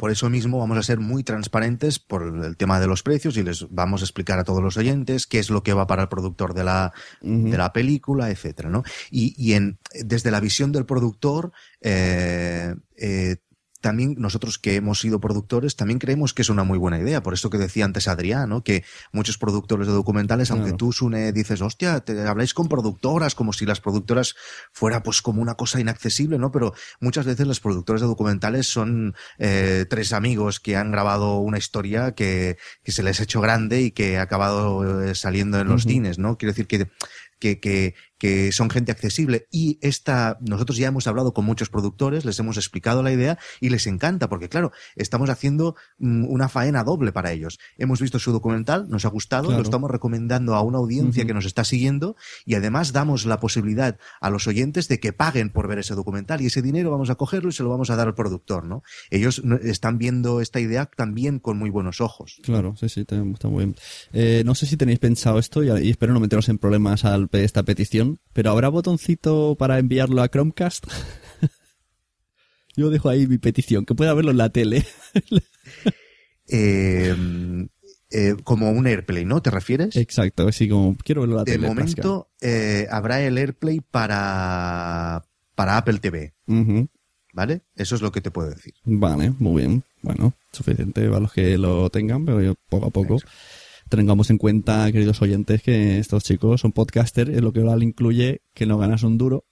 por 0.04 0.12
eso 0.12 0.30
mismo 0.30 0.60
vamos 0.60 0.78
a 0.78 0.84
ser 0.84 1.00
muy 1.00 1.24
transparentes 1.24 1.98
por 1.98 2.24
el 2.44 2.58
tema 2.58 2.82
de 2.82 2.88
los 2.88 3.04
precios 3.04 3.38
y 3.38 3.44
les 3.44 3.70
vamos 3.70 4.02
a 4.02 4.04
explicar 4.04 4.38
a 4.38 4.44
todos 4.44 4.62
los 4.62 4.76
oyentes 4.76 5.28
qué 5.28 5.39
es 5.39 5.50
lo 5.50 5.63
que 5.63 5.72
va 5.72 5.88
para 5.88 6.02
el 6.02 6.10
productor 6.10 6.54
de 6.54 6.66
la, 6.66 6.92
de 7.22 7.58
la 7.58 7.72
película, 7.72 8.30
etcétera, 8.30 8.70
¿no? 8.70 8.84
Y, 9.10 9.34
y 9.38 9.54
en, 9.54 9.80
desde 9.94 10.30
la 10.30 10.42
visión 10.42 10.74
del 10.74 10.86
productor, 10.86 11.54
eh, 11.80 12.76
eh, 12.98 13.38
también 13.84 14.15
nosotros 14.17 14.58
que 14.58 14.76
hemos 14.76 15.02
sido 15.02 15.19
productores, 15.19 15.76
también 15.76 16.00
creemos 16.00 16.34
que 16.34 16.41
es 16.41 16.50
una 16.50 16.63
muy 16.63 16.78
buena 16.78 16.98
idea. 16.98 17.22
Por 17.22 17.34
eso 17.34 17.50
que 17.50 17.58
decía 17.58 17.84
antes 17.84 18.08
Adrián, 18.08 18.48
¿no? 18.48 18.63
Que 18.63 18.86
muchos 19.12 19.38
productores 19.38 19.88
de 19.88 19.93
documentales, 19.93 20.52
aunque 20.52 20.72
tú, 20.72 20.93
Sune, 20.93 21.34
dices, 21.34 21.62
hostia, 21.62 22.00
te 22.00 22.26
habláis 22.26 22.54
con 22.54 22.69
productoras, 22.69 23.36
como 23.36 23.52
si 23.52 23.65
las 23.65 23.82
productoras 23.82 24.36
fuera 24.72 25.04
pues 25.04 25.22
como 25.22 25.41
una 25.41 25.56
cosa 25.56 25.82
inaccesible, 25.82 26.39
¿no? 26.39 26.50
Pero 26.50 26.74
muchas 27.02 27.26
veces 27.26 27.46
los 27.46 27.60
productores 27.60 28.02
de 28.02 28.08
documentales 28.08 28.67
son 28.67 29.15
eh, 29.38 29.86
tres 29.89 30.13
amigos 30.13 30.62
que 30.62 30.78
han 30.78 30.89
grabado 30.91 31.39
una 31.39 31.58
historia 31.58 32.13
que, 32.13 32.58
que 32.84 32.93
se 32.93 33.04
les 33.04 33.19
ha 33.19 33.24
hecho 33.24 33.41
grande 33.41 33.82
y 33.82 33.91
que 33.91 34.17
ha 34.17 34.22
acabado 34.22 35.04
eh, 35.04 35.13
saliendo 35.13 35.60
en 35.60 35.67
los 35.67 35.84
Ujú. 35.84 35.91
cines, 35.91 36.19
¿no? 36.19 36.38
Quiero 36.38 36.54
decir 36.54 36.67
que, 36.67 36.89
que, 37.38 37.60
que, 37.60 37.96
que 38.24 38.54
son 38.54 38.70
gente 38.70 38.90
accesible 38.94 39.48
y 39.52 39.80
esta, 39.82 40.38
nosotros 40.40 40.78
ya 40.78 40.88
hemos 40.88 41.08
hablado 41.08 41.34
con 41.34 41.44
muchos 41.44 41.68
productores, 41.68 42.24
les 42.24 42.40
hemos 42.40 42.56
explicado 42.56 43.04
la 43.04 43.12
idea 43.12 43.38
y 43.60 43.68
les 43.68 43.86
encanta 43.86 44.30
porque 44.30 44.48
claro, 44.48 44.72
estamos 44.96 45.30
haciendo 45.30 45.76
mm, 45.98 46.28
una 46.30 46.48
faena 46.48 46.86
doble 46.86 47.12
para 47.12 47.34
ellos. 47.34 47.60
Hemos 47.78 48.00
visto 48.00 48.20
su 48.20 48.32
documental, 48.32 48.88
nos 48.88 49.04
ha 49.04 49.10
gustado, 49.10 49.48
Claro. 49.48 49.58
lo 49.58 49.64
estamos 49.64 49.92
recomendando 49.92 50.56
a 50.56 50.62
una 50.62 50.78
audiencia 50.78 51.26
que 51.26 51.34
nos 51.34 51.44
está 51.44 51.66
siguiendo 51.66 52.16
y 52.46 52.56
además 52.56 52.94
damos 52.94 53.26
la 53.26 53.42
posibilidad 53.42 53.98
a 54.22 54.30
los 54.30 54.48
oyentes 54.48 54.88
de 54.88 55.02
que 55.02 55.12
paguen 55.12 55.50
por 55.50 55.68
ver 55.68 55.80
ese 55.80 55.94
documental 55.94 56.40
y 56.40 56.46
ese 56.46 56.62
dinero 56.62 56.92
vamos 56.92 57.10
a 57.10 57.16
cogerlo 57.16 57.50
y 57.50 57.52
se 57.52 57.64
lo 57.64 57.68
vamos 57.72 57.90
a 57.90 57.98
dar 57.98 58.08
al 58.08 58.16
productor, 58.16 58.64
¿no? 58.64 58.84
Ellos 59.12 59.42
están 59.64 59.98
viendo 59.98 60.40
esta 60.40 60.62
idea 60.62 60.86
también 60.86 61.40
con 61.40 61.58
muy 61.58 61.70
buenos 61.70 62.00
ojos. 62.00 62.40
Claro, 62.42 62.74
sí, 62.80 62.88
sí, 62.88 63.02
está 63.02 63.50
muy 63.50 63.66
bien. 63.66 63.76
Eh, 64.14 64.44
no 64.46 64.56
sé 64.56 64.66
si 64.66 64.78
tenéis 64.78 65.00
pensado 65.00 65.40
esto 65.40 65.62
y, 65.62 65.68
y 65.86 65.90
espero 65.90 66.14
no 66.14 66.22
meteros 66.22 66.48
en 66.48 66.58
problemas 66.58 67.04
al 67.04 67.28
esta 67.34 67.64
petición, 67.64 68.12
pero 68.34 68.52
¿habrá 68.52 68.69
botoncito 68.69 69.56
para 69.58 69.80
enviarlo 69.80 70.21
a 70.21 70.30
Chromecast? 70.30 70.86
Yo 72.76 72.89
dejo 72.89 73.10
ahí 73.10 73.28
mi 73.28 73.38
petición, 73.38 73.86
que 73.86 73.95
pueda 73.95 74.13
verlo 74.13 74.32
en 74.32 74.38
la 74.38 74.49
tele. 74.49 74.86
Eh, 76.49 77.15
eh, 78.12 78.36
como 78.43 78.69
un 78.69 78.86
AirPlay, 78.86 79.23
¿no? 79.23 79.41
¿Te 79.41 79.49
refieres? 79.49 79.95
Exacto, 79.95 80.45
así 80.47 80.67
como 80.67 80.95
quiero 80.97 81.21
verlo 81.21 81.36
en 81.36 81.38
la 81.38 81.43
De 81.45 81.54
tele. 81.54 81.67
momento 81.67 82.30
eh, 82.41 82.86
habrá 82.91 83.21
el 83.21 83.38
AirPlay 83.38 83.80
para, 83.80 85.23
para 85.56 85.78
Apple 85.78 85.99
TV. 85.99 86.34
¿vale? 87.34 87.62
Eso 87.76 87.95
es 87.95 88.02
lo 88.02 88.12
que 88.12 88.21
te 88.21 88.30
puedo 88.30 88.49
decir. 88.49 88.73
Vale, 88.84 89.34
muy 89.39 89.62
bien. 89.62 89.84
Bueno, 90.02 90.34
suficiente 90.52 91.08
para 91.08 91.21
los 91.21 91.32
que 91.34 91.58
lo 91.58 91.89
tengan, 91.89 92.26
pero 92.26 92.41
yo 92.41 92.56
poco 92.69 92.88
a 92.88 92.89
poco 92.91 93.17
tengamos 93.97 94.29
en 94.29 94.38
cuenta, 94.38 94.91
queridos 94.91 95.21
oyentes, 95.21 95.62
que 95.62 95.99
estos 95.99 96.23
chicos 96.23 96.62
son 96.62 96.71
podcaster, 96.71 97.29
es 97.29 97.41
lo 97.41 97.53
que 97.53 97.62
ahora 97.62 97.75
le 97.75 97.86
incluye 97.86 98.41
que 98.53 98.65
no 98.65 98.77
ganas 98.77 99.03
un 99.03 99.17
duro. 99.17 99.45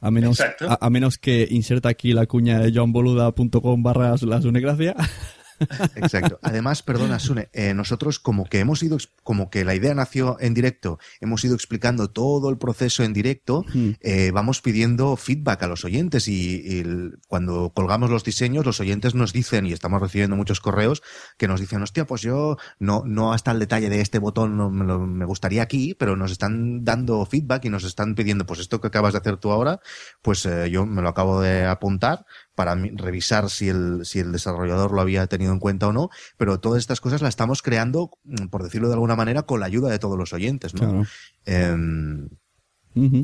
A 0.00 0.10
menos, 0.10 0.40
a, 0.40 0.54
a 0.80 0.90
menos 0.90 1.16
que 1.16 1.46
inserta 1.48 1.88
aquí 1.88 2.12
la 2.12 2.26
cuña 2.26 2.58
de 2.58 2.72
johnboluda.com 2.72 3.82
barra. 3.82 4.14
Exacto. 5.96 6.38
Además, 6.42 6.82
perdona, 6.82 7.18
Sune, 7.20 7.48
eh, 7.52 7.74
nosotros 7.74 8.18
como 8.18 8.44
que 8.44 8.58
hemos 8.60 8.82
ido, 8.82 8.98
como 9.22 9.50
que 9.50 9.64
la 9.64 9.74
idea 9.74 9.94
nació 9.94 10.36
en 10.40 10.54
directo, 10.54 10.98
hemos 11.20 11.44
ido 11.44 11.54
explicando 11.54 12.10
todo 12.10 12.50
el 12.50 12.58
proceso 12.58 13.02
en 13.04 13.12
directo, 13.12 13.64
eh, 14.00 14.30
vamos 14.32 14.60
pidiendo 14.60 15.16
feedback 15.16 15.62
a 15.62 15.66
los 15.68 15.84
oyentes 15.84 16.28
y, 16.28 16.60
y 16.64 16.78
el- 16.80 17.18
cuando 17.28 17.72
colgamos 17.74 18.10
los 18.10 18.24
diseños, 18.24 18.64
los 18.66 18.80
oyentes 18.80 19.14
nos 19.14 19.32
dicen, 19.32 19.66
y 19.66 19.72
estamos 19.72 20.00
recibiendo 20.00 20.36
muchos 20.36 20.60
correos, 20.60 21.02
que 21.38 21.48
nos 21.48 21.60
dicen, 21.60 21.82
hostia, 21.82 22.06
pues 22.06 22.22
yo 22.22 22.56
no, 22.78 23.02
no 23.06 23.32
hasta 23.32 23.50
el 23.52 23.58
detalle 23.58 23.88
de 23.88 24.00
este 24.00 24.18
botón 24.18 24.56
no 24.56 24.70
me, 24.70 24.84
lo- 24.84 25.00
me 25.06 25.24
gustaría 25.24 25.62
aquí, 25.62 25.94
pero 25.94 26.16
nos 26.16 26.32
están 26.32 26.84
dando 26.84 27.24
feedback 27.26 27.64
y 27.64 27.70
nos 27.70 27.84
están 27.84 28.14
pidiendo, 28.14 28.46
pues 28.46 28.60
esto 28.60 28.80
que 28.80 28.88
acabas 28.88 29.12
de 29.12 29.18
hacer 29.20 29.36
tú 29.36 29.50
ahora, 29.52 29.80
pues 30.22 30.44
eh, 30.46 30.70
yo 30.70 30.86
me 30.86 31.02
lo 31.02 31.08
acabo 31.08 31.40
de 31.40 31.66
apuntar 31.66 32.24
para 32.54 32.74
revisar 32.74 33.48
si 33.50 33.68
el, 33.68 34.04
si 34.04 34.18
el 34.18 34.32
desarrollador 34.32 34.92
lo 34.92 35.00
había 35.00 35.26
tenido 35.26 35.52
en 35.52 35.58
cuenta 35.58 35.88
o 35.88 35.92
no, 35.92 36.10
pero 36.36 36.60
todas 36.60 36.80
estas 36.80 37.00
cosas 37.00 37.22
las 37.22 37.30
estamos 37.30 37.62
creando, 37.62 38.10
mm, 38.24 38.46
por 38.48 38.62
decirlo 38.62 38.88
de 38.88 38.94
alguna 38.94 39.16
manera, 39.16 39.42
con 39.42 39.60
la 39.60 39.66
ayuda 39.66 39.88
de 39.90 39.98
todos 39.98 40.18
los 40.18 40.32
oyentes, 40.32 40.74
¿no? 40.74 40.80
Claro. 40.80 41.06
Em, 41.46 42.28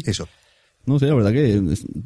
eso. 0.06 0.28
No 0.86 0.98
sé, 0.98 1.06
la 1.06 1.14
verdad 1.14 1.32
que 1.32 1.62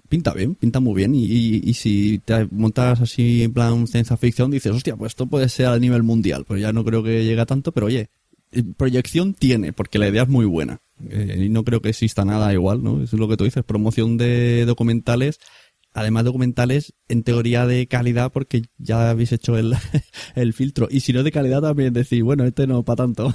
pinta 0.09 0.33
bien, 0.35 0.57
pinta 0.57 0.81
muy 0.81 0.95
bien. 0.95 1.15
Y, 1.15 1.25
y- 1.25 1.61
y 1.65 1.75
si 1.75 2.19
te 2.25 2.49
montas 2.51 3.01
así 3.01 3.45
en 3.45 3.53
plan 3.53 3.87
ciencia 3.87 4.17
ficción, 4.17 4.51
dices, 4.51 4.73
hostia, 4.73 4.97
pues 4.97 5.11
esto 5.13 5.27
puede 5.27 5.49
ser 5.49 5.67
a 5.67 5.79
nivel 5.79 6.03
mundial. 6.03 6.45
Pues 6.45 6.61
ya 6.61 6.73
no 6.73 6.85
creo 6.85 7.03
que 7.05 7.25
llegue 7.25 7.41
a 7.41 7.47
tanto, 7.47 7.71
pero 7.71 7.87
oye, 7.87 8.09
eh, 8.51 8.65
proyección 8.77 9.35
tiene, 9.35 9.73
porque 9.73 10.01
la 10.01 10.09
idea 10.09 10.25
es 10.25 10.29
muy 10.29 10.47
buena. 10.47 10.81
Eh, 11.09 11.45
y 11.45 11.49
no 11.49 11.63
creo 11.63 11.81
que 11.81 11.91
exista 11.91 12.25
nada 12.25 12.53
igual, 12.53 12.83
¿no? 12.83 12.97
Eso 13.03 13.15
es 13.17 13.21
lo 13.21 13.29
que 13.29 13.37
tú 13.37 13.45
dices, 13.45 13.63
promoción 13.63 14.17
de 14.17 14.65
documentales. 14.67 15.39
Además, 15.95 16.25
documentales 16.25 16.95
en 17.09 17.23
teoría 17.23 17.67
de 17.67 17.87
calidad, 17.87 18.33
porque 18.33 18.63
ya 18.79 19.11
habéis 19.11 19.33
hecho 19.33 19.59
el, 19.59 19.75
el 20.35 20.53
filtro. 20.55 20.89
Y 20.91 21.01
si 21.01 21.13
no 21.13 21.23
de 21.23 21.33
calidad, 21.33 21.61
también 21.61 21.93
decir, 21.93 22.23
bueno, 22.25 22.45
este 22.45 22.67
no 22.67 22.83
para 22.85 22.97
tanto. 22.97 23.35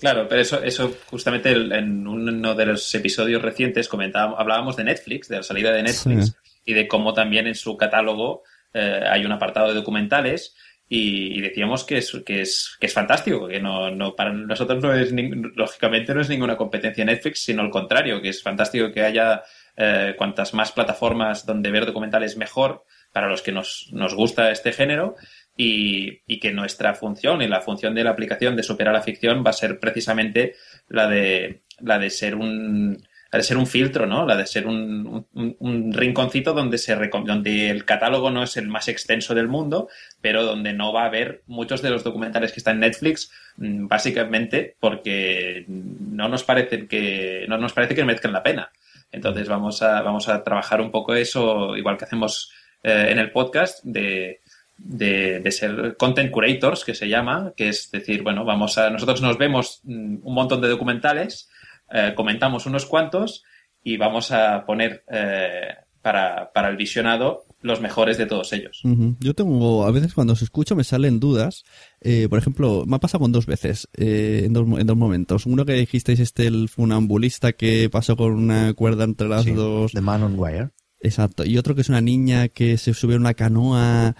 Claro, 0.00 0.26
pero 0.28 0.40
eso, 0.40 0.62
eso 0.62 0.94
justamente 1.10 1.50
el- 1.50 1.72
en 1.72 2.06
uno 2.06 2.54
de 2.54 2.66
los 2.66 2.94
episodios 2.94 3.42
recientes 3.42 3.88
comentábamos, 3.88 4.38
hablábamos 4.38 4.76
de 4.76 4.84
Netflix, 4.84 5.28
de 5.28 5.36
la 5.38 5.42
salida 5.42 5.72
de 5.72 5.82
Netflix 5.82 6.26
Sí. 6.26 6.60
y 6.66 6.74
de 6.74 6.86
cómo 6.86 7.12
también 7.12 7.46
en 7.48 7.56
su 7.56 7.76
catálogo 7.76 8.42
eh, 8.72 9.00
hay 9.10 9.24
un 9.24 9.32
apartado 9.32 9.68
de 9.68 9.74
documentales 9.74 10.54
y, 10.88 11.36
y 11.36 11.40
decíamos 11.40 11.82
que 11.84 11.98
es, 11.98 12.16
que 12.24 12.40
es, 12.42 12.76
que 12.78 12.86
es 12.86 12.94
fantástico, 12.94 13.48
que 13.48 13.60
no, 13.60 13.90
no, 13.90 14.14
para 14.14 14.32
nosotros 14.32 14.80
no 14.82 14.94
es, 14.94 15.12
lógicamente 15.56 16.14
no 16.14 16.20
es 16.20 16.28
ninguna 16.28 16.56
competencia 16.56 17.04
Netflix, 17.04 17.40
sino 17.40 17.62
al 17.62 17.70
contrario, 17.70 18.22
que 18.22 18.28
es 18.28 18.40
fantástico 18.42 18.92
que 18.92 19.02
haya 19.02 19.42
eh, 19.80 20.14
cuantas 20.18 20.52
más 20.54 20.72
plataformas 20.72 21.46
donde 21.46 21.70
ver 21.70 21.86
documentales 21.86 22.36
mejor 22.36 22.84
para 23.12 23.28
los 23.28 23.40
que 23.42 23.52
nos, 23.52 23.88
nos 23.92 24.12
gusta 24.14 24.50
este 24.50 24.72
género 24.72 25.14
y, 25.56 26.20
y 26.26 26.40
que 26.40 26.52
nuestra 26.52 26.94
función 26.94 27.40
y 27.42 27.48
la 27.48 27.60
función 27.60 27.94
de 27.94 28.04
la 28.04 28.10
aplicación 28.10 28.56
de 28.56 28.64
superar 28.64 28.92
la 28.92 29.02
ficción 29.02 29.42
va 29.46 29.50
a 29.50 29.54
ser 29.54 29.78
precisamente 29.78 30.54
la 30.88 31.06
de, 31.08 31.62
la 31.80 31.98
de 31.98 32.10
ser 32.10 32.34
un 32.34 32.98
la 33.30 33.36
de 33.36 33.44
ser 33.44 33.58
un 33.58 33.66
filtro, 33.66 34.06
¿no? 34.06 34.24
La 34.24 34.36
de 34.36 34.46
ser 34.46 34.66
un, 34.66 35.26
un- 35.34 35.92
rinconcito 35.92 36.54
donde 36.54 36.78
se 36.78 36.96
donde 36.96 37.68
el 37.68 37.84
catálogo 37.84 38.30
no 38.30 38.42
es 38.42 38.56
el 38.56 38.68
más 38.68 38.88
extenso 38.88 39.34
del 39.34 39.48
mundo, 39.48 39.88
pero 40.22 40.44
donde 40.44 40.72
no 40.72 40.94
va 40.94 41.02
a 41.02 41.06
haber 41.08 41.42
muchos 41.46 41.82
de 41.82 41.90
los 41.90 42.04
documentales 42.04 42.52
que 42.52 42.60
están 42.60 42.76
en 42.76 42.80
Netflix, 42.80 43.30
mm, 43.58 43.86
básicamente 43.86 44.76
porque 44.80 45.66
no 45.68 46.28
nos 46.30 46.42
parece 46.42 46.88
que 46.88 47.44
no 47.48 47.58
nos 47.58 47.74
parece 47.74 47.94
que 47.94 48.04
merezcan 48.04 48.32
la 48.32 48.42
pena. 48.42 48.72
Entonces 49.10 49.48
vamos 49.48 49.82
a 49.82 50.02
vamos 50.02 50.28
a 50.28 50.42
trabajar 50.42 50.80
un 50.80 50.90
poco 50.90 51.14
eso, 51.14 51.76
igual 51.76 51.96
que 51.96 52.04
hacemos 52.04 52.52
eh, 52.82 53.08
en 53.10 53.18
el 53.18 53.32
podcast 53.32 53.82
de 53.84 54.40
de, 54.78 55.40
de 55.40 55.50
ser 55.50 55.96
content 55.96 56.30
curators, 56.30 56.84
que 56.84 56.94
se 56.94 57.08
llama, 57.08 57.52
que 57.56 57.68
es 57.68 57.90
decir, 57.90 58.22
bueno, 58.22 58.44
vamos 58.44 58.78
a, 58.78 58.88
nosotros 58.90 59.20
nos 59.20 59.36
vemos 59.36 59.80
mm, 59.82 60.18
un 60.22 60.34
montón 60.34 60.60
de 60.60 60.68
documentales, 60.68 61.50
eh, 61.90 62.12
comentamos 62.14 62.64
unos 62.66 62.86
cuantos 62.86 63.44
y 63.82 63.96
vamos 63.96 64.30
a 64.30 64.64
poner 64.64 65.04
eh, 65.10 65.74
para, 66.00 66.52
para 66.52 66.68
el 66.68 66.76
visionado 66.76 67.44
los 67.60 67.80
mejores 67.80 68.18
de 68.18 68.26
todos 68.26 68.52
ellos. 68.52 68.80
Ujú. 68.84 69.16
Yo 69.20 69.34
tengo, 69.34 69.84
a 69.86 69.90
veces 69.90 70.14
cuando 70.14 70.34
os 70.34 70.42
escucho 70.42 70.76
me 70.76 70.84
salen 70.84 71.18
dudas. 71.20 71.64
Eh, 72.00 72.28
por 72.30 72.38
ejemplo, 72.38 72.84
me 72.86 72.96
ha 72.96 73.00
pasado 73.00 73.20
con 73.22 73.32
dos 73.32 73.46
veces, 73.46 73.88
eh, 73.96 74.42
en, 74.44 74.52
dos, 74.52 74.66
en 74.78 74.86
dos 74.86 74.96
momentos. 74.96 75.44
Uno 75.46 75.64
que 75.64 75.72
dijisteis 75.72 76.20
este, 76.20 76.46
el 76.46 76.68
funambulista 76.68 77.52
que 77.52 77.88
pasó 77.90 78.16
con 78.16 78.32
una 78.32 78.74
cuerda 78.74 79.04
entre 79.04 79.28
las 79.28 79.44
Sí, 79.44 79.52
dos. 79.52 79.92
de 79.92 80.00
Man 80.00 80.22
on 80.22 80.38
Wire. 80.38 80.70
Exacto. 81.00 81.44
Y 81.44 81.58
otro 81.58 81.74
que 81.74 81.80
es 81.80 81.88
una 81.88 82.00
niña 82.00 82.48
que 82.48 82.76
se 82.78 82.94
subió 82.94 83.16
a 83.16 83.20
una 83.20 83.34
canoa. 83.34 84.14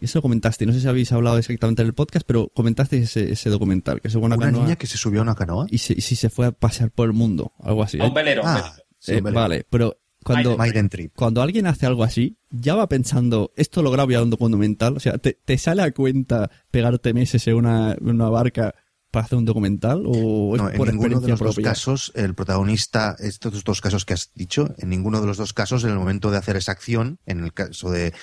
Eso 0.00 0.18
lo 0.18 0.22
comentaste. 0.22 0.64
No 0.66 0.72
sé 0.72 0.80
si 0.80 0.88
habéis 0.88 1.10
hablado 1.12 1.38
exactamente 1.38 1.82
en 1.82 1.88
el 1.88 1.94
podcast, 1.94 2.24
pero 2.26 2.48
comentasteis 2.54 3.04
ese, 3.04 3.32
ese 3.32 3.50
documental, 3.50 4.00
que 4.00 4.08
se 4.08 4.14
fue 4.18 4.22
a 4.22 4.26
una, 4.26 4.36
Una 4.36 4.46
canoa 4.46 4.62
niña 4.64 4.76
que 4.76 4.86
se 4.86 4.96
subió 4.96 5.20
a 5.20 5.22
una 5.22 5.34
canoa. 5.34 5.66
y, 5.70 5.78
se, 5.78 5.92
y 5.94 6.00
si 6.00 6.14
se 6.16 6.30
fue 6.30 6.46
a 6.46 6.52
pasear 6.52 6.90
por 6.90 7.06
el 7.08 7.12
mundo, 7.12 7.52
algo 7.60 7.82
así. 7.82 8.00
A 8.00 8.06
un 8.06 8.14
velero. 8.14 8.42
Ah, 8.44 8.74
sí, 8.98 9.12
Eh, 9.12 9.16
un 9.18 9.24
velero. 9.24 9.40
vale, 9.40 9.66
pero 9.68 9.98
cuando, 10.24 10.56
Maiden 10.56 10.88
Trip. 10.88 11.12
cuando 11.14 11.42
alguien 11.42 11.66
hace 11.66 11.86
algo 11.86 12.04
así, 12.04 12.36
ya 12.50 12.74
va 12.74 12.88
pensando, 12.88 13.52
esto 13.56 13.82
lo 13.82 13.90
grabo 13.90 14.10
ya 14.10 14.22
un 14.22 14.30
documental. 14.30 14.96
O 14.96 15.00
sea, 15.00 15.18
¿te, 15.18 15.38
te 15.44 15.58
sale 15.58 15.82
a 15.82 15.92
cuenta 15.92 16.50
pegarte 16.70 17.12
meses 17.14 17.46
en 17.46 17.54
una, 17.56 17.92
en 17.92 18.08
una 18.08 18.28
barca 18.28 18.74
para 19.10 19.26
hacer 19.26 19.36
un 19.36 19.44
documental? 19.44 20.04
¿O 20.06 20.54
es 20.56 20.62
No, 20.62 20.70
en 20.70 20.82
ninguno 20.82 21.20
de 21.20 21.28
los 21.28 21.38
dos 21.38 21.58
casos, 21.58 22.12
el 22.14 22.34
protagonista, 22.34 23.14
estos 23.18 23.62
dos 23.62 23.82
casos 23.82 24.06
que 24.06 24.14
has 24.14 24.30
dicho, 24.34 24.74
en 24.78 24.88
ninguno 24.88 25.20
de 25.20 25.26
los 25.26 25.36
dos 25.36 25.52
casos, 25.52 25.84
en 25.84 25.90
el 25.90 25.98
momento 25.98 26.30
de 26.30 26.38
hacer 26.38 26.56
esa 26.56 26.72
acción, 26.72 27.18
en 27.26 27.40
el 27.44 27.52
caso 27.52 27.90
de, 27.90 28.14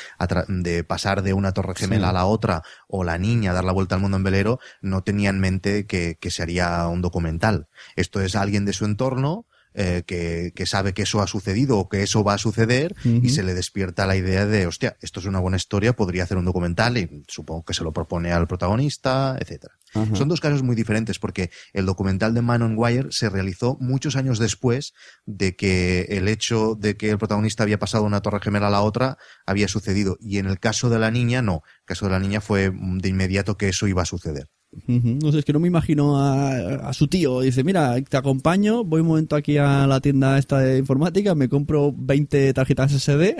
de 0.47 0.83
pasar 0.83 1.21
de 1.21 1.33
una 1.33 1.51
torre 1.51 1.75
gemela 1.75 2.07
Sí. 2.07 2.09
a 2.09 2.13
la 2.13 2.25
otra, 2.25 2.63
o 2.88 3.03
la 3.03 3.19
niña 3.19 3.53
dar 3.53 3.65
la 3.65 3.71
vuelta 3.71 3.93
al 3.93 4.01
mundo 4.01 4.17
en 4.17 4.23
velero, 4.23 4.59
no 4.81 5.03
tenía 5.03 5.29
en 5.29 5.39
mente 5.39 5.85
que, 5.85 6.17
que 6.19 6.31
se 6.31 6.41
haría 6.41 6.88
un 6.88 7.01
documental. 7.03 7.67
Esto 7.95 8.19
es 8.21 8.35
alguien 8.35 8.65
de 8.65 8.73
su 8.73 8.85
entorno, 8.85 9.45
eh, 9.73 10.03
que, 10.05 10.51
que 10.55 10.65
sabe 10.65 10.93
que 10.93 11.03
eso 11.03 11.21
ha 11.21 11.27
sucedido 11.27 11.77
o 11.77 11.89
que 11.89 12.01
eso 12.01 12.23
va 12.23 12.34
a 12.34 12.38
suceder 12.38 12.95
y 13.03 13.29
se 13.29 13.43
le 13.43 13.53
despierta 13.53 14.08
la 14.08 14.15
idea 14.15 14.45
de, 14.45 14.65
hostia, 14.65 14.97
esto 15.01 15.19
es 15.19 15.25
una 15.25 15.39
buena 15.39 15.58
historia, 15.58 15.95
podría 15.95 16.23
hacer 16.23 16.38
un 16.38 16.45
documental 16.45 16.97
y 16.97 17.23
supongo 17.27 17.63
que 17.63 17.73
se 17.73 17.84
lo 17.84 17.93
propone 17.93 18.32
al 18.32 18.47
protagonista, 18.47 19.38
etcétera. 19.39 19.75
Son 20.13 20.27
dos 20.27 20.39
casos 20.39 20.62
muy 20.62 20.75
diferentes 20.75 21.17
porque 21.17 21.49
el 21.73 21.86
documental 21.86 22.34
de 22.34 22.41
Man 22.41 22.62
on 22.62 22.75
Wire 22.77 23.08
se 23.12 23.29
realizó 23.29 23.77
muchos 23.79 24.15
años 24.15 24.38
después 24.38 24.93
de 25.25 25.55
que 25.55 26.01
el 26.10 26.27
hecho 26.27 26.75
de 26.75 26.95
que 26.95 27.10
el 27.10 27.17
protagonista 27.17 27.63
había 27.63 27.79
pasado 27.79 28.03
de 28.03 28.08
una 28.08 28.21
torre 28.21 28.39
gemela 28.41 28.67
a 28.67 28.71
la 28.71 28.82
otra 28.82 29.17
había 29.45 29.67
sucedido. 29.67 30.17
Y 30.19 30.38
en 30.38 30.45
el 30.45 30.60
caso 30.60 30.89
de 30.89 30.99
la 30.99 31.12
niña, 31.12 31.41
no. 31.41 31.63
El 31.79 31.86
caso 31.86 32.05
de 32.05 32.12
la 32.12 32.19
niña 32.19 32.41
fue 32.41 32.71
de 32.71 33.10
inmediato 33.10 33.58
que 33.58 33.69
eso 33.69 33.88
iba 33.88 34.03
a 34.03 34.05
suceder. 34.05 34.49
Ujú. 34.71 35.17
No 35.21 35.32
sé, 35.32 35.39
es 35.39 35.45
que 35.45 35.53
no 35.53 35.60
me 35.60 35.67
imagino 35.67 36.19
a, 36.19 36.89
a 36.89 36.93
su 36.93 37.08
tío. 37.08 37.41
Dice, 37.41 37.63
mira, 37.63 37.99
te 38.01 38.17
acompaño, 38.17 38.84
voy 38.84 39.01
un 39.01 39.08
momento 39.08 39.36
aquí 39.36 39.58
a 39.58 39.88
la 39.88 39.99
tienda 39.99 40.38
esta 40.38 40.60
de 40.60 40.77
informática, 40.77 41.34
me 41.36 41.49
compro 41.49 41.93
20 41.97 42.53
tarjetas 42.53 42.91
SD 42.91 43.36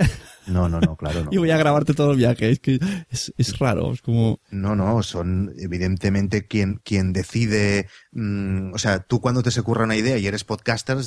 No, 0.50 0.68
no, 0.68 0.80
no, 0.80 0.96
claro, 0.96 1.24
no. 1.24 1.30
y 1.32 1.38
voy 1.38 1.50
a 1.50 1.56
grabarte 1.56 1.94
todo 1.94 2.12
el 2.12 2.18
viaje. 2.18 2.50
Es 2.50 2.60
que 2.60 2.78
es, 3.08 3.32
es 3.38 3.58
raro, 3.58 3.92
es 3.92 4.02
como... 4.02 4.40
No, 4.50 4.76
no, 4.76 5.02
son 5.02 5.52
evidentemente 5.58 6.46
quien, 6.46 6.80
quien 6.84 7.12
decide, 7.12 7.88
mm, 8.12 8.74
o 8.74 8.78
sea, 8.78 9.00
tú 9.00 9.20
cuando 9.20 9.42
te 9.42 9.50
se 9.50 9.62
una 9.84 9.96
idea 9.96 10.18
y 10.18 10.26
eres 10.26 10.44
podcaster, 10.44 10.98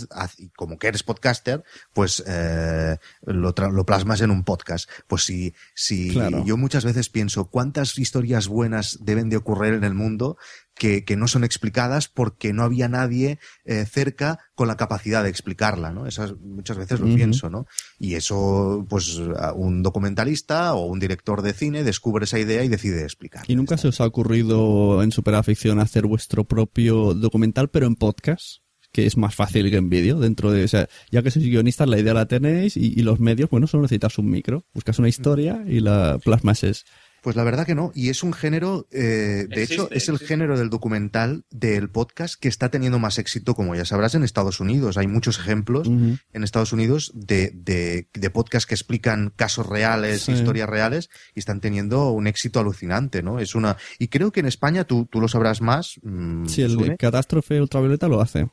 como 0.55 0.77
que 0.79 0.87
eres 0.87 1.03
podcaster, 1.03 1.63
pues 1.93 2.23
eh, 2.25 2.97
lo, 3.25 3.53
tra- 3.53 3.71
lo 3.71 3.85
plasmas 3.85 4.21
en 4.21 4.31
un 4.31 4.43
podcast. 4.43 4.89
Pues 5.07 5.23
si, 5.23 5.53
si 5.75 6.11
Claro. 6.11 6.43
yo 6.45 6.55
muchas 6.57 6.85
veces 6.85 7.09
pienso 7.09 7.45
cuántas 7.49 7.97
historias 7.97 8.47
buenas 8.47 8.99
deben 9.01 9.29
de 9.29 9.37
ocurrir 9.37 9.73
en 9.73 9.83
el 9.83 9.93
mundo 9.93 10.37
que, 10.75 11.03
que 11.05 11.15
no 11.15 11.27
son 11.27 11.43
explicadas 11.43 12.07
porque 12.07 12.53
no 12.53 12.63
había 12.63 12.87
nadie 12.87 13.39
eh, 13.65 13.85
cerca 13.85 14.39
con 14.55 14.67
la 14.67 14.77
capacidad 14.77 15.23
de 15.23 15.29
explicarla, 15.29 15.91
¿no? 15.91 16.07
Esas 16.07 16.35
muchas 16.39 16.77
veces 16.77 16.99
lo 16.99 17.13
pienso, 17.13 17.49
¿no? 17.49 17.65
Y 17.99 18.15
eso, 18.15 18.85
pues, 18.89 19.19
un 19.55 19.83
documentalista 19.83 20.73
o 20.73 20.85
un 20.85 20.99
director 20.99 21.41
de 21.41 21.53
cine 21.53 21.83
descubre 21.83 22.25
esa 22.25 22.39
idea 22.39 22.63
y 22.63 22.67
decide 22.67 23.03
explicarla. 23.03 23.45
¿Y 23.47 23.55
nunca 23.55 23.77
se 23.77 23.87
os 23.87 24.01
ha 24.01 24.05
ocurrido 24.05 25.03
en 25.03 25.11
Superaficción 25.11 25.79
hacer 25.79 26.05
vuestro 26.05 26.43
propio 26.43 27.13
documental, 27.13 27.69
pero 27.69 27.87
en 27.87 27.95
podcast? 27.95 28.63
Que 28.91 29.07
es 29.07 29.17
más 29.17 29.33
fácil 29.33 29.71
que 29.71 29.77
en 29.77 29.89
vídeo, 29.89 30.19
dentro 30.19 30.51
de, 30.51 30.65
o 30.65 30.67
sea, 30.67 30.87
ya 31.09 31.23
que 31.23 31.31
sois 31.31 31.45
guionistas, 31.45 31.89
la 31.89 31.97
idea 31.97 32.13
la 32.13 32.27
tenéis 32.27 32.77
y, 32.77 32.93
y 32.95 33.01
los 33.01 33.19
medios, 33.19 33.49
bueno, 33.49 33.65
solo 33.65 33.83
necesitas 33.83 34.19
un 34.19 34.29
micro, 34.29 34.65
buscas 34.71 34.99
una 34.99 35.09
historia 35.09 35.63
y 35.67 35.79
la 35.79 36.19
plasmas 36.23 36.63
es. 36.63 36.85
Pues 37.23 37.35
la 37.37 37.43
verdad 37.43 37.65
que 37.65 37.73
no. 37.73 37.91
Y 37.95 38.09
es 38.09 38.21
un 38.21 38.33
género, 38.33 38.85
eh, 38.91 39.47
de 39.49 39.63
Existe, 39.63 39.73
hecho, 39.75 39.83
es 39.91 40.09
el 40.09 40.15
existe. 40.15 40.25
género 40.27 40.59
del 40.59 40.69
documental, 40.69 41.45
del 41.49 41.89
podcast, 41.89 42.35
que 42.39 42.49
está 42.49 42.69
teniendo 42.69 42.99
más 42.99 43.17
éxito, 43.17 43.55
como 43.55 43.73
ya 43.75 43.85
sabrás, 43.85 44.13
en 44.13 44.23
Estados 44.25 44.59
Unidos. 44.59 44.97
Hay 44.97 45.07
muchos 45.07 45.39
ejemplos 45.39 45.87
en 45.87 46.43
Estados 46.43 46.73
Unidos 46.73 47.11
de, 47.15 47.51
de, 47.55 48.09
de 48.13 48.29
podcasts 48.29 48.67
que 48.67 48.75
explican 48.75 49.31
casos 49.35 49.65
reales, 49.65 50.23
Sí. 50.23 50.33
historias 50.33 50.67
reales, 50.67 51.09
y 51.33 51.39
están 51.39 51.61
teniendo 51.61 52.11
un 52.11 52.27
éxito 52.27 52.59
alucinante, 52.59 53.23
¿no? 53.23 53.39
Es 53.39 53.55
una. 53.55 53.77
Y 53.99 54.09
creo 54.09 54.31
que 54.33 54.41
en 54.41 54.45
España, 54.47 54.83
tú, 54.83 55.07
tú 55.09 55.21
lo 55.21 55.29
sabrás 55.29 55.61
más. 55.61 55.95
mm, 56.03 56.47
Sí, 56.47 56.61
el 56.61 56.75
de 56.75 56.97
Catástrofe 56.97 57.61
Ultravioleta 57.61 58.09
lo 58.09 58.19
hace. 58.19 58.49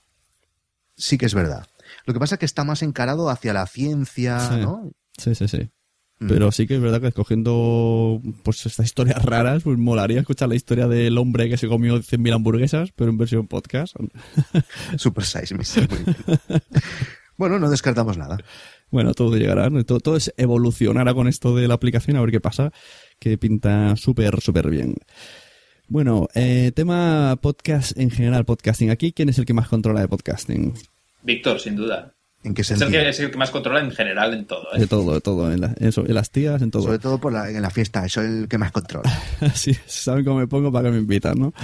sí 0.97 1.19
que 1.19 1.27
es 1.27 1.35
verdad. 1.35 1.67
Lo 2.07 2.15
que 2.15 2.21
pasa 2.21 2.37
es 2.37 2.39
que 2.39 2.47
está 2.47 2.63
más 2.63 2.83
encarado 2.85 3.31
hacia 3.31 3.53
la 3.53 3.67
ciencia, 3.67 4.39
Sí. 4.49 4.57
¿no? 4.61 4.93
Sí, 5.19 5.35
sí, 5.35 5.49
sí. 5.49 5.71
Mm. 6.21 6.29
Pero 6.29 6.53
sí 6.53 6.67
que 6.67 6.75
es 6.75 6.81
verdad 6.81 7.01
que 7.01 7.09
escogiendo 7.09 8.21
pues 8.43 8.67
estas 8.67 8.85
historias 8.85 9.25
raras, 9.25 9.63
pues 9.63 9.79
molaría 9.79 10.21
escuchar 10.21 10.51
la 10.51 10.55
historia 10.55 10.87
del 10.87 11.17
hombre 11.17 11.49
que 11.49 11.57
se 11.57 11.67
comió 11.67 11.97
100.000 11.97 12.35
hamburguesas, 12.35 12.93
pero 12.95 13.11
en 13.11 13.17
versión 13.17 13.47
podcast. 13.47 13.97
Super 14.97 15.25
Size 15.25 15.55
Me. 15.55 15.65
bueno, 17.39 17.59
no 17.59 17.71
descartamos 17.71 18.19
nada. 18.19 18.39
Bueno, 18.91 19.15
todo 19.15 19.35
llegará, 19.37 19.71
¿no? 19.71 19.83
todo, 19.85 20.01
todo 20.01 20.17
es 20.17 20.35
evolucionará 20.37 21.15
con 21.15 21.27
esto 21.27 21.57
de 21.57 21.69
la 21.69 21.75
aplicación, 21.75 22.17
a 22.17 22.21
ver 22.21 22.33
qué 22.33 22.41
pasa, 22.41 22.71
que 23.19 23.39
pinta 23.39 23.97
súper, 23.97 24.41
súper 24.41 24.69
bien. 24.69 24.97
Bueno, 25.89 26.29
eh, 26.35 26.71
tema 26.75 27.39
podcast 27.41 27.99
en 27.99 28.11
general, 28.11 28.45
podcasting. 28.45 28.91
Aquí, 28.91 29.13
¿quién 29.13 29.29
es 29.29 29.39
el 29.39 29.47
que 29.47 29.55
más 29.55 29.69
controla 29.69 30.01
de 30.01 30.09
podcasting? 30.09 30.75
Víctor, 31.23 31.61
sin 31.61 31.77
duda. 31.77 32.15
¿En 32.43 32.55
qué 32.55 32.63
Es 32.63 32.71
el, 32.71 32.91
que, 32.91 33.09
es 33.09 33.21
el 33.21 33.31
que 33.31 33.37
más 33.37 33.51
controla 33.51 33.81
en 33.81 33.91
general 33.91 34.33
en 34.33 34.47
todo. 34.47 34.65
¿eh? 34.75 34.81
De 34.81 34.87
todo, 34.87 35.13
de 35.13 35.21
todo, 35.21 35.53
en, 35.53 35.61
la- 35.61 35.75
eso, 35.79 36.07
en 36.07 36.15
las 36.15 36.31
tías, 36.31 36.63
en 36.63 36.71
todo. 36.71 36.85
Sobre 36.85 36.99
todo 36.99 37.19
por 37.21 37.33
la, 37.33 37.51
en 37.51 37.61
la 37.61 37.69
fiesta, 37.71 38.05
eso 38.07 38.23
es 38.23 38.29
el 38.31 38.49
que 38.49 38.57
más 38.59 38.73
controla. 38.73 39.11
Sí, 39.55 39.77
saben 39.87 40.25
cómo 40.25 40.39
me 40.39 40.47
pongo 40.47 40.73
para 40.73 40.89
que 40.89 40.93
me 40.95 41.01
invitan, 41.01 41.39
¿no? 41.39 41.53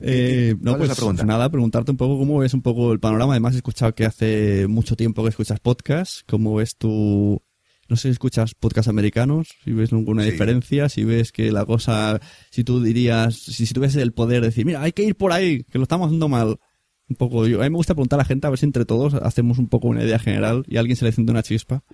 Eh, 0.00 0.54
no, 0.60 0.72
¿Cuál 0.72 0.82
es 0.82 0.88
pues 0.88 0.98
pregunta? 0.98 1.24
nada, 1.24 1.48
preguntarte 1.50 1.90
un 1.90 1.96
poco 1.96 2.18
cómo 2.18 2.38
ves 2.38 2.52
un 2.52 2.60
poco 2.62 2.92
el 2.92 3.00
panorama. 3.00 3.32
Además, 3.32 3.54
he 3.54 3.58
escuchado 3.58 3.94
que 3.94 4.04
hace 4.04 4.66
mucho 4.68 4.94
tiempo 4.94 5.22
que 5.22 5.30
escuchas 5.30 5.58
podcast. 5.60 6.20
¿Cómo 6.28 6.54
ves 6.56 6.76
tu... 6.76 7.42
No 7.88 7.96
sé 7.96 8.02
si 8.08 8.12
escuchas 8.12 8.54
podcast 8.54 8.88
americanos, 8.88 9.48
si 9.64 9.72
ves 9.72 9.92
alguna 9.92 10.22
Sí. 10.24 10.32
diferencia, 10.32 10.88
si 10.88 11.04
ves 11.04 11.30
que 11.32 11.52
la 11.52 11.64
cosa, 11.64 12.20
si 12.50 12.64
tú 12.64 12.82
dirías, 12.82 13.36
si, 13.36 13.64
si 13.64 13.72
tuvieses 13.72 14.02
el 14.02 14.12
poder 14.12 14.40
de 14.42 14.48
decir, 14.48 14.66
mira, 14.66 14.82
hay 14.82 14.92
que 14.92 15.04
ir 15.04 15.16
por 15.16 15.32
ahí, 15.32 15.62
que 15.62 15.78
lo 15.78 15.84
estamos 15.84 16.06
haciendo 16.08 16.28
mal. 16.28 16.56
Un 17.08 17.16
poco, 17.16 17.46
yo, 17.46 17.60
a 17.60 17.64
mí 17.64 17.70
me 17.70 17.76
gusta 17.76 17.94
preguntar 17.94 18.18
a 18.18 18.22
la 18.22 18.24
gente 18.24 18.46
a 18.46 18.50
ver 18.50 18.58
si 18.58 18.66
entre 18.66 18.84
todos 18.84 19.14
hacemos 19.14 19.58
un 19.58 19.68
poco 19.68 19.88
una 19.88 20.02
idea 20.02 20.18
general 20.18 20.64
y 20.66 20.76
a 20.76 20.80
alguien 20.80 20.96
se 20.96 21.04
le 21.04 21.10
enciende 21.10 21.32
una 21.32 21.42
chispa. 21.42 21.84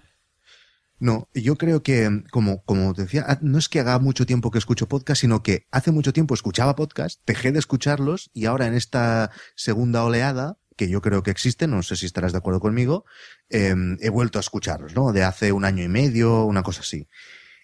No, 0.99 1.29
yo 1.35 1.57
creo 1.57 1.83
que, 1.83 2.23
como, 2.31 2.63
como 2.63 2.95
te 2.95 3.03
decía, 3.03 3.25
ah, 3.27 3.39
no 3.43 3.59
es 3.59 3.69
que 3.69 3.81
haga 3.81 3.99
mucho 3.99 4.25
tiempo 4.25 4.53
que 4.53 4.59
escucho 4.59 4.89
podcast, 4.89 5.21
sino 5.21 5.43
que 5.43 5.67
hace 5.73 5.91
mucho 5.91 6.13
tiempo 6.13 6.33
escuchaba 6.33 6.77
podcast, 6.77 7.21
dejé 7.27 7.51
de 7.51 7.59
escucharlos 7.59 8.31
y 8.33 8.47
ahora 8.47 8.69
en 8.69 8.75
esta 8.75 9.33
segunda 9.57 10.05
oleada, 10.05 10.59
que 10.77 10.89
yo 10.89 11.03
creo 11.03 11.25
que 11.25 11.33
existe, 11.33 11.67
no 11.67 11.83
sé 11.83 11.97
si 11.97 12.07
estarás 12.07 12.31
de 12.31 12.39
acuerdo 12.39 12.61
conmigo, 12.61 13.05
eh, 13.51 13.75
he 14.01 14.11
vuelto 14.11 14.39
a 14.39 14.41
escucharlos, 14.41 14.95
¿no? 14.95 15.13
De 15.13 15.25
hace 15.25 15.51
un 15.51 15.65
año 15.65 15.83
y 15.83 15.89
medio, 15.89 16.45
una 16.45 16.63
cosa 16.63 16.83
así. 16.83 17.09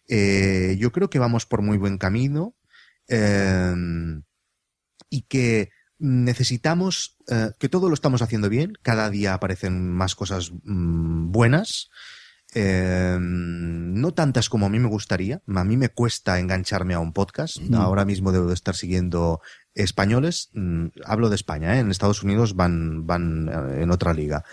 Eh, 0.08 0.76
yo 0.80 0.90
creo 0.90 1.08
que 1.08 1.20
vamos 1.20 1.46
por 1.46 1.62
muy 1.62 1.78
buen 1.78 1.96
camino 1.96 2.56
eh, 3.06 3.72
y 5.10 5.22
que 5.22 5.70
necesitamos, 5.98 7.16
eh, 7.28 7.50
que 7.58 7.68
todo 7.68 7.88
lo 7.88 7.94
estamos 7.94 8.22
haciendo 8.22 8.48
bien, 8.48 8.72
cada 8.82 9.10
día 9.10 9.34
aparecen 9.34 9.92
más 9.92 10.14
cosas 10.14 10.52
mm, 10.64 11.30
buenas. 11.30 11.90
Eh, 12.54 13.18
no 13.20 14.14
tantas 14.14 14.48
como 14.48 14.66
a 14.66 14.68
mí 14.70 14.78
me 14.78 14.88
gustaría. 14.88 15.42
A 15.54 15.64
mí 15.64 15.76
me 15.76 15.90
cuesta 15.90 16.38
engancharme 16.38 16.94
a 16.94 16.98
un 16.98 17.12
podcast. 17.12 17.58
Ahora 17.74 18.04
mismo 18.04 18.32
debo 18.32 18.46
de 18.46 18.54
estar 18.54 18.74
siguiendo 18.74 19.40
españoles. 19.82 20.50
Mm, 20.52 20.86
hablo 21.04 21.28
de 21.30 21.36
España, 21.36 21.76
¿eh? 21.76 21.80
en 21.80 21.90
Estados 21.90 22.22
Unidos 22.22 22.54
van, 22.56 23.06
van 23.06 23.48
eh, 23.48 23.82
en 23.82 23.90
otra 23.90 24.12
liga. 24.14 24.44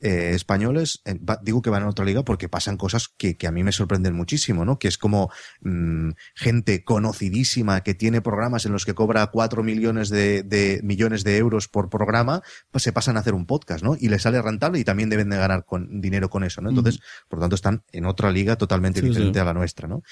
Eh, 0.00 0.32
españoles, 0.34 1.00
eh, 1.06 1.14
va- 1.18 1.40
digo 1.42 1.62
que 1.62 1.70
van 1.70 1.82
en 1.82 1.88
otra 1.88 2.04
liga 2.04 2.24
porque 2.24 2.48
pasan 2.48 2.76
cosas 2.76 3.08
que, 3.08 3.36
que 3.36 3.46
a 3.46 3.52
mí 3.52 3.62
me 3.64 3.72
sorprenden 3.72 4.14
muchísimo, 4.14 4.64
¿no? 4.64 4.78
Que 4.78 4.88
es 4.88 4.98
como 4.98 5.30
mm, 5.62 6.10
gente 6.34 6.84
conocidísima 6.84 7.80
que 7.82 7.94
tiene 7.94 8.20
programas 8.20 8.66
en 8.66 8.72
los 8.72 8.84
que 8.84 8.94
cobra 8.94 9.26
cuatro 9.28 9.62
millones 9.62 10.10
de, 10.10 10.42
de 10.42 10.80
millones 10.82 11.24
de 11.24 11.38
euros 11.38 11.68
por 11.68 11.88
programa, 11.88 12.42
pues 12.70 12.82
se 12.84 12.92
pasan 12.92 13.16
a 13.16 13.20
hacer 13.20 13.32
un 13.34 13.46
podcast, 13.46 13.82
¿no? 13.82 13.96
Y 13.98 14.08
les 14.08 14.22
sale 14.22 14.42
rentable 14.42 14.78
y 14.78 14.84
también 14.84 15.08
deben 15.08 15.30
de 15.30 15.36
ganar 15.38 15.64
con, 15.64 16.00
dinero 16.02 16.28
con 16.28 16.44
eso, 16.44 16.60
¿no? 16.60 16.68
Entonces, 16.68 17.00
por 17.28 17.38
lo 17.38 17.44
tanto, 17.44 17.54
están 17.56 17.82
en 17.92 18.04
otra 18.04 18.30
liga 18.30 18.56
totalmente 18.56 19.00
Sí, 19.00 19.06
diferente 19.08 19.38
sí. 19.38 19.40
a 19.40 19.44
la 19.44 19.54
nuestra, 19.54 19.88
¿no? 19.88 20.02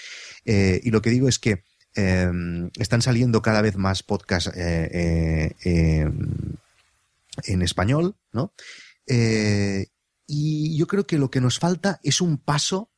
Eh, 0.47 0.81
y 0.83 0.91
lo 0.91 1.03
que 1.03 1.11
digo 1.11 1.29
es 1.29 1.39
que 1.39 1.65
eh, 1.95 2.31
están 2.79 3.03
saliendo 3.03 3.43
cada 3.43 3.63
vez 3.63 3.77
más 3.77 4.03
podcasts 4.03 4.51
eh, 4.55 4.89
eh, 4.93 5.57
eh, 5.65 6.11
en 7.45 7.63
español, 7.63 8.17
¿no? 8.33 8.55
Eh, 9.07 9.87
y 10.27 10.77
yo 10.77 10.87
creo 10.87 11.07
que 11.07 11.19
lo 11.19 11.31
que 11.31 11.41
nos 11.41 11.59
falta 11.59 12.01
es 12.03 12.21
un 12.21 12.39
paso 12.39 12.91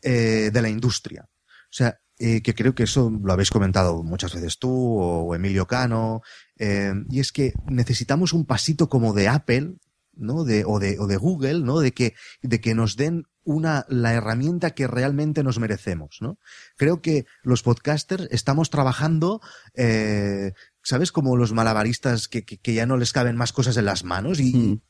de 0.00 0.62
la 0.62 0.68
industria. 0.68 1.28
O 1.28 1.72
sea, 1.72 1.98
que 2.16 2.54
creo 2.54 2.72
que 2.74 2.84
eso 2.84 3.10
lo 3.10 3.32
habéis 3.32 3.50
comentado 3.50 4.04
muchas 4.04 4.32
veces 4.32 4.58
tú 4.58 4.70
o, 4.70 5.34
Emilio 5.34 5.66
Cano, 5.66 6.22
y 6.56 7.18
es 7.18 7.32
que 7.32 7.52
necesitamos 7.66 8.32
un 8.32 8.46
pasito 8.46 8.88
como 8.88 9.12
de 9.12 9.26
Apple, 9.26 9.74
¿no? 10.14 10.44
De, 10.44 10.64
o, 10.64 10.78
de, 10.78 10.98
o 11.00 11.08
de 11.08 11.16
Google, 11.16 11.60
¿no? 11.60 11.80
De 11.80 11.92
que, 11.92 12.14
de 12.40 12.60
que 12.60 12.76
nos 12.76 12.96
den 12.96 13.24
una, 13.48 13.86
la 13.88 14.12
herramienta 14.12 14.72
que 14.72 14.86
realmente 14.86 15.42
nos 15.42 15.58
merecemos, 15.58 16.18
¿no? 16.20 16.38
Creo 16.76 17.00
que 17.00 17.24
los 17.42 17.62
podcasters 17.62 18.28
estamos 18.30 18.68
trabajando, 18.68 19.40
eh, 19.72 20.52
¿sabes? 20.82 21.12
Como 21.12 21.34
los 21.34 21.54
malabaristas 21.54 22.28
que, 22.28 22.44
que, 22.44 22.58
que 22.58 22.74
ya 22.74 22.84
no 22.84 22.98
les 22.98 23.14
caben 23.14 23.36
más 23.36 23.54
cosas 23.54 23.78
en 23.78 23.86
las 23.86 24.04
manos 24.04 24.38
y, 24.38 24.82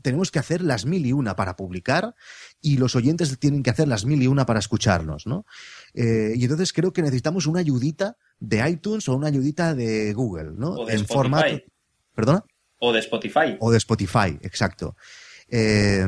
tenemos 0.00 0.30
que 0.30 0.38
hacer 0.38 0.62
las 0.62 0.86
mil 0.86 1.04
y 1.04 1.12
una 1.12 1.36
para 1.36 1.54
publicar 1.54 2.14
y 2.62 2.78
los 2.78 2.96
oyentes 2.96 3.38
tienen 3.38 3.62
que 3.62 3.68
hacer 3.68 3.88
las 3.88 4.06
mil 4.06 4.22
y 4.22 4.26
una 4.26 4.46
para 4.46 4.58
escucharnos, 4.58 5.26
¿no? 5.26 5.44
Eh, 5.92 6.32
y 6.34 6.44
entonces 6.44 6.72
creo 6.72 6.94
que 6.94 7.02
necesitamos 7.02 7.46
una 7.46 7.60
ayudita 7.60 8.16
de 8.38 8.66
iTunes 8.70 9.06
o 9.10 9.14
una 9.14 9.26
ayudita 9.26 9.74
de 9.74 10.14
Google, 10.14 10.52
¿no? 10.56 10.70
O 10.70 10.86
de 10.86 10.94
en 10.94 11.00
Spotify. 11.00 11.14
formato. 11.14 11.58
¿Perdona? 12.14 12.44
O 12.78 12.92
de 12.92 13.00
Spotify. 13.00 13.56
O 13.60 13.70
de 13.70 13.76
Spotify, 13.76 14.38
exacto. 14.40 14.96
Eh, 15.48 16.04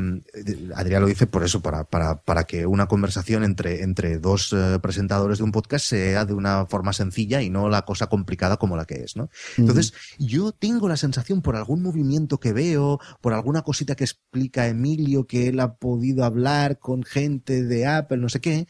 Adrián 0.74 1.02
lo 1.02 1.08
dice 1.08 1.26
por 1.26 1.44
eso, 1.44 1.62
para, 1.62 1.84
para, 1.84 2.22
para 2.22 2.44
que 2.44 2.66
una 2.66 2.86
conversación 2.86 3.44
entre, 3.44 3.82
entre 3.82 4.18
dos 4.18 4.52
eh, 4.52 4.78
presentadores 4.82 5.38
de 5.38 5.44
un 5.44 5.52
podcast 5.52 5.86
sea 5.86 6.24
de 6.24 6.34
una 6.34 6.66
forma 6.66 6.92
sencilla 6.92 7.40
y 7.40 7.50
no 7.50 7.68
la 7.68 7.82
cosa 7.82 8.08
complicada 8.08 8.56
como 8.56 8.76
la 8.76 8.84
que 8.84 9.02
es, 9.04 9.16
¿no? 9.16 9.30
Entonces, 9.56 9.92
yo 10.18 10.52
tengo 10.52 10.88
la 10.88 10.96
sensación 10.96 11.40
por 11.40 11.56
algún 11.56 11.82
movimiento 11.82 12.38
que 12.40 12.52
veo, 12.52 13.00
por 13.20 13.32
alguna 13.32 13.62
cosita 13.62 13.94
que 13.94 14.04
explica 14.04 14.66
Emilio, 14.66 15.26
que 15.26 15.48
él 15.48 15.60
ha 15.60 15.74
podido 15.74 16.24
hablar 16.24 16.78
con 16.78 17.04
gente 17.04 17.62
de 17.64 17.86
Apple, 17.86 18.18
no 18.18 18.28
sé 18.28 18.40
qué, 18.40 18.66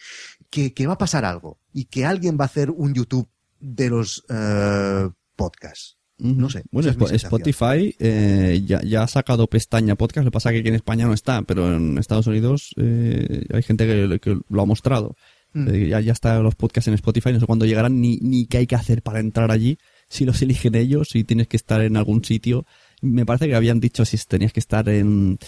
que, 0.51 0.75
que 0.75 0.87
va 0.87 0.95
a 0.95 0.99
pasar 0.99 1.25
algo 1.25 1.59
y 1.73 1.87
que 1.87 2.05
alguien 2.05 2.37
va 2.39 2.45
a 2.45 2.47
hacer 2.47 2.71
un 2.71 2.95
YouTube 2.95 3.29
de 3.61 3.91
los 3.91 4.25
eh, 4.29 5.09
podcasts. 5.37 5.98
No 6.19 6.51
sé. 6.51 6.65
Bueno, 6.71 6.91
es. 6.91 7.25
Spotify 7.25 7.95
eh, 7.99 8.63
ya, 8.67 8.83
ya 8.83 9.05
ha 9.05 9.09
sacado 9.09 9.47
pestaña 9.47 9.95
podcast, 9.95 10.25
lo 10.25 10.31
que 10.31 10.35
pasa 10.35 10.51
que 10.51 10.59
aquí 10.59 10.69
en 10.69 10.75
España 10.75 11.07
no 11.07 11.15
está, 11.15 11.43
pero 11.43 11.73
en 11.73 11.97
Estados 11.97 12.27
Unidos 12.27 12.75
eh, 12.77 13.47
hay 13.53 13.63
gente 13.63 13.87
que, 13.87 14.19
que 14.19 14.39
lo 14.49 14.63
ha 14.63 14.67
mostrado. 14.67 15.17
Mm. 15.53 15.69
Eh, 15.69 15.89
ya, 15.89 16.01
ya 16.01 16.13
están 16.13 16.43
los 16.43 16.55
podcasts 16.57 16.89
en 16.89 16.95
Spotify, 16.95 17.33
no 17.33 17.41
sé 17.41 17.47
cuándo 17.47 17.65
llegarán 17.65 18.01
ni, 18.01 18.19
ni 18.19 18.47
qué 18.47 18.59
hay 18.59 18.67
que 18.67 18.75
hacer 18.75 19.03
para 19.03 19.21
entrar 19.21 19.51
allí, 19.51 19.79
si 20.09 20.25
los 20.25 20.43
eligen 20.43 20.75
ellos, 20.75 21.09
si 21.11 21.25
tienes 21.25 21.47
que 21.47 21.57
estar 21.57 21.81
en 21.81 21.97
algún 21.97 22.25
sitio. 22.25 22.67
Me 23.01 23.25
parece 23.25 23.47
que 23.47 23.55
habían 23.55 23.81
dicho 23.81 24.05
si 24.05 24.19
tenías 24.27 24.53
que 24.53 24.61
estar 24.61 24.89
en, 24.89 25.39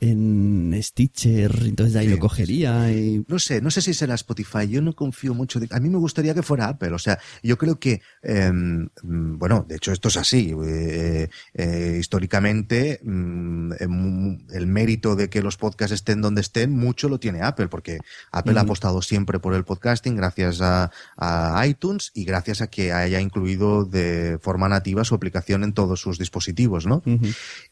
en 0.00 0.78
Stitcher, 0.80 1.50
entonces 1.64 1.92
de 1.94 1.98
ahí 2.00 2.06
Sí, 2.06 2.12
lo 2.12 2.18
cogería 2.18 2.92
y... 2.92 3.24
No 3.26 3.38
sé, 3.38 3.60
no 3.60 3.70
sé 3.70 3.82
si 3.82 3.94
será 3.94 4.14
Spotify. 4.14 4.68
Yo 4.68 4.80
no 4.80 4.94
confío 4.94 5.34
mucho. 5.34 5.58
De... 5.58 5.66
A 5.72 5.80
mí 5.80 5.88
me 5.88 5.98
gustaría 5.98 6.34
que 6.34 6.42
fuera 6.42 6.68
Apple. 6.68 6.92
O 6.92 6.98
sea, 6.98 7.18
yo 7.42 7.58
creo 7.58 7.80
que, 7.80 8.00
eh, 8.22 8.52
mm, 8.52 9.38
bueno, 9.38 9.64
de 9.68 9.76
hecho 9.76 9.90
esto 9.92 10.08
es 10.08 10.16
así. 10.16 10.54
Eh, 10.64 11.28
eh, 11.54 11.96
históricamente, 11.98 13.00
mm, 13.02 13.72
mu- 13.88 14.38
el 14.50 14.66
mérito 14.68 15.16
de 15.16 15.28
que 15.28 15.42
los 15.42 15.56
podcasts 15.56 15.94
estén 15.94 16.20
donde 16.22 16.42
estén, 16.42 16.70
mucho 16.70 17.08
lo 17.08 17.18
tiene 17.18 17.42
Apple, 17.42 17.68
porque 17.68 17.98
Apple 18.30 18.56
ha 18.58 18.62
apostado 18.62 19.02
siempre 19.02 19.40
por 19.40 19.54
el 19.54 19.64
podcasting 19.64 20.14
gracias 20.16 20.60
a, 20.60 20.90
a 21.16 21.66
iTunes 21.66 22.12
y 22.14 22.24
gracias 22.24 22.60
a 22.62 22.68
que 22.68 22.92
haya 22.92 23.20
incluido 23.20 23.84
de 23.84 24.38
forma 24.40 24.68
nativa 24.68 25.04
su 25.04 25.14
aplicación 25.14 25.64
en 25.64 25.72
todos 25.72 26.00
sus 26.00 26.18
dispositivos, 26.18 26.86
¿no? 26.86 27.02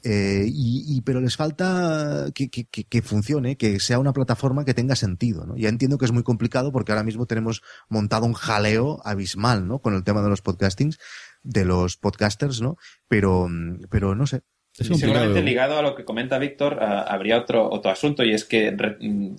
Eh, 0.02 0.44
y, 0.48 0.84
y- 0.96 1.00
pero 1.02 1.20
les 1.20 1.36
falta 1.36 2.15
que, 2.34 2.48
que- 2.50 2.64
que- 2.66 2.84
que 2.84 3.02
funcione, 3.02 3.56
que 3.56 3.80
sea 3.80 3.98
una 3.98 4.12
plataforma 4.12 4.64
que 4.64 4.74
tenga 4.74 4.96
sentido, 4.96 5.46
¿no? 5.46 5.56
Ya 5.56 5.68
entiendo 5.68 5.98
que 5.98 6.04
es 6.04 6.12
muy 6.12 6.22
complicado 6.22 6.72
porque 6.72 6.92
ahora 6.92 7.04
mismo 7.04 7.26
tenemos 7.26 7.62
montado 7.88 8.26
un 8.26 8.34
jaleo 8.34 9.00
abismal, 9.04 9.66
¿no? 9.66 9.80
Con 9.80 9.94
el 9.94 10.04
tema 10.04 10.22
de 10.22 10.28
los 10.28 10.42
podcastings, 10.42 10.98
de 11.42 11.64
los 11.64 11.96
podcasters, 11.96 12.60
¿no? 12.60 12.76
Pero, 13.08 13.48
pero 13.90 14.14
no 14.14 14.26
sé. 14.26 14.42
Es 14.78 14.88
seguramente 14.88 15.40
ligado 15.42 15.78
a 15.78 15.82
lo 15.82 15.94
que 15.94 16.04
comenta 16.04 16.38
Víctor, 16.38 16.78
ah, 16.82 17.00
habría 17.08 17.38
otro, 17.38 17.70
otro 17.70 17.90
asunto 17.90 18.24
y 18.24 18.34
es 18.34 18.44
que 18.44 18.70
re- 18.76 18.98
mm, 19.00 19.36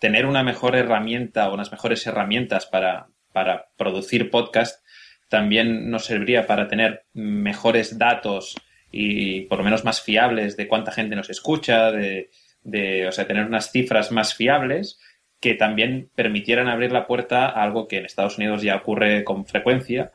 tener 0.00 0.26
una 0.26 0.42
mejor 0.42 0.74
herramienta 0.74 1.48
o 1.48 1.54
unas 1.54 1.70
mejores 1.70 2.04
herramientas 2.08 2.66
para, 2.66 3.06
para 3.32 3.68
producir 3.76 4.30
podcast 4.30 4.84
también 5.28 5.90
nos 5.90 6.06
serviría 6.06 6.48
para 6.48 6.66
tener 6.66 7.04
mejores 7.12 7.98
datos 7.98 8.56
y 8.92 9.42
por 9.42 9.58
lo 9.58 9.64
menos 9.64 9.84
más 9.84 10.02
fiables 10.02 10.56
de 10.56 10.66
cuánta 10.68 10.92
gente 10.92 11.16
nos 11.16 11.30
escucha, 11.30 11.90
de, 11.92 12.30
de, 12.62 13.06
o 13.08 13.12
sea, 13.12 13.26
tener 13.26 13.46
unas 13.46 13.70
cifras 13.70 14.10
más 14.12 14.34
fiables 14.34 14.98
que 15.40 15.54
también 15.54 16.10
permitieran 16.14 16.68
abrir 16.68 16.92
la 16.92 17.06
puerta 17.06 17.46
a 17.46 17.62
algo 17.62 17.88
que 17.88 17.98
en 17.98 18.04
Estados 18.06 18.36
Unidos 18.36 18.62
ya 18.62 18.76
ocurre 18.76 19.24
con 19.24 19.46
frecuencia, 19.46 20.12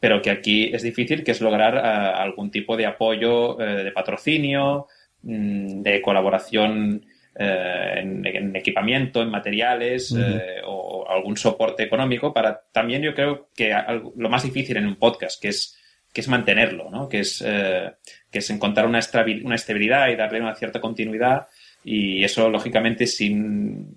pero 0.00 0.20
que 0.20 0.30
aquí 0.30 0.70
es 0.74 0.82
difícil, 0.82 1.24
que 1.24 1.30
es 1.30 1.40
lograr 1.40 1.78
ah, 1.78 2.22
algún 2.22 2.50
tipo 2.50 2.76
de 2.76 2.84
apoyo 2.86 3.58
eh, 3.60 3.84
de 3.84 3.92
patrocinio, 3.92 4.86
mm, 5.22 5.80
de 5.82 6.02
colaboración 6.02 7.06
eh, 7.38 7.94
en, 7.96 8.26
en 8.26 8.56
equipamiento, 8.56 9.22
en 9.22 9.30
materiales 9.30 10.14
eh, 10.18 10.60
o, 10.64 10.72
o 11.04 11.08
algún 11.10 11.36
soporte 11.36 11.82
económico 11.82 12.32
para 12.34 12.62
también 12.72 13.02
yo 13.02 13.14
creo 13.14 13.48
que 13.54 13.72
algo- 13.72 14.12
lo 14.16 14.28
más 14.28 14.42
difícil 14.42 14.76
en 14.76 14.86
un 14.86 14.96
podcast, 14.96 15.40
que 15.40 15.48
es 15.48 15.75
que 16.16 16.22
es 16.22 16.28
mantenerlo, 16.28 16.88
¿no? 16.90 17.10
que, 17.10 17.20
es, 17.20 17.44
eh, 17.46 17.92
que 18.30 18.38
es 18.38 18.48
encontrar 18.48 18.86
una, 18.86 19.00
estabi- 19.00 19.44
una 19.44 19.54
estabilidad 19.56 20.08
y 20.08 20.16
darle 20.16 20.40
una 20.40 20.54
cierta 20.54 20.80
continuidad 20.80 21.48
y 21.84 22.24
eso 22.24 22.48
lógicamente 22.48 23.06
sin 23.06 23.94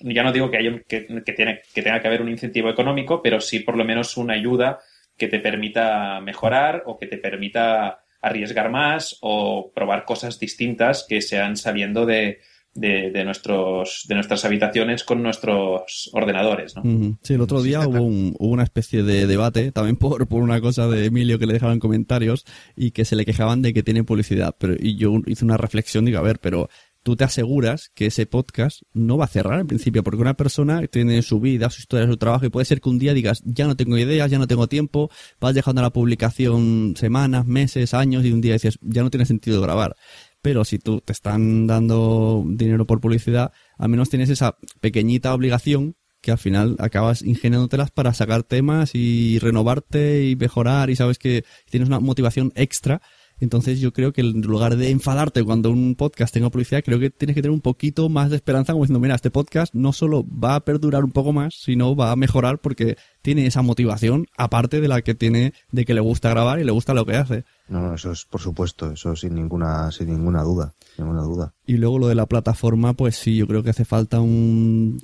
ya 0.00 0.22
no 0.22 0.32
digo 0.32 0.50
que, 0.50 0.58
haya, 0.58 0.82
que, 0.86 1.06
que 1.24 1.32
tiene, 1.32 1.62
que 1.74 1.80
tenga 1.80 1.98
que 2.02 2.08
haber 2.08 2.20
un 2.20 2.28
incentivo 2.28 2.68
económico, 2.68 3.22
pero 3.22 3.40
sí 3.40 3.60
por 3.60 3.78
lo 3.78 3.86
menos 3.86 4.18
una 4.18 4.34
ayuda 4.34 4.80
que 5.16 5.28
te 5.28 5.38
permita 5.40 6.20
mejorar 6.20 6.82
o 6.84 6.98
que 6.98 7.06
te 7.06 7.16
permita 7.16 8.00
arriesgar 8.20 8.68
más 8.68 9.16
o 9.22 9.72
probar 9.74 10.04
cosas 10.04 10.38
distintas 10.38 11.06
que 11.08 11.22
sean 11.22 11.56
saliendo 11.56 12.04
de, 12.04 12.40
de, 12.74 13.10
de, 13.10 13.24
nuestros, 13.24 14.04
de 14.08 14.14
nuestras 14.14 14.44
habitaciones 14.44 15.04
con 15.04 15.22
nuestros 15.22 16.10
ordenadores. 16.12 16.74
¿no? 16.76 17.16
Sí, 17.22 17.34
el 17.34 17.40
otro 17.40 17.62
día 17.62 17.86
hubo, 17.86 18.02
un, 18.02 18.34
hubo, 18.38 18.50
una 18.50 18.64
especie 18.64 19.02
de 19.02 19.26
debate, 19.26 19.72
también 19.72 19.96
por, 19.96 20.26
por 20.26 20.42
una 20.42 20.60
cosa 20.60 20.88
de 20.88 21.06
Emilio 21.06 21.38
que 21.38 21.46
le 21.46 21.54
dejaban 21.54 21.78
comentarios 21.78 22.44
y 22.76 22.90
que 22.90 23.04
se 23.04 23.16
le 23.16 23.24
quejaban 23.24 23.62
de 23.62 23.72
que 23.72 23.82
tiene 23.82 24.04
publicidad. 24.04 24.54
Pero, 24.58 24.74
y 24.78 24.96
yo 24.96 25.12
hice 25.26 25.44
una 25.44 25.56
reflexión, 25.56 26.04
digo, 26.04 26.18
a 26.18 26.22
ver, 26.22 26.38
pero 26.40 26.68
tú 27.04 27.16
te 27.16 27.22
aseguras 27.22 27.90
que 27.94 28.06
ese 28.06 28.26
podcast 28.26 28.82
no 28.94 29.16
va 29.18 29.26
a 29.26 29.28
cerrar 29.28 29.60
al 29.60 29.66
principio, 29.66 30.02
porque 30.02 30.22
una 30.22 30.34
persona 30.34 30.84
tiene 30.88 31.22
su 31.22 31.38
vida, 31.38 31.70
su 31.70 31.80
historia, 31.80 32.08
su 32.08 32.16
trabajo, 32.16 32.46
y 32.46 32.48
puede 32.48 32.64
ser 32.64 32.80
que 32.80 32.88
un 32.88 32.98
día 32.98 33.12
digas, 33.12 33.42
ya 33.44 33.66
no 33.66 33.76
tengo 33.76 33.96
ideas, 33.98 34.30
ya 34.30 34.38
no 34.38 34.48
tengo 34.48 34.66
tiempo, 34.66 35.10
vas 35.38 35.54
dejando 35.54 35.82
la 35.82 35.90
publicación 35.90 36.94
semanas, 36.96 37.46
meses, 37.46 37.94
años, 37.94 38.24
y 38.24 38.32
un 38.32 38.40
día 38.40 38.54
dices, 38.54 38.78
ya 38.80 39.02
no 39.02 39.10
tiene 39.10 39.26
sentido 39.26 39.60
grabar. 39.60 39.96
Pero 40.44 40.66
si 40.66 40.78
tú 40.78 41.00
te 41.00 41.14
están 41.14 41.66
dando 41.66 42.44
dinero 42.46 42.86
por 42.86 43.00
publicidad, 43.00 43.50
al 43.78 43.88
menos 43.88 44.10
tienes 44.10 44.28
esa 44.28 44.58
pequeñita 44.82 45.32
obligación 45.32 45.96
que 46.20 46.32
al 46.32 46.38
final 46.38 46.76
acabas 46.80 47.22
ingeniándotelas 47.22 47.90
para 47.90 48.12
sacar 48.12 48.42
temas 48.42 48.90
y 48.94 49.38
renovarte 49.38 50.26
y 50.28 50.36
mejorar 50.36 50.90
y 50.90 50.96
sabes 50.96 51.16
que 51.18 51.46
tienes 51.70 51.88
una 51.88 51.98
motivación 51.98 52.52
extra 52.56 53.00
entonces 53.40 53.80
yo 53.80 53.92
creo 53.92 54.12
que 54.12 54.20
en 54.20 54.40
lugar 54.42 54.76
de 54.76 54.90
enfadarte 54.90 55.42
cuando 55.42 55.70
un 55.70 55.94
podcast 55.96 56.32
tenga 56.32 56.50
publicidad, 56.50 56.82
creo 56.84 56.98
que 56.98 57.10
tienes 57.10 57.34
que 57.34 57.42
tener 57.42 57.54
un 57.54 57.60
poquito 57.60 58.08
más 58.08 58.30
de 58.30 58.36
esperanza 58.36 58.72
como 58.72 58.84
diciendo, 58.84 59.00
mira, 59.00 59.14
este 59.14 59.30
podcast 59.30 59.74
no 59.74 59.92
solo 59.92 60.24
va 60.26 60.54
a 60.54 60.60
perdurar 60.60 61.04
un 61.04 61.12
poco 61.12 61.32
más, 61.32 61.54
sino 61.58 61.96
va 61.96 62.12
a 62.12 62.16
mejorar 62.16 62.58
porque 62.58 62.96
tiene 63.22 63.46
esa 63.46 63.62
motivación 63.62 64.26
aparte 64.36 64.80
de 64.80 64.88
la 64.88 65.02
que 65.02 65.14
tiene 65.14 65.52
de 65.72 65.84
que 65.84 65.94
le 65.94 66.00
gusta 66.00 66.30
grabar 66.30 66.60
y 66.60 66.64
le 66.64 66.72
gusta 66.72 66.94
lo 66.94 67.06
que 67.06 67.16
hace. 67.16 67.44
No, 67.68 67.80
no, 67.80 67.94
eso 67.94 68.12
es 68.12 68.24
por 68.24 68.40
supuesto, 68.40 68.92
eso 68.92 69.16
sin 69.16 69.34
ninguna, 69.34 69.90
sin 69.90 70.08
ninguna 70.08 70.42
duda, 70.42 70.74
ninguna 70.98 71.22
duda. 71.22 71.54
Y 71.66 71.76
luego 71.76 71.98
lo 71.98 72.08
de 72.08 72.14
la 72.14 72.26
plataforma, 72.26 72.94
pues 72.94 73.16
sí, 73.16 73.36
yo 73.36 73.46
creo 73.46 73.62
que 73.62 73.70
hace 73.70 73.84
falta 73.84 74.20
un, 74.20 75.00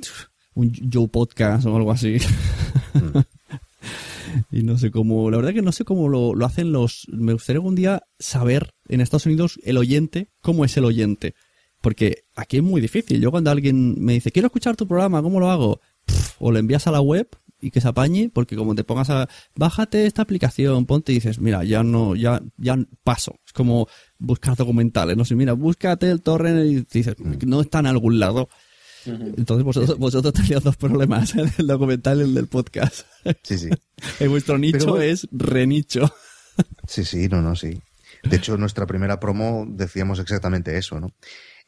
un 0.54 0.72
Joe 0.92 1.08
Podcast 1.08 1.66
o 1.66 1.76
algo 1.76 1.90
así. 1.90 2.18
Mm. 2.94 3.18
y 4.50 4.62
no 4.62 4.78
sé 4.78 4.90
cómo, 4.90 5.30
la 5.30 5.36
verdad 5.36 5.54
que 5.54 5.62
no 5.62 5.72
sé 5.72 5.84
cómo 5.84 6.08
lo, 6.08 6.34
lo, 6.34 6.46
hacen 6.46 6.72
los, 6.72 7.06
me 7.12 7.32
gustaría 7.32 7.58
algún 7.58 7.74
día 7.74 8.02
saber 8.18 8.74
en 8.88 9.00
Estados 9.00 9.26
Unidos 9.26 9.58
el 9.64 9.76
oyente, 9.76 10.30
cómo 10.40 10.64
es 10.64 10.76
el 10.76 10.84
oyente. 10.84 11.34
Porque 11.80 12.24
aquí 12.36 12.58
es 12.58 12.62
muy 12.62 12.82
difícil. 12.82 13.22
Yo 13.22 13.30
cuando 13.30 13.50
alguien 13.50 14.04
me 14.04 14.12
dice, 14.12 14.30
quiero 14.30 14.46
escuchar 14.46 14.76
tu 14.76 14.86
programa, 14.86 15.22
¿cómo 15.22 15.40
lo 15.40 15.50
hago? 15.50 15.80
o 16.38 16.52
le 16.52 16.60
envías 16.60 16.86
a 16.86 16.90
la 16.90 17.00
web 17.00 17.28
y 17.60 17.70
que 17.70 17.80
se 17.80 17.88
apañe, 17.88 18.30
porque 18.32 18.56
como 18.56 18.74
te 18.74 18.84
pongas 18.84 19.10
a, 19.10 19.28
bájate 19.54 20.06
esta 20.06 20.22
aplicación, 20.22 20.86
ponte 20.86 21.12
y 21.12 21.16
dices, 21.16 21.40
mira, 21.40 21.62
ya 21.62 21.82
no, 21.82 22.16
ya, 22.16 22.40
ya 22.56 22.78
paso. 23.04 23.36
Es 23.46 23.52
como 23.52 23.86
buscar 24.18 24.56
documentales, 24.56 25.16
no 25.16 25.26
sé, 25.26 25.34
mira, 25.34 25.52
búscate 25.52 26.10
el 26.10 26.22
torrent 26.22 26.70
y 26.70 26.98
dices, 26.98 27.16
no 27.46 27.60
está 27.60 27.80
en 27.80 27.86
algún 27.86 28.18
lado. 28.18 28.48
Entonces 29.06 29.64
vosotros, 29.64 29.98
vosotros 29.98 30.34
tenéis 30.34 30.62
dos 30.62 30.76
problemas, 30.76 31.34
el 31.34 31.66
documental 31.66 32.18
y 32.20 32.22
el 32.22 32.34
del 32.34 32.46
podcast. 32.46 33.06
Sí, 33.42 33.58
sí. 33.58 33.70
En 34.20 34.30
vuestro 34.30 34.56
nicho 34.58 35.00
es 35.00 35.28
renicho. 35.30 36.12
Sí, 36.86 37.04
sí, 37.04 37.28
no, 37.28 37.42
no, 37.42 37.54
sí. 37.56 37.80
De 38.22 38.36
hecho, 38.36 38.56
nuestra 38.56 38.86
primera 38.86 39.18
promo 39.20 39.66
decíamos 39.68 40.18
exactamente 40.18 40.76
eso, 40.76 41.00
¿no? 41.00 41.12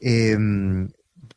Eh, 0.00 0.36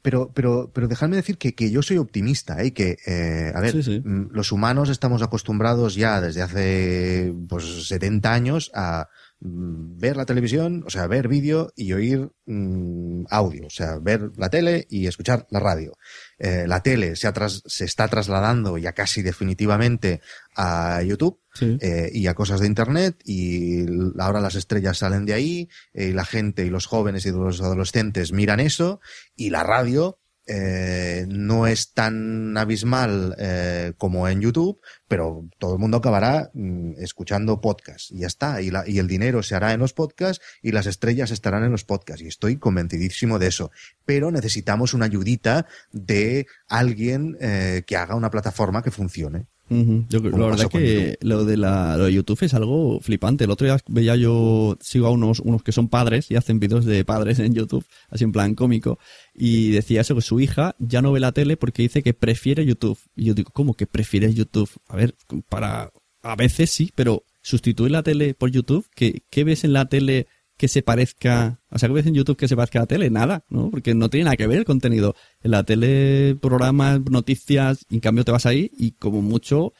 pero, 0.01 0.31
pero, 0.33 0.71
pero 0.73 0.87
dejadme 0.87 1.15
decir 1.15 1.37
que, 1.37 1.55
que 1.55 1.71
yo 1.71 1.81
soy 1.81 1.97
optimista, 1.97 2.61
¿eh? 2.63 2.73
que, 2.73 2.97
eh, 3.07 3.51
a 3.55 3.59
ver, 3.59 3.71
Sí, 3.71 3.83
sí. 3.83 4.01
mm, 4.03 4.29
los 4.31 4.51
humanos 4.51 4.89
estamos 4.89 5.21
acostumbrados 5.21 5.95
ya 5.95 6.21
desde 6.21 6.41
hace 6.43 7.33
pues 7.49 7.87
70 7.87 8.31
años 8.31 8.71
a 8.75 9.09
ver 9.47 10.17
la 10.17 10.25
televisión, 10.25 10.83
o 10.85 10.89
sea, 10.89 11.07
ver 11.07 11.27
vídeo 11.27 11.71
y 11.75 11.93
oír 11.93 12.29
mm, 12.45 13.25
audio, 13.29 13.67
o 13.67 13.69
sea, 13.69 13.99
ver 13.99 14.31
la 14.37 14.49
tele 14.49 14.87
y 14.89 15.07
escuchar 15.07 15.45
la 15.49 15.59
radio. 15.59 15.93
Eh, 16.37 16.65
la 16.67 16.81
tele 16.81 17.15
se, 17.15 17.31
se 17.65 17.85
está 17.85 18.07
trasladando 18.07 18.77
ya 18.77 18.93
casi 18.93 19.21
definitivamente 19.21 20.21
a 20.55 21.01
YouTube 21.03 21.39
Sí. 21.57 21.77
eh, 21.79 22.09
y 22.13 22.27
a 22.27 22.33
cosas 22.33 22.59
de 22.59 22.67
Internet 22.67 23.21
y 23.23 23.85
ahora 24.19 24.41
las 24.41 24.55
estrellas 24.55 24.97
salen 24.97 25.25
de 25.25 25.33
ahí 25.33 25.69
y 25.93 26.11
la 26.11 26.25
gente 26.25 26.65
y 26.65 26.69
los 26.69 26.85
jóvenes 26.85 27.25
y 27.25 27.31
los 27.31 27.61
adolescentes 27.61 28.33
miran 28.33 28.59
eso 28.59 28.99
y 29.37 29.51
la 29.51 29.63
radio 29.63 30.19
eh, 30.47 31.25
no 31.27 31.67
es 31.67 31.93
tan 31.93 32.57
abismal 32.57 33.35
eh, 33.39 33.93
como 33.97 34.27
en 34.27 34.41
YouTube, 34.41 34.79
pero 35.07 35.47
todo 35.57 35.73
el 35.73 35.79
mundo 35.79 35.97
acabará 35.97 36.51
mm, 36.53 36.93
escuchando 36.99 37.61
podcasts 37.61 38.11
y 38.11 38.19
ya 38.19 38.27
está. 38.27 38.61
Y, 38.61 38.71
la- 38.71 38.87
y 38.87 38.99
el 38.99 39.07
dinero 39.07 39.43
se 39.43 39.55
hará 39.55 39.73
en 39.73 39.79
los 39.79 39.93
podcasts 39.93 40.43
y 40.61 40.71
las 40.71 40.85
estrellas 40.85 41.31
estarán 41.31 41.63
en 41.63 41.71
los 41.71 41.83
podcasts. 41.85 42.21
Y 42.23 42.27
estoy 42.27 42.57
convencidísimo 42.57 43.39
de 43.39 43.47
eso. 43.47 43.71
Pero 44.05 44.31
necesitamos 44.31 44.93
una 44.93 45.05
ayudita 45.05 45.65
de 45.91 46.45
alguien 46.67 47.37
eh, 47.41 47.83
que 47.87 47.97
haga 47.97 48.15
una 48.15 48.29
plataforma 48.29 48.81
que 48.83 48.91
funcione. 48.91 49.47
Yo, 49.67 50.19
la 50.19 50.45
verdad 50.45 50.69
que 50.69 51.17
lo 51.21 51.43
de, 51.43 51.57
la, 51.57 51.97
lo 51.97 52.05
de 52.05 52.13
YouTube 52.13 52.43
es 52.43 52.53
algo 52.53 52.99
flipante. 52.99 53.45
El 53.45 53.51
otro 53.51 53.65
día 53.65 53.77
veía 53.87 54.15
yo, 54.15 54.77
sigo 54.79 55.07
a 55.07 55.09
unos, 55.09 55.39
unos 55.39 55.63
que 55.63 55.71
son 55.71 55.87
padres 55.87 56.29
y 56.29 56.35
hacen 56.35 56.59
vídeos 56.59 56.85
de 56.85 57.03
padres 57.03 57.39
en 57.39 57.53
YouTube, 57.53 57.85
así 58.09 58.23
en 58.23 58.31
plan 58.31 58.53
cómico, 58.53 58.99
y 59.33 59.71
decía 59.71 60.01
eso, 60.01 60.15
que 60.15 60.21
su 60.21 60.39
hija 60.39 60.75
ya 60.79 61.01
no 61.01 61.11
ve 61.11 61.19
la 61.19 61.31
tele 61.31 61.57
porque 61.57 61.81
dice 61.81 62.03
que 62.03 62.13
prefiere 62.13 62.65
YouTube. 62.65 62.99
Y 63.15 63.25
yo 63.25 63.33
digo, 63.33 63.49
¿cómo 63.53 63.73
que 63.73 63.87
prefiere 63.87 64.31
YouTube? 64.33 64.69
A 64.87 64.95
ver, 64.95 65.15
para, 65.49 65.91
a 66.21 66.35
veces 66.35 66.69
sí, 66.69 66.91
pero 66.93 67.23
sustituir 67.41 67.91
la 67.91 68.03
tele 68.03 68.33
por 68.33 68.51
YouTube, 68.51 68.87
¿qué, 68.95 69.23
qué 69.29 69.43
ves 69.43 69.63
en 69.63 69.73
la 69.73 69.85
tele 69.85 70.27
que 70.57 70.67
se 70.67 70.81
parezca, 70.81 71.61
o 71.69 71.77
sea, 71.77 71.89
¿qué 71.89 71.93
ves 71.93 72.05
en 72.05 72.13
YouTube 72.13 72.37
que 72.37 72.47
se 72.47 72.55
parezca 72.55 72.79
a 72.79 72.83
la 72.83 72.87
tele? 72.87 73.09
Nada, 73.09 73.43
¿no? 73.49 73.69
Porque 73.69 73.93
no 73.93 74.09
tiene 74.09 74.25
nada 74.25 74.37
que 74.37 74.47
ver 74.47 74.59
el 74.59 74.65
contenido. 74.65 75.15
En 75.41 75.51
la 75.51 75.63
tele, 75.63 76.35
programas, 76.41 77.01
noticias, 77.09 77.85
en 77.89 77.99
cambio 77.99 78.23
te 78.23 78.31
vas 78.31 78.45
ahí 78.45 78.71
y 78.77 78.91
como 78.91 79.21
mucho, 79.21 79.73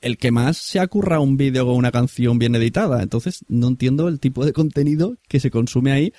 el 0.00 0.16
que 0.16 0.30
más 0.30 0.56
se 0.56 0.80
acurra 0.80 1.20
un 1.20 1.36
vídeo 1.36 1.66
con 1.66 1.76
una 1.76 1.92
canción 1.92 2.38
bien 2.38 2.54
editada. 2.54 3.02
Entonces, 3.02 3.44
no 3.48 3.68
entiendo 3.68 4.08
el 4.08 4.20
tipo 4.20 4.44
de 4.44 4.52
contenido 4.52 5.16
que 5.28 5.40
se 5.40 5.50
consume 5.50 5.92
ahí 5.92 6.12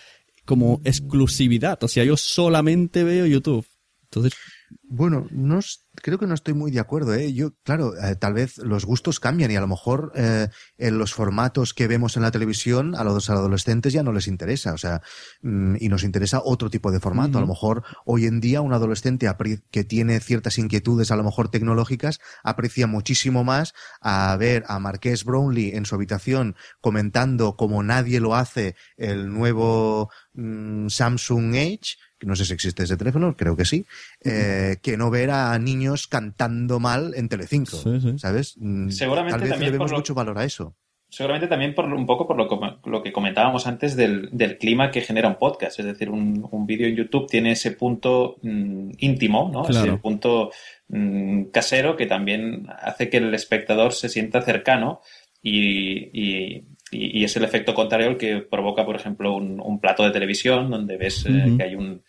como 0.45 0.81
exclusividad. 0.83 1.83
O 1.83 1.87
sea, 1.87 2.03
yo 2.03 2.17
solamente 2.17 3.03
veo 3.03 3.25
YouTube. 3.25 3.65
Entonces, 4.05 4.33
Bueno, 4.81 5.27
no 5.31 5.59
creo 5.95 6.19
que 6.19 6.27
no 6.27 6.33
estoy 6.33 6.53
muy 6.53 6.71
de 6.71 6.79
acuerdo. 6.79 7.13
¿eh? 7.13 7.33
Yo, 7.33 7.53
claro, 7.63 7.93
eh, 7.97 8.15
tal 8.15 8.33
vez 8.33 8.57
los 8.57 8.85
gustos 8.85 9.19
cambian 9.19 9.51
y 9.51 9.55
a 9.55 9.61
lo 9.61 9.67
mejor 9.67 10.11
eh, 10.15 10.49
en 10.77 10.97
los 10.97 11.13
formatos 11.13 11.73
que 11.73 11.87
vemos 11.87 12.15
en 12.15 12.23
la 12.23 12.31
televisión 12.31 12.95
a 12.95 13.03
los 13.03 13.29
adolescentes 13.29 13.93
ya 13.93 14.03
no 14.03 14.11
les 14.11 14.27
interesa. 14.27 14.73
O 14.73 14.77
sea, 14.77 15.01
mm, 15.41 15.75
y 15.79 15.89
nos 15.89 16.03
interesa 16.03 16.41
otro 16.43 16.69
tipo 16.69 16.91
de 16.91 16.99
formato. 16.99 17.37
A 17.37 17.41
lo 17.41 17.47
mejor 17.47 17.83
hoy 18.05 18.25
en 18.25 18.39
día 18.39 18.61
un 18.61 18.73
adolescente 18.73 19.29
que 19.71 19.83
tiene 19.83 20.19
ciertas 20.19 20.57
inquietudes, 20.57 21.11
a 21.11 21.15
lo 21.15 21.23
mejor 21.23 21.49
tecnológicas, 21.49 22.19
aprecia 22.43 22.87
muchísimo 22.87 23.43
más 23.43 23.73
a 24.01 24.35
ver 24.37 24.63
a 24.67 24.79
Marqués 24.79 25.23
Brownlee 25.23 25.75
en 25.75 25.85
su 25.85 25.95
habitación 25.95 26.55
comentando 26.81 27.55
como 27.55 27.83
nadie 27.83 28.19
lo 28.19 28.35
hace 28.35 28.75
el 28.97 29.33
nuevo 29.33 30.09
mm, 30.33 30.87
Samsung 30.89 31.55
Edge 31.55 31.97
no 32.25 32.35
sé 32.35 32.45
si 32.45 32.53
existe 32.53 32.83
ese 32.83 32.97
teléfono, 32.97 33.35
creo 33.35 33.55
que 33.55 33.65
sí, 33.65 33.85
eh, 34.23 34.77
que 34.81 34.97
no 34.97 35.09
ver 35.09 35.31
a 35.31 35.57
niños 35.59 36.07
cantando 36.07 36.79
mal 36.79 37.13
en 37.15 37.29
Telecinco, 37.29 37.77
Sí, 37.77 37.99
sí. 38.01 38.19
¿sabes? 38.19 38.55
Mm, 38.57 38.89
Seguramente 38.89 39.33
Tal 39.33 39.41
vez 39.41 39.49
también 39.51 39.67
le 39.71 39.77
vemos 39.77 39.85
por 39.85 39.91
lo- 39.91 39.97
mucho 39.99 40.13
valor 40.13 40.37
a 40.37 40.45
eso. 40.45 40.75
Seguramente 41.09 41.47
también 41.47 41.75
por 41.75 41.85
un 41.85 42.07
poco 42.07 42.25
por 42.27 42.35
lo, 42.35 43.03
que 43.03 43.11
comentábamos 43.13 43.67
antes 43.67 43.95
del, 43.95 44.29
del 44.31 44.57
clima 44.57 44.89
que 44.89 45.01
genera 45.01 45.27
un 45.27 45.35
podcast. 45.37 45.79
Es 45.79 45.85
decir, 45.85 46.09
un, 46.09 46.47
un 46.49 46.65
vídeo 46.65 46.87
en 46.87 46.95
YouTube 46.95 47.29
tiene 47.29 47.51
ese 47.51 47.69
punto 47.69 48.37
mm, 48.41 48.93
íntimo, 48.97 49.47
¿no? 49.53 49.61
Claro. 49.63 49.91
Ese 49.93 49.97
punto 50.01 50.49
mm, 50.87 51.43
casero 51.51 51.95
que 51.95 52.07
también 52.07 52.65
hace 52.81 53.09
que 53.11 53.17
el 53.17 53.31
espectador 53.35 53.93
se 53.93 54.09
sienta 54.09 54.41
cercano 54.41 55.01
y, 55.39 56.09
y- 56.19 56.63
y- 56.93 57.19
y 57.19 57.23
es 57.23 57.35
el 57.35 57.43
efecto 57.43 57.73
contrario 57.73 58.07
el 58.09 58.17
que 58.17 58.37
provoca, 58.37 58.85
por 58.85 58.95
ejemplo, 58.95 59.33
un, 59.35 59.59
un 59.59 59.79
plato 59.79 60.03
de 60.03 60.11
televisión 60.11 60.69
donde 60.69 60.97
ves 60.97 61.25
eh, 61.25 61.29
que 61.57 61.63
hay 61.63 61.75
un 61.75 62.03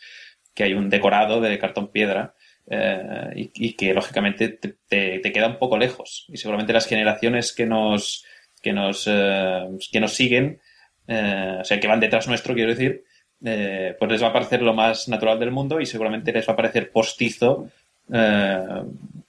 que 0.55 0.65
hay 0.65 0.75
un 0.75 0.89
decorado 0.89 1.41
de 1.41 1.59
cartón 1.59 1.89
piedra 1.89 2.35
eh, 2.71 3.33
y, 3.35 3.51
y 3.55 3.73
que 3.73 3.93
lógicamente 3.93 4.49
te, 4.51 4.77
te- 4.89 5.19
te 5.19 5.33
queda 5.33 5.49
un 5.49 5.59
poco 5.59 5.77
lejos. 5.77 6.27
Y 6.29 6.37
seguramente 6.37 6.73
las 6.73 6.87
generaciones 6.87 7.53
que 7.53 7.67
nos 7.67 8.25
que 8.63 8.73
nos 8.73 9.05
eh, 9.11 9.67
que 9.93 10.01
nos 10.01 10.13
siguen, 10.15 10.61
o 11.09 11.65
sea, 11.65 11.79
que 11.81 11.89
van 11.89 12.01
detrás 12.01 12.29
nuestro, 12.29 12.55
quiero 12.55 12.71
decir, 12.71 13.05
pues 13.41 14.11
les 14.11 14.23
va 14.23 14.29
a 14.29 14.33
parecer 14.33 14.63
lo 14.63 14.73
más 14.73 15.09
natural 15.09 15.39
del 15.39 15.51
mundo 15.51 15.81
y 15.81 15.87
seguramente 15.87 16.33
les 16.33 16.49
va 16.49 16.53
a 16.55 16.57
parecer 16.57 16.91
postizo 16.93 17.69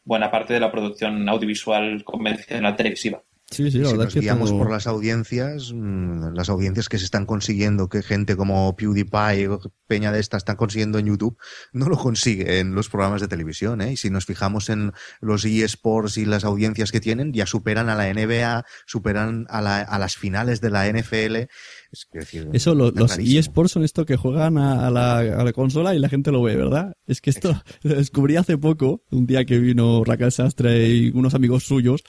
buena 0.05 0.29
parte 0.31 0.53
de 0.53 0.59
la 0.59 0.71
producción 0.71 1.27
audiovisual 1.27 2.03
convencional 2.03 2.75
televisiva. 2.75 3.21
Sí, 3.51 3.69
sí, 3.69 3.77
Y 3.77 3.81
la 3.81 3.89
si 3.89 3.97
nos 3.97 4.13
que 4.13 4.19
guiamos 4.21 4.49
todo- 4.49 4.57
por 4.59 4.71
las 4.71 4.87
audiencias, 4.87 5.71
mm, 5.71 6.33
las 6.33 6.49
audiencias 6.49 6.89
que 6.89 6.97
se 6.97 7.05
están 7.05 7.27
consiguiendo, 7.27 7.89
que 7.89 8.01
gente 8.01 8.35
como 8.35 8.75
PewDiePie 8.75 9.47
o 9.49 9.59
Peña 9.87 10.11
de 10.11 10.19
esta 10.19 10.35
están 10.37 10.55
consiguiendo 10.55 10.97
en 10.97 11.05
YouTube, 11.05 11.37
no 11.71 11.87
lo 11.87 11.95
consigue 11.95 12.59
en 12.59 12.73
los 12.73 12.89
programas 12.89 13.21
de 13.21 13.27
televisión. 13.27 13.81
¿eh? 13.81 13.91
Y 13.93 13.97
si 13.97 14.09
nos 14.09 14.25
fijamos 14.25 14.69
en 14.69 14.93
los 15.21 15.45
eSports 15.45 16.17
y 16.17 16.25
las 16.25 16.43
audiencias 16.43 16.91
que 16.91 16.99
tienen, 16.99 17.33
ya 17.33 17.45
superan 17.45 17.87
a 17.89 17.95
la 17.95 18.09
NBA, 18.09 18.65
superan 18.87 19.45
a, 19.49 19.61
la- 19.61 19.81
a 19.81 19.99
las 19.99 20.15
finales 20.17 20.59
de 20.59 20.71
la 20.71 20.87
NFL. 20.87 21.47
Es 21.91 22.07
decir, 22.11 22.49
Eso, 22.51 22.73
lo- 22.73 22.89
los 22.91 23.11
clarísimo. 23.13 23.39
eSports 23.39 23.71
son 23.73 23.83
esto 23.83 24.07
que 24.07 24.15
juegan 24.17 24.57
a, 24.57 24.87
a 24.87 24.89
la, 24.89 25.19
a 25.19 25.43
la 25.43 25.53
consola 25.53 25.93
y 25.93 25.99
la 25.99 26.09
gente 26.09 26.31
lo 26.31 26.41
ve, 26.41 26.55
¿verdad? 26.55 26.93
Es 27.05 27.21
que 27.21 27.29
esto 27.29 27.61
lo 27.83 27.95
descubrí 27.95 28.37
hace 28.37 28.57
poco, 28.57 29.03
un 29.11 29.27
día 29.27 29.45
que 29.45 29.59
vino 29.59 30.03
Raquel 30.03 30.31
Sastre 30.31 30.89
y 30.89 31.11
unos 31.13 31.35
amigos 31.35 31.63
suyos, 31.63 32.01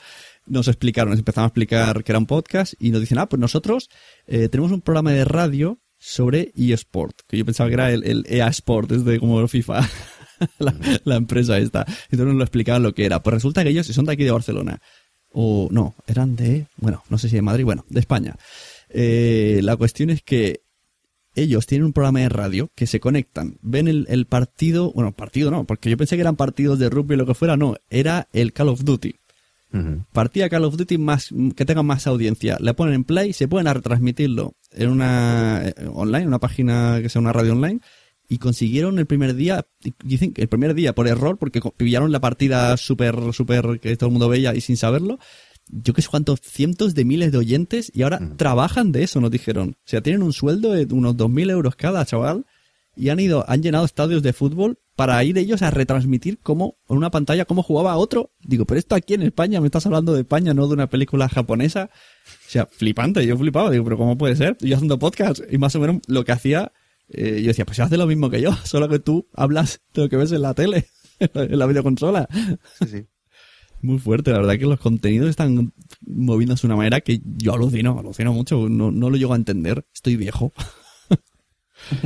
nos 0.46 0.68
explicaron, 0.68 1.10
nos 1.10 1.18
empezaron 1.18 1.44
a 1.44 1.48
explicar 1.48 2.04
que 2.04 2.12
era 2.12 2.18
un 2.18 2.26
podcast 2.26 2.74
y 2.78 2.90
nos 2.90 3.00
dicen, 3.00 3.18
ah, 3.18 3.28
pues 3.28 3.40
nosotros 3.40 3.88
eh, 4.26 4.48
tenemos 4.48 4.72
un 4.72 4.80
programa 4.80 5.12
de 5.12 5.24
radio 5.24 5.78
sobre 5.98 6.52
eSport, 6.56 7.20
que 7.26 7.38
yo 7.38 7.44
pensaba 7.44 7.68
que 7.68 7.74
era 7.74 7.92
el, 7.92 8.04
el 8.04 8.24
EA 8.28 8.48
Sport, 8.48 8.90
desde 8.90 9.18
como 9.18 9.46
FIFA, 9.48 9.88
la, 11.04 11.16
empresa 11.16 11.58
esta. 11.58 11.84
Entonces 12.10 12.26
nos 12.26 12.36
lo 12.36 12.42
explicaban 12.42 12.82
lo 12.82 12.94
que 12.94 13.06
era. 13.06 13.22
Pues 13.22 13.34
resulta 13.34 13.64
que 13.64 13.70
ellos 13.70 13.86
son 13.86 14.04
de 14.04 14.12
aquí 14.12 14.24
de 14.24 14.30
Barcelona. 14.30 14.80
O 15.30 15.68
no, 15.70 15.94
eran 16.06 16.36
de, 16.36 16.66
bueno, 16.76 17.02
no 17.10 17.18
sé 17.18 17.28
si 17.28 17.36
de 17.36 17.42
Madrid, 17.42 17.64
bueno, 17.64 17.84
de 17.88 18.00
España. 18.00 18.36
Eh, 18.88 19.60
la 19.62 19.76
cuestión 19.76 20.10
es 20.10 20.22
que 20.22 20.62
ellos 21.34 21.66
tienen 21.66 21.86
un 21.86 21.92
programa 21.92 22.20
de 22.20 22.30
radio 22.30 22.70
que 22.74 22.86
se 22.86 22.98
conectan, 22.98 23.58
ven 23.60 23.88
el, 23.88 24.06
el 24.08 24.24
partido, 24.24 24.92
bueno, 24.92 25.12
partido 25.12 25.50
no, 25.50 25.64
porque 25.64 25.90
yo 25.90 25.98
pensé 25.98 26.16
que 26.16 26.22
eran 26.22 26.36
partidos 26.36 26.78
de 26.78 26.88
rugby 26.88 27.14
o 27.14 27.18
lo 27.18 27.26
que 27.26 27.34
fuera, 27.34 27.58
no, 27.58 27.76
era 27.90 28.28
el 28.32 28.54
Call 28.54 28.70
of 28.70 28.84
Duty. 28.84 29.16
Ujú. 29.72 30.04
Partida 30.12 30.48
Call 30.48 30.64
of 30.64 30.76
Duty 30.76 30.98
más 30.98 31.30
que 31.54 31.64
tenga 31.64 31.82
más 31.82 32.06
audiencia. 32.06 32.56
Le 32.60 32.74
ponen 32.74 32.94
en 32.94 33.04
play, 33.04 33.32
se 33.32 33.48
pueden 33.48 33.66
a 33.66 33.74
retransmitirlo 33.74 34.54
en 34.72 34.90
una 34.90 35.68
eh, 35.68 35.74
online, 35.92 36.26
una 36.26 36.38
página 36.38 36.98
que 37.02 37.08
sea 37.08 37.20
una 37.20 37.32
radio 37.32 37.52
online. 37.52 37.80
Y 38.28 38.38
consiguieron 38.38 38.98
el 38.98 39.06
primer 39.06 39.36
día, 39.36 39.66
dicen 40.02 40.32
que 40.32 40.42
el 40.42 40.48
primer 40.48 40.74
día 40.74 40.96
por 40.96 41.06
error, 41.06 41.38
porque 41.38 41.60
pillaron 41.76 42.10
la 42.10 42.18
partida 42.18 42.76
súper, 42.76 43.14
súper, 43.32 43.78
que 43.78 43.96
todo 43.96 44.08
el 44.08 44.12
mundo 44.12 44.28
veía 44.28 44.52
y 44.52 44.60
sin 44.60 44.76
saberlo. 44.76 45.20
Yo 45.68 45.94
que 45.94 46.02
sé 46.02 46.08
cuántos 46.08 46.40
cientos 46.40 46.94
de 46.94 47.04
miles 47.04 47.30
de 47.30 47.38
oyentes 47.38 47.92
y 47.94 48.02
ahora 48.02 48.20
trabajan 48.36 48.90
de 48.90 49.04
eso, 49.04 49.20
nos 49.20 49.30
dijeron. 49.30 49.76
O 49.78 49.88
sea, 49.88 50.00
tienen 50.00 50.24
un 50.24 50.32
sueldo 50.32 50.72
de 50.72 50.92
unos 50.92 51.16
2.000 51.16 51.50
euros 51.50 51.76
cada, 51.76 52.04
chaval 52.04 52.46
y 52.96 53.10
han 53.10 53.20
ido, 53.20 53.44
han 53.46 53.62
llenado 53.62 53.84
estadios 53.84 54.22
de 54.22 54.32
fútbol 54.32 54.78
para 54.96 55.22
ir 55.22 55.36
ellos 55.36 55.60
a 55.60 55.70
retransmitir 55.70 56.38
cómo, 56.42 56.78
en 56.88 56.96
una 56.96 57.10
pantalla, 57.10 57.44
cómo 57.44 57.62
jugaba 57.62 57.96
otro. 57.96 58.32
Digo, 58.40 58.64
pero 58.64 58.78
esto 58.78 58.94
aquí 58.94 59.14
en 59.14 59.22
España, 59.22 59.60
me 59.60 59.66
estás 59.66 59.84
hablando 59.84 60.14
de 60.14 60.22
España, 60.22 60.54
no 60.54 60.66
de 60.66 60.72
una 60.72 60.88
película 60.88 61.28
japonesa. 61.28 61.90
O 62.24 62.50
sea, 62.50 62.66
flipante, 62.66 63.24
yo 63.26 63.36
flipaba, 63.36 63.70
digo, 63.70 63.84
pero 63.84 63.98
¿cómo 63.98 64.16
puede 64.16 64.34
ser? 64.34 64.56
Yo 64.60 64.74
haciendo 64.74 64.98
podcast 64.98 65.40
y 65.50 65.58
más 65.58 65.76
o 65.76 65.80
menos 65.80 66.00
lo 66.08 66.24
que 66.24 66.32
hacía, 66.32 66.72
eh, 67.08 67.42
yo 67.42 67.48
decía, 67.48 67.66
pues 67.66 67.78
hace 67.80 67.98
lo 67.98 68.06
mismo 68.06 68.30
que 68.30 68.40
yo, 68.40 68.52
solo 68.64 68.88
que 68.88 68.98
tú 68.98 69.28
hablas 69.34 69.82
de 69.92 70.02
lo 70.02 70.08
que 70.08 70.16
ves 70.16 70.32
en 70.32 70.42
la 70.42 70.54
tele, 70.54 70.86
en 71.20 71.58
la 71.58 71.66
videoconsola. 71.66 72.26
Sí, 72.78 72.86
sí. 72.86 73.06
Muy 73.82 73.98
fuerte, 73.98 74.30
la 74.30 74.38
verdad 74.38 74.58
que 74.58 74.64
los 74.64 74.80
contenidos 74.80 75.28
están 75.28 75.74
moviéndose 76.00 76.62
de 76.62 76.68
una 76.68 76.76
manera 76.76 77.02
que 77.02 77.20
yo 77.22 77.52
alucino, 77.52 77.98
alucino 77.98 78.32
mucho, 78.32 78.70
no, 78.70 78.90
no 78.90 79.10
lo 79.10 79.18
llego 79.18 79.34
a 79.34 79.36
entender, 79.36 79.86
estoy 79.92 80.16
viejo. 80.16 80.54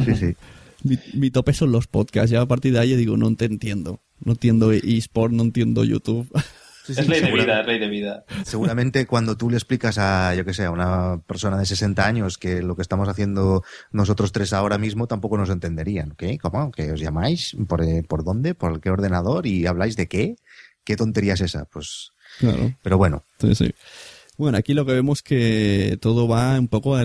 Sí, 0.05 0.15
sí. 0.17 0.37
Mi, 0.83 0.99
mi 1.15 1.31
tope 1.31 1.53
son 1.53 1.73
los 1.73 1.87
podcasts. 1.87 2.31
Ya 2.31 2.41
a 2.41 2.47
partir 2.47 2.73
de 2.73 2.81
ahí 2.81 2.91
yo 2.91 2.97
digo, 2.97 3.17
no 3.17 3.35
te 3.37 3.45
entiendo. 3.45 4.01
No 4.25 4.33
entiendo 4.33 4.73
eSport, 4.73 5.33
no 5.33 5.43
entiendo 5.43 5.85
YouTube. 5.85 6.29
Sí, 6.83 6.95
sí, 6.95 7.03
Es 7.03 7.09
ley 7.09 7.21
de 7.21 7.31
vida, 7.31 7.61
es 7.61 7.67
ley 7.67 7.79
de 7.79 7.89
vida. 7.89 8.25
Seguramente 8.45 9.07
cuando 9.07 9.37
tú 9.37 9.51
le 9.51 9.57
explicas 9.59 9.99
a, 9.99 10.35
yo 10.35 10.45
que 10.47 10.55
sé, 10.55 10.65
a 10.65 10.71
una 10.71 11.21
persona 11.27 11.59
de 11.59 11.67
60 11.67 12.05
años 12.05 12.39
que 12.39 12.63
lo 12.63 12.75
que 12.75 12.83
estamos 12.83 13.07
haciendo 13.09 13.63
nosotros 13.93 14.33
tres 14.33 14.55
ahora 14.55 14.79
mismo 14.79 15.07
tampoco 15.07 15.37
nos 15.37 15.51
entenderían. 15.51 16.15
¿Qué? 16.17 16.39
¿Cómo? 16.39 16.73
¿Que 16.73 16.91
os 16.91 16.99
llamáis? 16.99 17.55
¿Por, 17.69 17.83
eh, 17.83 18.03
¿Por 18.03 18.25
dónde? 18.25 18.55
¿Por 18.55 18.81
qué 18.81 18.91
ordenador? 18.91 19.47
¿Y 19.47 19.67
habláis 19.67 19.95
de 19.95 20.09
qué? 20.09 20.37
¿Qué 20.83 20.97
tontería 20.97 21.35
es 21.35 21.43
esa? 21.43 21.67
Pues, 21.67 22.13
Claro. 22.39 22.75
pero 22.83 22.97
bueno, 22.97 23.25
Sí, 23.41 23.55
sí. 23.55 23.75
Bueno, 24.41 24.57
aquí 24.57 24.73
lo 24.73 24.87
que 24.87 24.95
vemos 24.95 25.23
que 25.23 25.99
todo 26.01 26.27
va 26.27 26.59
un 26.59 26.69
poco 26.69 26.97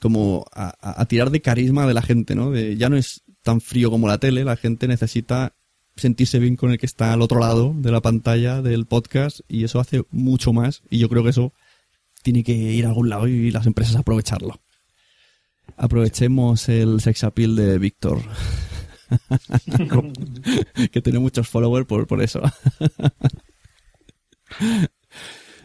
como 0.00 0.46
a, 0.50 1.04
tirar 1.04 1.28
de 1.30 1.42
carisma 1.42 1.86
de 1.86 1.92
la 1.92 2.00
gente, 2.00 2.34
¿no? 2.34 2.56
Ya 2.56 2.88
no 2.88 2.96
es 2.96 3.22
tan 3.42 3.60
frío 3.60 3.90
como 3.90 4.08
la 4.08 4.16
tele, 4.16 4.44
la 4.44 4.56
gente 4.56 4.88
necesita 4.88 5.54
sentirse 5.94 6.38
bien 6.38 6.56
con 6.56 6.70
el 6.70 6.78
que 6.78 6.86
está 6.86 7.12
al 7.12 7.20
otro 7.20 7.38
lado 7.38 7.74
de 7.76 7.92
la 7.92 8.00
pantalla 8.00 8.62
del 8.62 8.86
podcast 8.86 9.40
y 9.46 9.64
eso 9.64 9.78
hace 9.78 10.04
mucho 10.10 10.54
más 10.54 10.82
y 10.88 11.00
yo 11.00 11.10
creo 11.10 11.22
que 11.22 11.28
eso 11.28 11.52
tiene 12.22 12.42
que 12.42 12.54
ir 12.54 12.86
a 12.86 12.88
algún 12.88 13.10
lado 13.10 13.28
y 13.28 13.50
las 13.50 13.66
empresas 13.66 13.96
aprovecharlo. 13.96 14.58
Aprovechemos 15.76 16.70
el 16.70 17.02
sex 17.02 17.24
appeal 17.24 17.56
de 17.56 17.76
Víctor. 17.78 18.22
que 20.90 21.02
tiene 21.02 21.18
muchos 21.18 21.46
followers 21.46 21.86
por, 21.86 22.06
por 22.06 22.22
eso. 22.22 22.40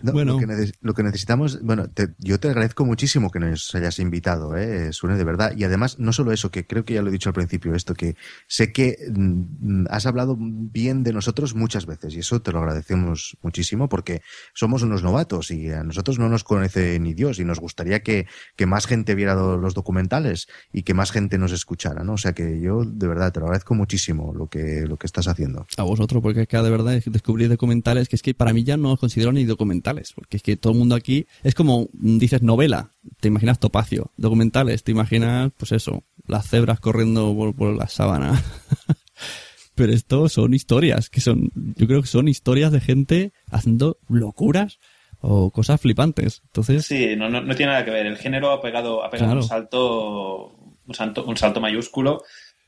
No, 0.01 0.11
Bueno. 0.13 0.33
lo, 0.33 0.39
que 0.39 0.47
neces- 0.47 0.73
lo 0.81 0.93
que 0.93 1.03
necesitamos, 1.03 1.61
bueno, 1.61 1.89
te- 1.89 2.09
yo 2.19 2.39
te 2.39 2.47
agradezco 2.49 2.85
muchísimo 2.85 3.29
que 3.31 3.39
nos 3.39 3.73
hayas 3.75 3.99
invitado, 3.99 4.55
¿eh? 4.57 4.91
Sune, 4.93 5.15
de 5.17 5.23
verdad. 5.23 5.53
Y 5.57 5.63
además, 5.63 5.99
no 5.99 6.13
solo 6.13 6.31
eso, 6.31 6.51
que 6.51 6.65
creo 6.65 6.85
que 6.85 6.93
ya 6.95 7.01
lo 7.01 7.09
he 7.09 7.11
dicho 7.11 7.29
al 7.29 7.33
principio, 7.33 7.75
esto, 7.75 7.93
que 7.93 8.15
sé 8.47 8.71
que 8.71 8.97
mm, 9.13 9.85
has 9.89 10.05
hablado 10.05 10.37
bien 10.39 11.03
de 11.03 11.13
nosotros 11.13 11.55
muchas 11.55 11.85
veces 11.85 12.15
y 12.15 12.19
eso 12.19 12.41
te 12.41 12.51
lo 12.51 12.59
agradecemos 12.59 13.37
muchísimo 13.41 13.89
porque 13.89 14.21
somos 14.53 14.83
unos 14.83 15.03
novatos 15.03 15.51
y 15.51 15.69
a 15.71 15.83
nosotros 15.83 16.19
no 16.19 16.29
nos 16.29 16.43
conoce 16.43 16.99
ni 16.99 17.13
Dios 17.13 17.39
y 17.39 17.45
nos 17.45 17.59
gustaría 17.59 18.01
que, 18.03 18.27
que 18.55 18.65
más 18.65 18.85
gente 18.87 19.15
viera 19.15 19.35
los 19.35 19.73
documentales 19.73 20.47
y 20.71 20.83
que 20.83 20.93
más 20.93 21.11
gente 21.11 21.37
nos 21.37 21.51
escuchara, 21.51 22.03
¿no? 22.03 22.13
O 22.13 22.17
sea 22.17 22.33
que 22.33 22.59
yo, 22.61 22.83
de 22.85 23.07
verdad, 23.07 23.31
te 23.31 23.39
lo 23.39 23.45
agradezco 23.47 23.75
muchísimo 23.75 24.33
lo 24.33 24.47
que, 24.47 24.85
lo 24.87 24.97
que 24.97 25.07
estás 25.07 25.27
haciendo. 25.27 25.65
a 25.77 25.83
vosotros, 25.83 26.21
porque 26.21 26.41
acá 26.41 26.61
de 26.63 26.69
verdad 26.69 26.95
es 26.95 27.11
descubrir 27.11 27.49
documentales 27.49 28.07
que 28.09 28.15
es 28.15 28.21
que 28.21 28.33
para 28.33 28.53
mí 28.53 28.63
ya 28.63 28.77
no 28.77 28.93
os 28.93 28.99
considero 28.99 29.31
ni 29.31 29.45
documentales, 29.45 29.88
porque 30.15 30.37
es 30.37 30.43
que 30.43 30.57
todo 30.57 30.73
el 30.73 30.79
mundo 30.79 30.95
aquí 30.95 31.25
es 31.43 31.55
como 31.55 31.89
mm, 31.93 32.17
dices 32.17 32.41
novela, 32.41 32.91
te 33.19 33.27
imaginas 33.27 33.59
Topacio, 33.59 34.11
documentales, 34.17 34.83
te 34.83 34.91
imaginas, 34.91 35.51
pues 35.57 35.71
eso, 35.71 36.03
las 36.27 36.47
cebras 36.49 36.79
corriendo 36.79 37.33
por, 37.35 37.55
por 37.55 37.75
la 37.75 37.87
sábana. 37.87 38.41
Pero 39.75 39.93
esto 39.93 40.27
son 40.27 40.53
historias, 40.53 41.09
que 41.09 41.21
son, 41.21 41.51
yo 41.55 41.87
creo 41.87 42.01
que 42.01 42.07
son 42.07 42.27
historias 42.27 42.71
de 42.71 42.81
gente 42.81 43.31
haciendo 43.49 43.97
locuras 44.09 44.79
o 45.21 45.51
cosas 45.51 45.79
flipantes. 45.79 46.41
Entonces, 46.47 46.85
Sí, 46.85 47.15
no, 47.15 47.29
no, 47.29 47.41
no 47.41 47.55
tiene 47.55 47.71
nada 47.71 47.85
que 47.85 47.91
ver. 47.91 48.05
El 48.05 48.17
género 48.17 48.51
ha 48.51 48.61
pegado, 48.61 49.03
ha 49.05 49.09
pegado 49.09 49.31
Claro. 49.31 49.41
un 49.41 49.47
salto, 49.47 50.47
un 50.85 50.93
salto, 50.95 51.23
un 51.25 51.37
salto 51.37 51.61
mayúsculo 51.61 52.23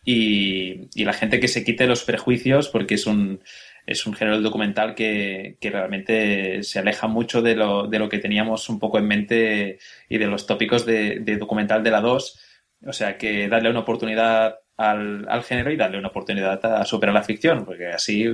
y, 0.05 0.87
y 0.99 1.03
la 1.03 1.13
gente 1.13 1.39
que 1.41 1.47
se 1.49 1.63
quite 1.65 1.85
los 1.85 2.03
prejuicios 2.03 2.69
porque 2.69 2.95
es 2.95 3.05
un, 3.05 3.41
es 3.85 4.05
un 4.05 4.13
género 4.13 4.39
documental 4.41 4.95
que, 4.95 5.57
que 5.59 5.69
realmente 5.69 6.63
se 6.63 6.79
aleja 6.79 7.07
mucho 7.07 7.41
de 7.41 7.55
lo, 7.55 7.87
de 7.87 7.99
lo 7.99 8.09
que 8.09 8.19
teníamos 8.19 8.69
un 8.69 8.79
poco 8.79 8.97
en 8.97 9.07
mente 9.07 9.79
y 10.09 10.17
de 10.17 10.27
los 10.27 10.45
tópicos 10.45 10.85
de, 10.85 11.19
de 11.19 11.37
documental 11.37 11.83
de 11.83 11.91
la 11.91 12.01
2. 12.01 12.39
O 12.87 12.93
sea 12.93 13.17
que 13.17 13.47
darle 13.47 13.69
una 13.69 13.79
oportunidad 13.79 14.55
al, 14.77 15.27
al 15.29 15.43
género 15.43 15.71
y 15.71 15.77
darle 15.77 15.99
una 15.99 16.09
oportunidad 16.09 16.63
a 16.65 16.85
superar 16.85 17.13
la 17.13 17.23
ficción, 17.23 17.65
porque 17.65 17.87
así 17.87 18.25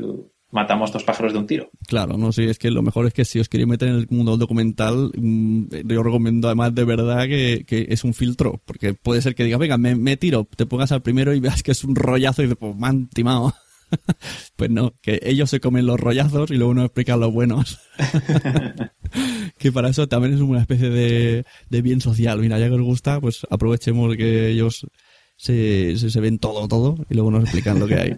matamos 0.51 0.91
dos 0.93 1.03
pájaros 1.03 1.33
de 1.33 1.39
un 1.39 1.47
tiro. 1.47 1.69
Claro, 1.87 2.17
no 2.17 2.31
sé, 2.31 2.49
es 2.49 2.57
que 2.57 2.71
lo 2.71 2.81
mejor 2.81 3.05
es 3.05 3.13
que 3.13 3.25
si 3.25 3.39
os 3.39 3.49
queréis 3.49 3.67
meter 3.67 3.89
en 3.89 3.95
el 3.95 4.07
mundo 4.09 4.37
documental, 4.37 5.11
mm, 5.15 5.67
yo 5.85 6.03
recomiendo 6.03 6.47
además 6.47 6.73
de 6.73 6.85
verdad 6.85 7.25
que, 7.27 7.65
que 7.67 7.87
es 7.89 8.03
un 8.03 8.13
filtro, 8.13 8.61
porque 8.65 8.93
puede 8.93 9.21
ser 9.21 9.35
que 9.35 9.43
digas, 9.43 9.59
venga, 9.59 9.77
me, 9.77 9.95
me 9.95 10.17
tiro, 10.17 10.47
te 10.55 10.65
pongas 10.65 10.91
al 10.91 11.01
primero 11.01 11.33
y 11.33 11.39
veas 11.39 11.63
que 11.63 11.71
es 11.71 11.83
un 11.83 11.95
rollazo 11.95 12.41
y 12.41 12.45
dices, 12.45 12.57
pues 12.59 12.75
me 12.75 13.07
timado. 13.13 13.53
pues 14.55 14.69
no, 14.69 14.93
que 15.01 15.19
ellos 15.23 15.49
se 15.49 15.59
comen 15.59 15.85
los 15.85 15.99
rollazos 15.99 16.51
y 16.51 16.55
luego 16.55 16.73
nos 16.73 16.85
explican 16.85 17.19
los 17.19 17.33
buenos. 17.33 17.79
que 19.57 19.71
para 19.71 19.89
eso 19.89 20.07
también 20.07 20.33
es 20.33 20.41
una 20.41 20.61
especie 20.61 20.89
de, 20.89 21.45
de 21.69 21.81
bien 21.81 22.01
social. 22.01 22.39
Mira, 22.39 22.59
ya 22.59 22.67
que 22.67 22.75
os 22.75 22.81
gusta, 22.81 23.19
pues 23.19 23.45
aprovechemos 23.49 24.15
que 24.15 24.49
ellos 24.49 24.85
se, 25.37 25.97
se, 25.97 26.19
ven 26.19 26.39
todo, 26.39 26.67
todo 26.67 26.95
y 27.09 27.13
luego 27.13 27.31
nos 27.31 27.43
explican 27.43 27.79
lo 27.79 27.87
que 27.87 27.95
hay. 27.95 28.17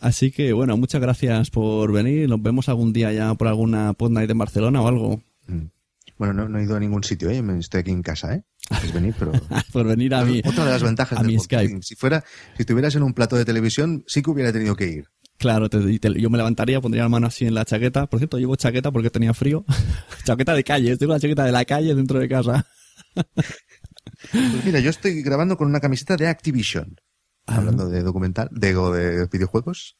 Así 0.00 0.30
que 0.30 0.52
bueno, 0.52 0.76
muchas 0.76 1.00
gracias 1.00 1.50
por 1.50 1.92
venir. 1.92 2.28
Nos 2.28 2.42
vemos 2.42 2.68
algún 2.68 2.92
día 2.92 3.12
ya 3.12 3.34
por 3.34 3.48
alguna 3.48 3.92
pod 3.94 4.10
night 4.10 4.30
en 4.30 4.38
Barcelona 4.38 4.82
o 4.82 4.88
algo. 4.88 5.22
Bueno, 6.18 6.34
no, 6.34 6.48
no 6.48 6.58
he 6.58 6.64
ido 6.64 6.76
a 6.76 6.80
ningún 6.80 7.04
sitio, 7.04 7.30
¿eh? 7.30 7.42
Estoy 7.58 7.80
aquí 7.80 7.90
en 7.92 8.02
casa, 8.02 8.34
¿eh? 8.34 8.42
Venir, 8.92 9.14
pero... 9.18 9.32
por 9.72 9.86
venir 9.86 10.14
a 10.14 10.24
mí. 10.24 10.42
Otra 10.44 10.64
de 10.66 10.70
las 10.72 10.82
ventajas 10.82 11.18
a 11.18 11.22
del 11.22 11.32
mi. 11.32 11.38
Skype. 11.38 11.82
Si 11.82 11.94
fuera, 11.94 12.24
si 12.56 12.62
estuvieras 12.62 12.94
en 12.96 13.02
un 13.04 13.14
plato 13.14 13.36
de 13.36 13.44
televisión, 13.44 14.04
sí 14.06 14.20
que 14.22 14.30
hubiera 14.30 14.52
tenido 14.52 14.74
que 14.76 14.88
ir. 14.88 15.04
Claro, 15.38 15.70
te- 15.70 15.78
y 15.78 15.98
te- 16.00 16.20
yo 16.20 16.28
me 16.30 16.36
levantaría, 16.38 16.80
pondría 16.80 17.04
la 17.04 17.08
mano 17.08 17.28
así 17.28 17.46
en 17.46 17.54
la 17.54 17.64
chaqueta. 17.64 18.08
Por 18.08 18.18
cierto, 18.18 18.38
llevo 18.38 18.56
chaqueta 18.56 18.90
porque 18.90 19.10
tenía 19.10 19.32
frío. 19.32 19.64
chaqueta 20.24 20.52
de 20.54 20.64
calle, 20.64 20.90
estoy 20.92 21.06
con 21.06 21.14
la 21.14 21.20
chaqueta 21.20 21.44
de 21.44 21.52
la 21.52 21.64
calle 21.64 21.94
dentro 21.94 22.18
de 22.18 22.28
casa. 22.28 22.66
Pues 23.14 24.64
mira, 24.64 24.80
yo 24.80 24.90
estoy 24.90 25.22
grabando 25.22 25.56
con 25.56 25.68
una 25.68 25.80
camiseta 25.80 26.16
de 26.16 26.26
Activision. 26.26 26.96
Ah. 27.46 27.56
Hablando 27.56 27.88
de 27.88 28.02
documental, 28.02 28.48
de, 28.50 28.74
de 28.74 29.26
videojuegos. 29.30 29.96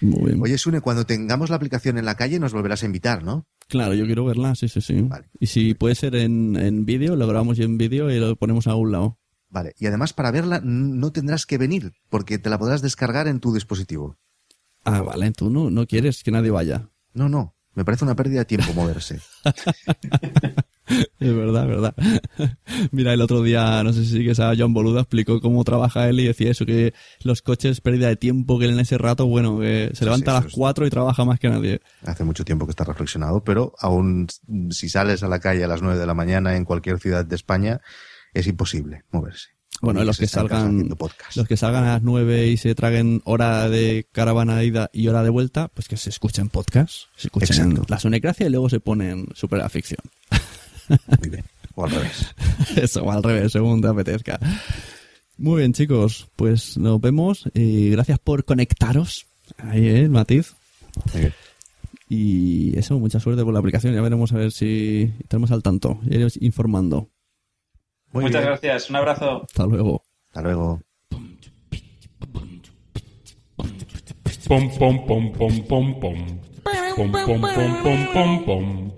Muy 0.00 0.30
bien. 0.32 0.42
Oye, 0.42 0.58
Sune, 0.58 0.80
cuando 0.80 1.06
tengamos 1.06 1.48
la 1.50 1.56
aplicación 1.56 1.96
en 1.96 2.04
la 2.04 2.16
calle 2.16 2.40
nos 2.40 2.52
volverás 2.52 2.82
a 2.82 2.86
invitar, 2.86 3.22
¿no? 3.22 3.46
Claro, 3.68 3.94
yo 3.94 4.06
quiero 4.06 4.24
verla, 4.24 4.54
sí, 4.54 4.68
sí, 4.68 4.80
sí. 4.80 5.02
Vale. 5.02 5.28
Y 5.40 5.46
si 5.46 5.74
puede 5.74 5.94
ser 5.94 6.14
en, 6.16 6.56
en 6.56 6.84
vídeo, 6.84 7.16
lo 7.16 7.26
grabamos 7.26 7.58
en 7.58 7.78
vídeo 7.78 8.10
y 8.10 8.18
lo 8.18 8.36
ponemos 8.36 8.66
a 8.66 8.74
un 8.74 8.92
lado. 8.92 9.18
Vale, 9.48 9.74
y 9.78 9.86
además 9.86 10.12
para 10.12 10.30
verla 10.32 10.60
no 10.64 11.12
tendrás 11.12 11.46
que 11.46 11.58
venir, 11.58 11.92
porque 12.08 12.38
te 12.38 12.50
la 12.50 12.58
podrás 12.58 12.82
descargar 12.82 13.28
en 13.28 13.40
tu 13.40 13.54
dispositivo. 13.54 14.16
Ah, 14.84 15.00
vale, 15.00 15.30
tú 15.32 15.48
no, 15.48 15.70
no 15.70 15.86
quieres 15.86 16.22
que 16.22 16.30
nadie 16.30 16.50
vaya. 16.50 16.90
No, 17.12 17.28
no, 17.28 17.54
me 17.74 17.84
parece 17.84 18.04
una 18.04 18.16
pérdida 18.16 18.40
de 18.40 18.44
tiempo 18.46 18.72
moverse. 18.74 19.20
Es 20.86 21.34
verdad, 21.34 21.66
verdad. 21.66 21.94
Mira, 22.90 23.12
el 23.14 23.20
otro 23.22 23.42
día, 23.42 23.82
no 23.82 23.92
sé 23.92 24.04
si 24.04 24.10
sigues 24.18 24.38
a 24.40 24.52
John 24.56 24.74
Boluda, 24.74 25.00
explicó 25.00 25.40
cómo 25.40 25.64
trabaja 25.64 26.08
él 26.08 26.20
y 26.20 26.26
decía 26.26 26.50
eso, 26.50 26.66
que 26.66 26.92
los 27.22 27.40
coches, 27.42 27.80
pérdida 27.80 28.08
de 28.08 28.16
tiempo, 28.16 28.58
que 28.58 28.66
él 28.66 28.72
en 28.72 28.80
ese 28.80 28.98
rato, 28.98 29.26
bueno, 29.26 29.58
que 29.60 29.90
se 29.94 30.04
levanta 30.04 30.32
a 30.32 30.34
eso 30.38 30.44
las 30.44 30.52
es- 30.52 30.58
4 30.58 30.86
y 30.86 30.90
trabaja 30.90 31.24
más 31.24 31.40
que 31.40 31.48
nadie. 31.48 31.80
Hace 32.04 32.24
mucho 32.24 32.44
tiempo 32.44 32.66
que 32.66 32.70
está 32.70 32.84
reflexionado, 32.84 33.42
pero 33.42 33.74
aún 33.78 34.26
si 34.70 34.88
sales 34.88 35.22
a 35.22 35.28
la 35.28 35.40
calle 35.40 35.64
a 35.64 35.68
las 35.68 35.80
9 35.82 35.98
de 35.98 36.06
la 36.06 36.14
mañana 36.14 36.56
en 36.56 36.64
cualquier 36.64 36.98
ciudad 36.98 37.24
de 37.24 37.34
España, 37.36 37.80
es 38.34 38.46
imposible 38.46 39.04
moverse. 39.10 39.48
Bueno, 39.80 40.04
los 40.04 40.18
que 40.18 40.28
salgan, 40.28 40.88
los 41.34 41.48
que 41.48 41.56
salgan 41.56 41.82
a 41.84 41.94
las 41.94 42.02
9 42.02 42.46
y 42.46 42.56
se 42.56 42.74
traguen 42.76 43.22
hora 43.24 43.68
de 43.68 44.06
caravana 44.12 44.56
de 44.56 44.66
ida 44.66 44.88
y 44.92 45.08
hora 45.08 45.22
de 45.24 45.30
vuelta, 45.30 45.68
pues 45.68 45.88
que 45.88 45.96
se 45.96 46.10
escuchen 46.10 46.48
podcast, 46.48 47.06
se 47.16 47.26
escuchen 47.26 47.72
Exacto. 47.72 47.84
la 47.88 47.98
sonecracia 47.98 48.46
y 48.46 48.50
luego 48.50 48.70
se 48.70 48.78
ponen 48.78 49.26
super 49.34 49.60
a 49.62 49.68
ficción. 49.68 49.98
Muy 50.88 51.28
bien. 51.30 51.44
O 51.74 51.84
al 51.84 51.90
revés. 51.90 52.34
Eso, 52.76 53.02
o 53.04 53.10
al 53.10 53.22
revés, 53.22 53.52
según 53.52 53.80
te 53.80 53.88
apetezca. 53.88 54.38
Muy 55.36 55.58
bien, 55.58 55.72
chicos, 55.72 56.28
pues 56.36 56.76
nos 56.78 57.00
vemos 57.00 57.44
y 57.54 57.90
gracias 57.90 58.18
por 58.20 58.44
conectaros. 58.44 59.26
Ahí, 59.58 59.86
¿eh? 59.88 59.98
El 60.00 60.10
matiz. 60.10 60.54
Muy 61.12 61.22
bien. 61.22 61.34
Y 62.08 62.78
eso, 62.78 62.98
mucha 62.98 63.18
suerte 63.18 63.42
con 63.42 63.52
la 63.54 63.60
aplicación. 63.60 63.94
Ya 63.94 64.02
veremos 64.02 64.32
a 64.32 64.36
ver 64.36 64.52
si 64.52 65.12
tenemos 65.26 65.50
al 65.50 65.62
tanto. 65.62 65.98
Ya 66.04 66.16
iremos 66.16 66.36
informando. 66.40 67.08
Muy 68.12 68.24
Muchas 68.24 68.42
bien. 68.42 68.50
gracias. 68.52 68.90
Un 68.90 68.96
abrazo. 68.96 69.42
Hasta 69.42 69.66
luego. 69.66 70.04
Hasta 70.28 70.42
luego. 70.42 70.80
Pom 74.46 74.70
pom 74.78 75.06
pom 75.06 75.32
pom 75.32 75.66
pom 75.66 76.00
pom. 76.00 76.18
Pom 76.96 77.12
pom 77.12 77.40
pom 77.40 77.82
pom 77.82 78.06
pom 78.12 78.44
pom. 78.44 78.90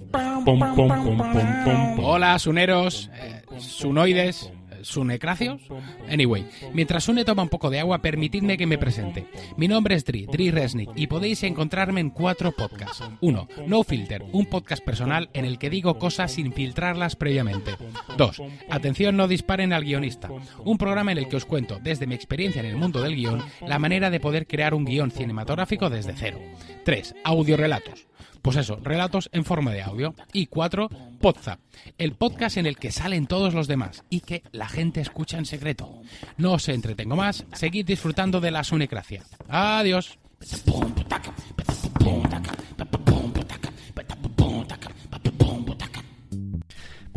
Hola, 1.98 2.38
suneros, 2.38 3.10
eh, 3.14 3.42
sunoides, 3.58 4.52
sunecracios. 4.82 5.60
Anyway, 6.08 6.46
mientras 6.72 7.02
Sune 7.02 7.24
toma 7.24 7.42
un 7.42 7.48
poco 7.48 7.68
de 7.68 7.80
agua, 7.80 8.00
permitidme 8.00 8.56
que 8.56 8.66
me 8.66 8.78
presente. 8.78 9.26
Mi 9.56 9.66
nombre 9.66 9.96
es 9.96 10.04
Dri, 10.04 10.26
Dri 10.26 10.52
Resnick, 10.52 10.90
y 10.94 11.08
podéis 11.08 11.42
encontrarme 11.42 12.00
en 12.00 12.10
cuatro 12.10 12.52
podcasts. 12.52 13.02
Uno, 13.20 13.48
No 13.66 13.82
Filter, 13.82 14.24
un 14.30 14.46
podcast 14.46 14.84
personal 14.84 15.30
en 15.32 15.46
el 15.46 15.58
que 15.58 15.68
digo 15.68 15.98
cosas 15.98 16.30
sin 16.30 16.52
filtrarlas 16.52 17.16
previamente. 17.16 17.72
Dos, 18.16 18.40
Atención, 18.70 19.16
no 19.16 19.26
disparen 19.26 19.72
al 19.72 19.84
guionista, 19.84 20.30
un 20.64 20.78
programa 20.78 21.10
en 21.10 21.18
el 21.18 21.28
que 21.28 21.36
os 21.36 21.44
cuento, 21.44 21.80
desde 21.82 22.06
mi 22.06 22.14
experiencia 22.14 22.60
en 22.60 22.66
el 22.66 22.76
mundo 22.76 23.02
del 23.02 23.16
guion, 23.16 23.42
la 23.66 23.80
manera 23.80 24.10
de 24.10 24.20
poder 24.20 24.46
crear 24.46 24.74
un 24.74 24.84
guion 24.84 25.10
cinematográfico 25.10 25.90
desde 25.90 26.14
cero. 26.14 26.38
Tres, 26.84 27.16
Audiorelatos. 27.24 28.06
Pues 28.42 28.56
eso, 28.56 28.78
relatos 28.82 29.28
en 29.32 29.44
forma 29.44 29.72
de 29.72 29.82
audio. 29.82 30.14
Y 30.32 30.46
cuatro, 30.46 30.88
Podzap, 31.20 31.58
el 31.98 32.12
podcast 32.12 32.56
en 32.56 32.66
el 32.66 32.76
que 32.76 32.92
salen 32.92 33.26
todos 33.26 33.54
los 33.54 33.66
demás 33.66 34.04
y 34.10 34.20
que 34.20 34.42
la 34.52 34.68
gente 34.68 35.00
escucha 35.00 35.38
en 35.38 35.46
secreto. 35.46 36.00
No 36.36 36.52
os 36.52 36.68
entretengo 36.68 37.16
más, 37.16 37.44
seguid 37.54 37.86
disfrutando 37.86 38.40
de 38.40 38.50
la 38.50 38.64
sunecracia. 38.64 39.22
Adiós. 39.48 40.18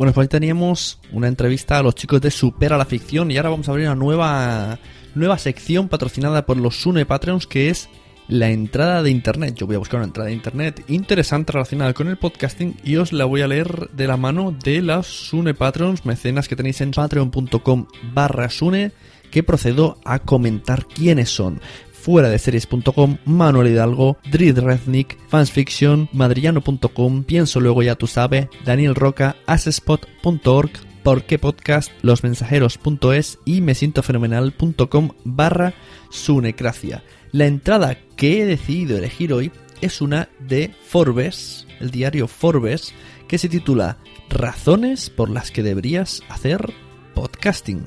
Bueno, 0.00 0.14
pues 0.14 0.24
ahí 0.24 0.28
teníamos 0.28 0.98
una 1.12 1.28
entrevista 1.28 1.76
a 1.76 1.82
los 1.82 1.94
chicos 1.94 2.22
de 2.22 2.30
Supera 2.30 2.78
la 2.78 2.86
Ficción 2.86 3.30
y 3.30 3.36
ahora 3.36 3.50
vamos 3.50 3.68
a 3.68 3.72
abrir 3.72 3.86
una 3.86 3.94
nueva, 3.94 4.78
nueva 5.14 5.36
sección 5.36 5.90
patrocinada 5.90 6.46
por 6.46 6.56
los 6.56 6.80
Sune 6.80 7.04
Patreons 7.04 7.46
que 7.46 7.68
es 7.68 7.90
la 8.30 8.50
entrada 8.50 9.02
de 9.02 9.10
internet. 9.10 9.54
Yo 9.56 9.66
voy 9.66 9.76
a 9.76 9.80
buscar 9.80 9.98
una 9.98 10.06
entrada 10.06 10.28
de 10.28 10.34
internet 10.34 10.84
interesante 10.88 11.52
relacionada 11.52 11.92
con 11.92 12.08
el 12.08 12.16
podcasting 12.16 12.76
y 12.82 12.96
os 12.96 13.12
la 13.12 13.26
voy 13.26 13.42
a 13.42 13.48
leer 13.48 13.90
de 13.90 14.06
la 14.06 14.16
mano 14.16 14.56
de 14.64 14.80
los 14.80 15.06
Sune 15.06 15.52
Patreons, 15.52 16.06
mecenas 16.06 16.48
que 16.48 16.56
tenéis 16.56 16.80
en 16.80 16.92
patreon.com 16.92 17.86
barra 18.14 18.48
Sune, 18.48 18.92
que 19.30 19.42
procedo 19.42 19.98
a 20.04 20.20
comentar 20.20 20.86
quiénes 20.86 21.28
son. 21.28 21.60
Fuera 21.92 22.30
de 22.30 22.38
series.com, 22.38 23.18
Manuel 23.26 23.68
Hidalgo, 23.68 24.16
Drid 24.30 24.58
Rednick, 24.58 25.18
Fansfiction, 25.28 26.08
Madrillano.com, 26.12 27.24
Pienso 27.24 27.60
Luego 27.60 27.82
Ya 27.82 27.94
Tú 27.96 28.06
Sabes, 28.06 28.48
Daniel 28.64 28.94
Roca, 28.94 29.36
Asespot.org, 29.46 30.70
Porqué 31.02 31.38
Podcast, 31.38 31.92
Losmensajeros.es 32.00 33.38
y 33.44 33.60
mesientofenomenal.com 33.60 35.10
barra 35.24 35.74
Sunecracia. 36.10 37.02
La 37.32 37.46
entrada 37.46 37.96
que 38.16 38.42
he 38.42 38.46
decidido 38.46 38.98
elegir 38.98 39.32
hoy 39.32 39.52
es 39.80 40.00
una 40.00 40.28
de 40.40 40.74
Forbes, 40.82 41.66
el 41.78 41.90
diario 41.92 42.26
Forbes, 42.26 42.92
que 43.28 43.38
se 43.38 43.48
titula 43.48 43.98
Razones 44.28 45.10
por 45.10 45.30
las 45.30 45.52
que 45.52 45.62
deberías 45.62 46.22
hacer 46.28 46.72
podcasting. 47.14 47.86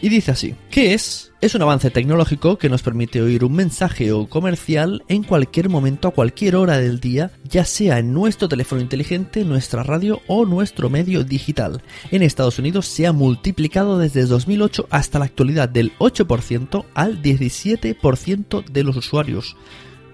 Y 0.00 0.08
dice 0.08 0.32
así, 0.32 0.54
¿qué 0.70 0.94
es? 0.94 1.32
Es 1.40 1.54
un 1.54 1.62
avance 1.62 1.90
tecnológico 1.90 2.58
que 2.58 2.68
nos 2.68 2.82
permite 2.82 3.22
oír 3.22 3.44
un 3.44 3.54
mensaje 3.54 4.12
o 4.12 4.28
comercial 4.28 5.02
en 5.08 5.22
cualquier 5.22 5.70
momento 5.70 6.08
a 6.08 6.10
cualquier 6.10 6.56
hora 6.56 6.78
del 6.78 7.00
día, 7.00 7.30
ya 7.44 7.64
sea 7.64 7.98
en 7.98 8.12
nuestro 8.12 8.46
teléfono 8.46 8.82
inteligente, 8.82 9.44
nuestra 9.44 9.82
radio 9.82 10.20
o 10.26 10.44
nuestro 10.44 10.90
medio 10.90 11.24
digital. 11.24 11.82
En 12.10 12.22
Estados 12.22 12.58
Unidos 12.58 12.86
se 12.86 13.06
ha 13.06 13.12
multiplicado 13.12 13.98
desde 13.98 14.26
2008 14.26 14.88
hasta 14.90 15.18
la 15.18 15.24
actualidad 15.24 15.68
del 15.68 15.96
8% 15.98 16.84
al 16.92 17.22
17% 17.22 18.64
de 18.64 18.84
los 18.84 18.96
usuarios 18.96 19.56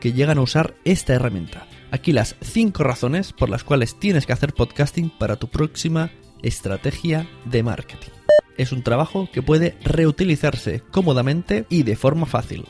que 0.01 0.12
llegan 0.12 0.39
a 0.39 0.43
usar 0.43 0.75
esta 0.85 1.14
herramienta. 1.14 1.67
Aquí 1.91 2.12
las 2.12 2.37
5 2.41 2.83
razones 2.85 3.33
por 3.33 3.49
las 3.49 3.64
cuales 3.64 3.99
tienes 3.99 4.27
que 4.27 4.33
hacer 4.33 4.53
podcasting 4.53 5.11
para 5.11 5.37
tu 5.37 5.49
próxima 5.49 6.11
estrategia 6.43 7.29
de 7.45 7.62
marketing. 7.62 8.16
Es 8.57 8.72
un 8.72 8.83
trabajo 8.83 9.29
que 9.33 9.43
puede 9.43 9.77
reutilizarse 9.85 10.83
cómodamente 10.91 11.66
y 11.68 11.83
de 11.83 11.97
forma 11.97 12.27
fácil. 12.27 12.64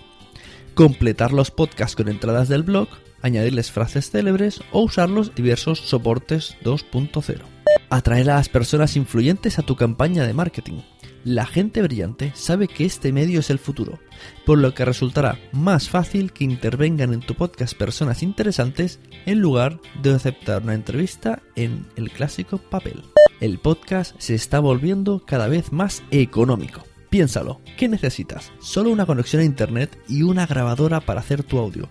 Completar 0.74 1.32
los 1.32 1.50
podcasts 1.50 1.96
con 1.96 2.08
entradas 2.08 2.48
del 2.48 2.62
blog, 2.62 2.88
añadirles 3.22 3.70
frases 3.70 4.10
célebres 4.10 4.60
o 4.72 4.82
usarlos 4.82 5.28
en 5.28 5.34
diversos 5.36 5.80
soportes 5.80 6.56
2.0. 6.64 7.40
Atraer 7.88 8.30
a 8.30 8.36
las 8.36 8.48
personas 8.48 8.96
influyentes 8.96 9.58
a 9.58 9.62
tu 9.62 9.76
campaña 9.76 10.26
de 10.26 10.34
marketing. 10.34 10.80
La 11.26 11.44
gente 11.44 11.82
brillante 11.82 12.30
sabe 12.36 12.68
que 12.68 12.84
este 12.84 13.12
medio 13.12 13.40
es 13.40 13.50
el 13.50 13.58
futuro, 13.58 13.98
por 14.44 14.58
lo 14.58 14.72
que 14.74 14.84
resultará 14.84 15.40
más 15.50 15.88
fácil 15.88 16.32
que 16.32 16.44
intervengan 16.44 17.12
en 17.12 17.18
tu 17.18 17.34
podcast 17.34 17.76
personas 17.76 18.22
interesantes 18.22 19.00
en 19.26 19.40
lugar 19.40 19.80
de 20.04 20.14
aceptar 20.14 20.62
una 20.62 20.74
entrevista 20.74 21.42
en 21.56 21.84
el 21.96 22.12
clásico 22.12 22.58
papel. 22.58 23.02
El 23.40 23.58
podcast 23.58 24.14
se 24.18 24.36
está 24.36 24.60
volviendo 24.60 25.20
cada 25.26 25.48
vez 25.48 25.72
más 25.72 26.04
económico. 26.12 26.84
Piénsalo, 27.10 27.60
¿qué 27.76 27.88
necesitas? 27.88 28.52
Solo 28.60 28.90
una 28.90 29.04
conexión 29.04 29.42
a 29.42 29.46
internet 29.46 29.98
y 30.08 30.22
una 30.22 30.46
grabadora 30.46 31.00
para 31.00 31.22
hacer 31.22 31.42
tu 31.42 31.58
audio. 31.58 31.88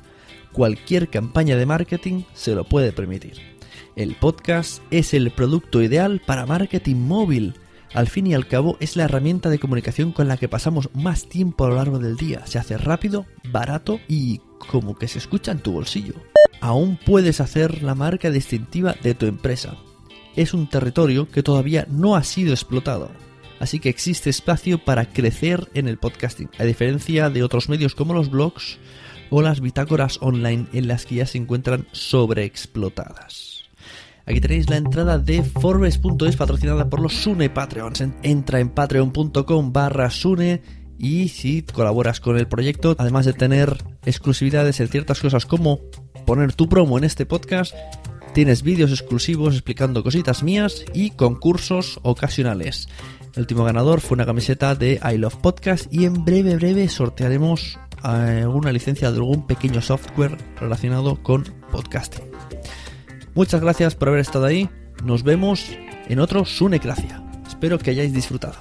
Cualquier 0.54 1.10
campaña 1.10 1.58
de 1.58 1.66
marketing 1.66 2.24
se 2.34 2.56
lo 2.56 2.64
puede 2.64 2.94
permitir. 2.94 3.34
El 3.98 4.16
podcast 4.16 4.82
es 4.92 5.14
el 5.14 5.32
producto 5.32 5.82
ideal 5.82 6.22
para 6.26 6.46
marketing 6.46 6.96
móvil. 6.96 7.56
Al 7.94 8.08
fin 8.08 8.28
y 8.28 8.34
al 8.34 8.48
cabo 8.48 8.78
es 8.80 8.96
la 8.96 9.06
herramienta 9.06 9.50
de 9.50 9.60
comunicación 9.60 10.12
con 10.12 10.28
la 10.28 10.38
que 10.38 10.50
pasamos 10.50 10.90
más 10.94 11.30
tiempo 11.30 11.66
a 11.66 11.70
lo 11.70 11.76
largo 11.76 12.00
del 12.00 12.18
día. 12.18 12.46
Se 12.46 12.60
hace 12.60 12.78
rápido, 12.78 13.26
barato 13.52 14.00
y 14.08 14.40
como 14.70 14.96
que 14.98 15.08
se 15.08 15.20
escucha 15.20 15.52
en 15.52 15.60
tu 15.60 15.72
bolsillo. 15.72 16.14
Aún 16.62 16.98
puedes 17.06 17.42
hacer 17.42 17.84
la 17.84 17.96
marca 17.96 18.32
distintiva 18.32 18.96
de 19.02 19.14
tu 19.14 19.26
empresa. 19.28 19.78
Es 20.36 20.54
un 20.54 20.68
territorio 20.68 21.30
que 21.30 21.44
todavía 21.44 21.88
no 21.90 22.16
ha 22.16 22.24
sido 22.24 22.52
explotado. 22.52 23.12
Así 23.60 23.80
que 23.80 23.90
existe 23.90 24.30
espacio 24.30 24.84
para 24.84 25.06
crecer 25.06 25.70
en 25.74 25.88
el 25.88 25.98
podcasting, 25.98 26.50
a 26.58 26.66
diferencia 26.66 27.30
de 27.30 27.44
otros 27.44 27.70
medios 27.70 27.96
como 27.96 28.14
los 28.14 28.30
blogs 28.30 28.78
o 29.30 29.42
las 29.42 29.62
bitácoras 29.62 30.18
online 30.22 30.68
en 30.74 30.88
las 30.88 31.06
que 31.06 31.16
ya 31.16 31.26
se 31.26 31.38
encuentran 31.38 31.88
sobreexplotadas. 31.94 33.55
Aquí 34.28 34.42
tenéis 34.42 34.70
la 34.70 34.78
entrada 34.78 35.20
de 35.20 35.44
Forbes.es 35.44 36.36
patrocinada 36.36 36.90
por 36.90 37.00
los 37.00 37.14
Sune 37.14 37.50
Patreons. 37.50 38.04
Entra 38.24 38.60
en 38.60 38.70
patreon.com 38.70 39.72
barra 39.72 40.10
Sune 40.10 40.64
y 40.98 41.28
si 41.28 41.62
colaboras 41.62 42.20
con 42.20 42.38
el 42.38 42.48
proyecto, 42.48 42.96
además 42.98 43.26
de 43.26 43.34
tener 43.34 43.78
exclusividades 44.06 44.80
en 44.80 44.88
ciertas 44.88 45.20
cosas 45.20 45.46
como 45.46 45.80
poner 46.26 46.54
tu 46.54 46.68
promo 46.68 46.98
en 46.98 47.04
este 47.04 47.28
podcast, 47.28 47.76
tienes 48.34 48.64
vídeos 48.64 48.92
exclusivos 48.92 49.54
explicando 49.54 50.04
cositas 50.04 50.42
mías 50.42 50.84
y 50.94 51.12
concursos 51.12 52.00
ocasionales. 52.02 52.88
El 53.36 53.42
último 53.42 53.64
ganador 53.64 54.02
fue 54.02 54.16
una 54.16 54.26
camiseta 54.26 54.74
de 54.74 55.00
I 55.04 55.18
Love 55.18 55.36
Podcast 55.36 55.94
y 55.94 56.06
en 56.06 56.26
breve, 56.26 56.56
breve 56.56 56.88
sortearemos 56.90 57.78
alguna 58.02 58.72
licencia 58.72 59.12
de 59.12 59.18
algún 59.18 59.46
pequeño 59.46 59.82
software 59.82 60.38
relacionado 60.60 61.22
con 61.22 61.44
podcasting. 61.72 62.24
Muchas 63.36 63.60
gracias 63.60 63.96
por 63.96 64.08
haber 64.08 64.22
estado 64.22 64.46
ahí. 64.46 64.70
Nos 65.04 65.24
vemos 65.24 65.70
en 66.08 66.20
otro 66.20 66.46
Sunecracia. 66.46 67.22
Espero 67.46 67.78
que 67.78 67.92
hayáis 67.92 68.14
disfrutado. 68.14 68.56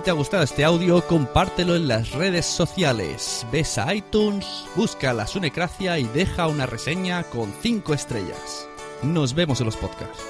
Si 0.00 0.04
te 0.04 0.10
ha 0.10 0.14
gustado 0.14 0.42
este 0.42 0.64
audio, 0.64 1.06
compártelo 1.06 1.76
en 1.76 1.86
las 1.86 2.12
redes 2.12 2.46
sociales. 2.46 3.46
Ves 3.52 3.76
a 3.76 3.94
iTunes, 3.94 4.64
busca 4.74 5.12
la 5.12 5.26
Sunecracia 5.26 5.98
y 5.98 6.04
deja 6.04 6.46
una 6.46 6.64
reseña 6.64 7.22
con 7.24 7.52
5 7.60 7.92
estrellas. 7.92 8.66
Nos 9.02 9.34
vemos 9.34 9.60
en 9.60 9.66
los 9.66 9.76
podcasts. 9.76 10.29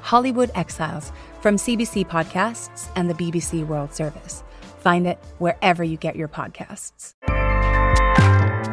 Hollywood 0.00 0.50
Exiles 0.54 1.12
from 1.40 1.56
CBC 1.56 2.06
Podcasts 2.06 2.88
and 2.96 3.08
the 3.08 3.14
BBC 3.14 3.66
World 3.66 3.94
Service. 3.94 4.42
Find 4.78 5.06
it 5.06 5.18
wherever 5.38 5.84
you 5.84 5.96
get 5.96 6.16
your 6.16 6.28
podcasts. 6.28 7.14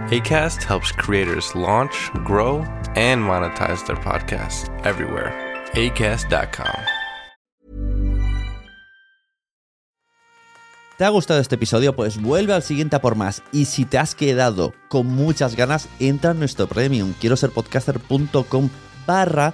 ACAST 0.09 0.63
helps 0.63 0.91
creators 0.93 1.53
launch, 1.53 2.09
grow, 2.23 2.59
and 2.95 3.21
monetize 3.21 3.85
their 3.85 3.97
podcasts 3.97 4.69
everywhere. 4.85 5.33
ACAST.com. 5.73 6.97
¿Te 10.97 11.05
ha 11.05 11.09
gustado 11.09 11.39
este 11.39 11.53
episodio? 11.55 11.95
Pues 11.95 12.19
vuelve 12.19 12.53
al 12.53 12.63
siguiente 12.63 12.95
a 12.95 13.01
por 13.01 13.15
más. 13.15 13.43
Y 13.51 13.65
si 13.65 13.85
te 13.85 13.99
has 13.99 14.15
quedado 14.15 14.73
con 14.89 15.05
muchas 15.05 15.55
ganas, 15.55 15.89
entra 15.99 16.31
en 16.31 16.39
nuestro 16.39 16.65
premium. 16.65 17.13
Quiero 17.19 17.37
ser 17.37 17.51
podcaster.com 17.51 18.69
barra 19.05 19.53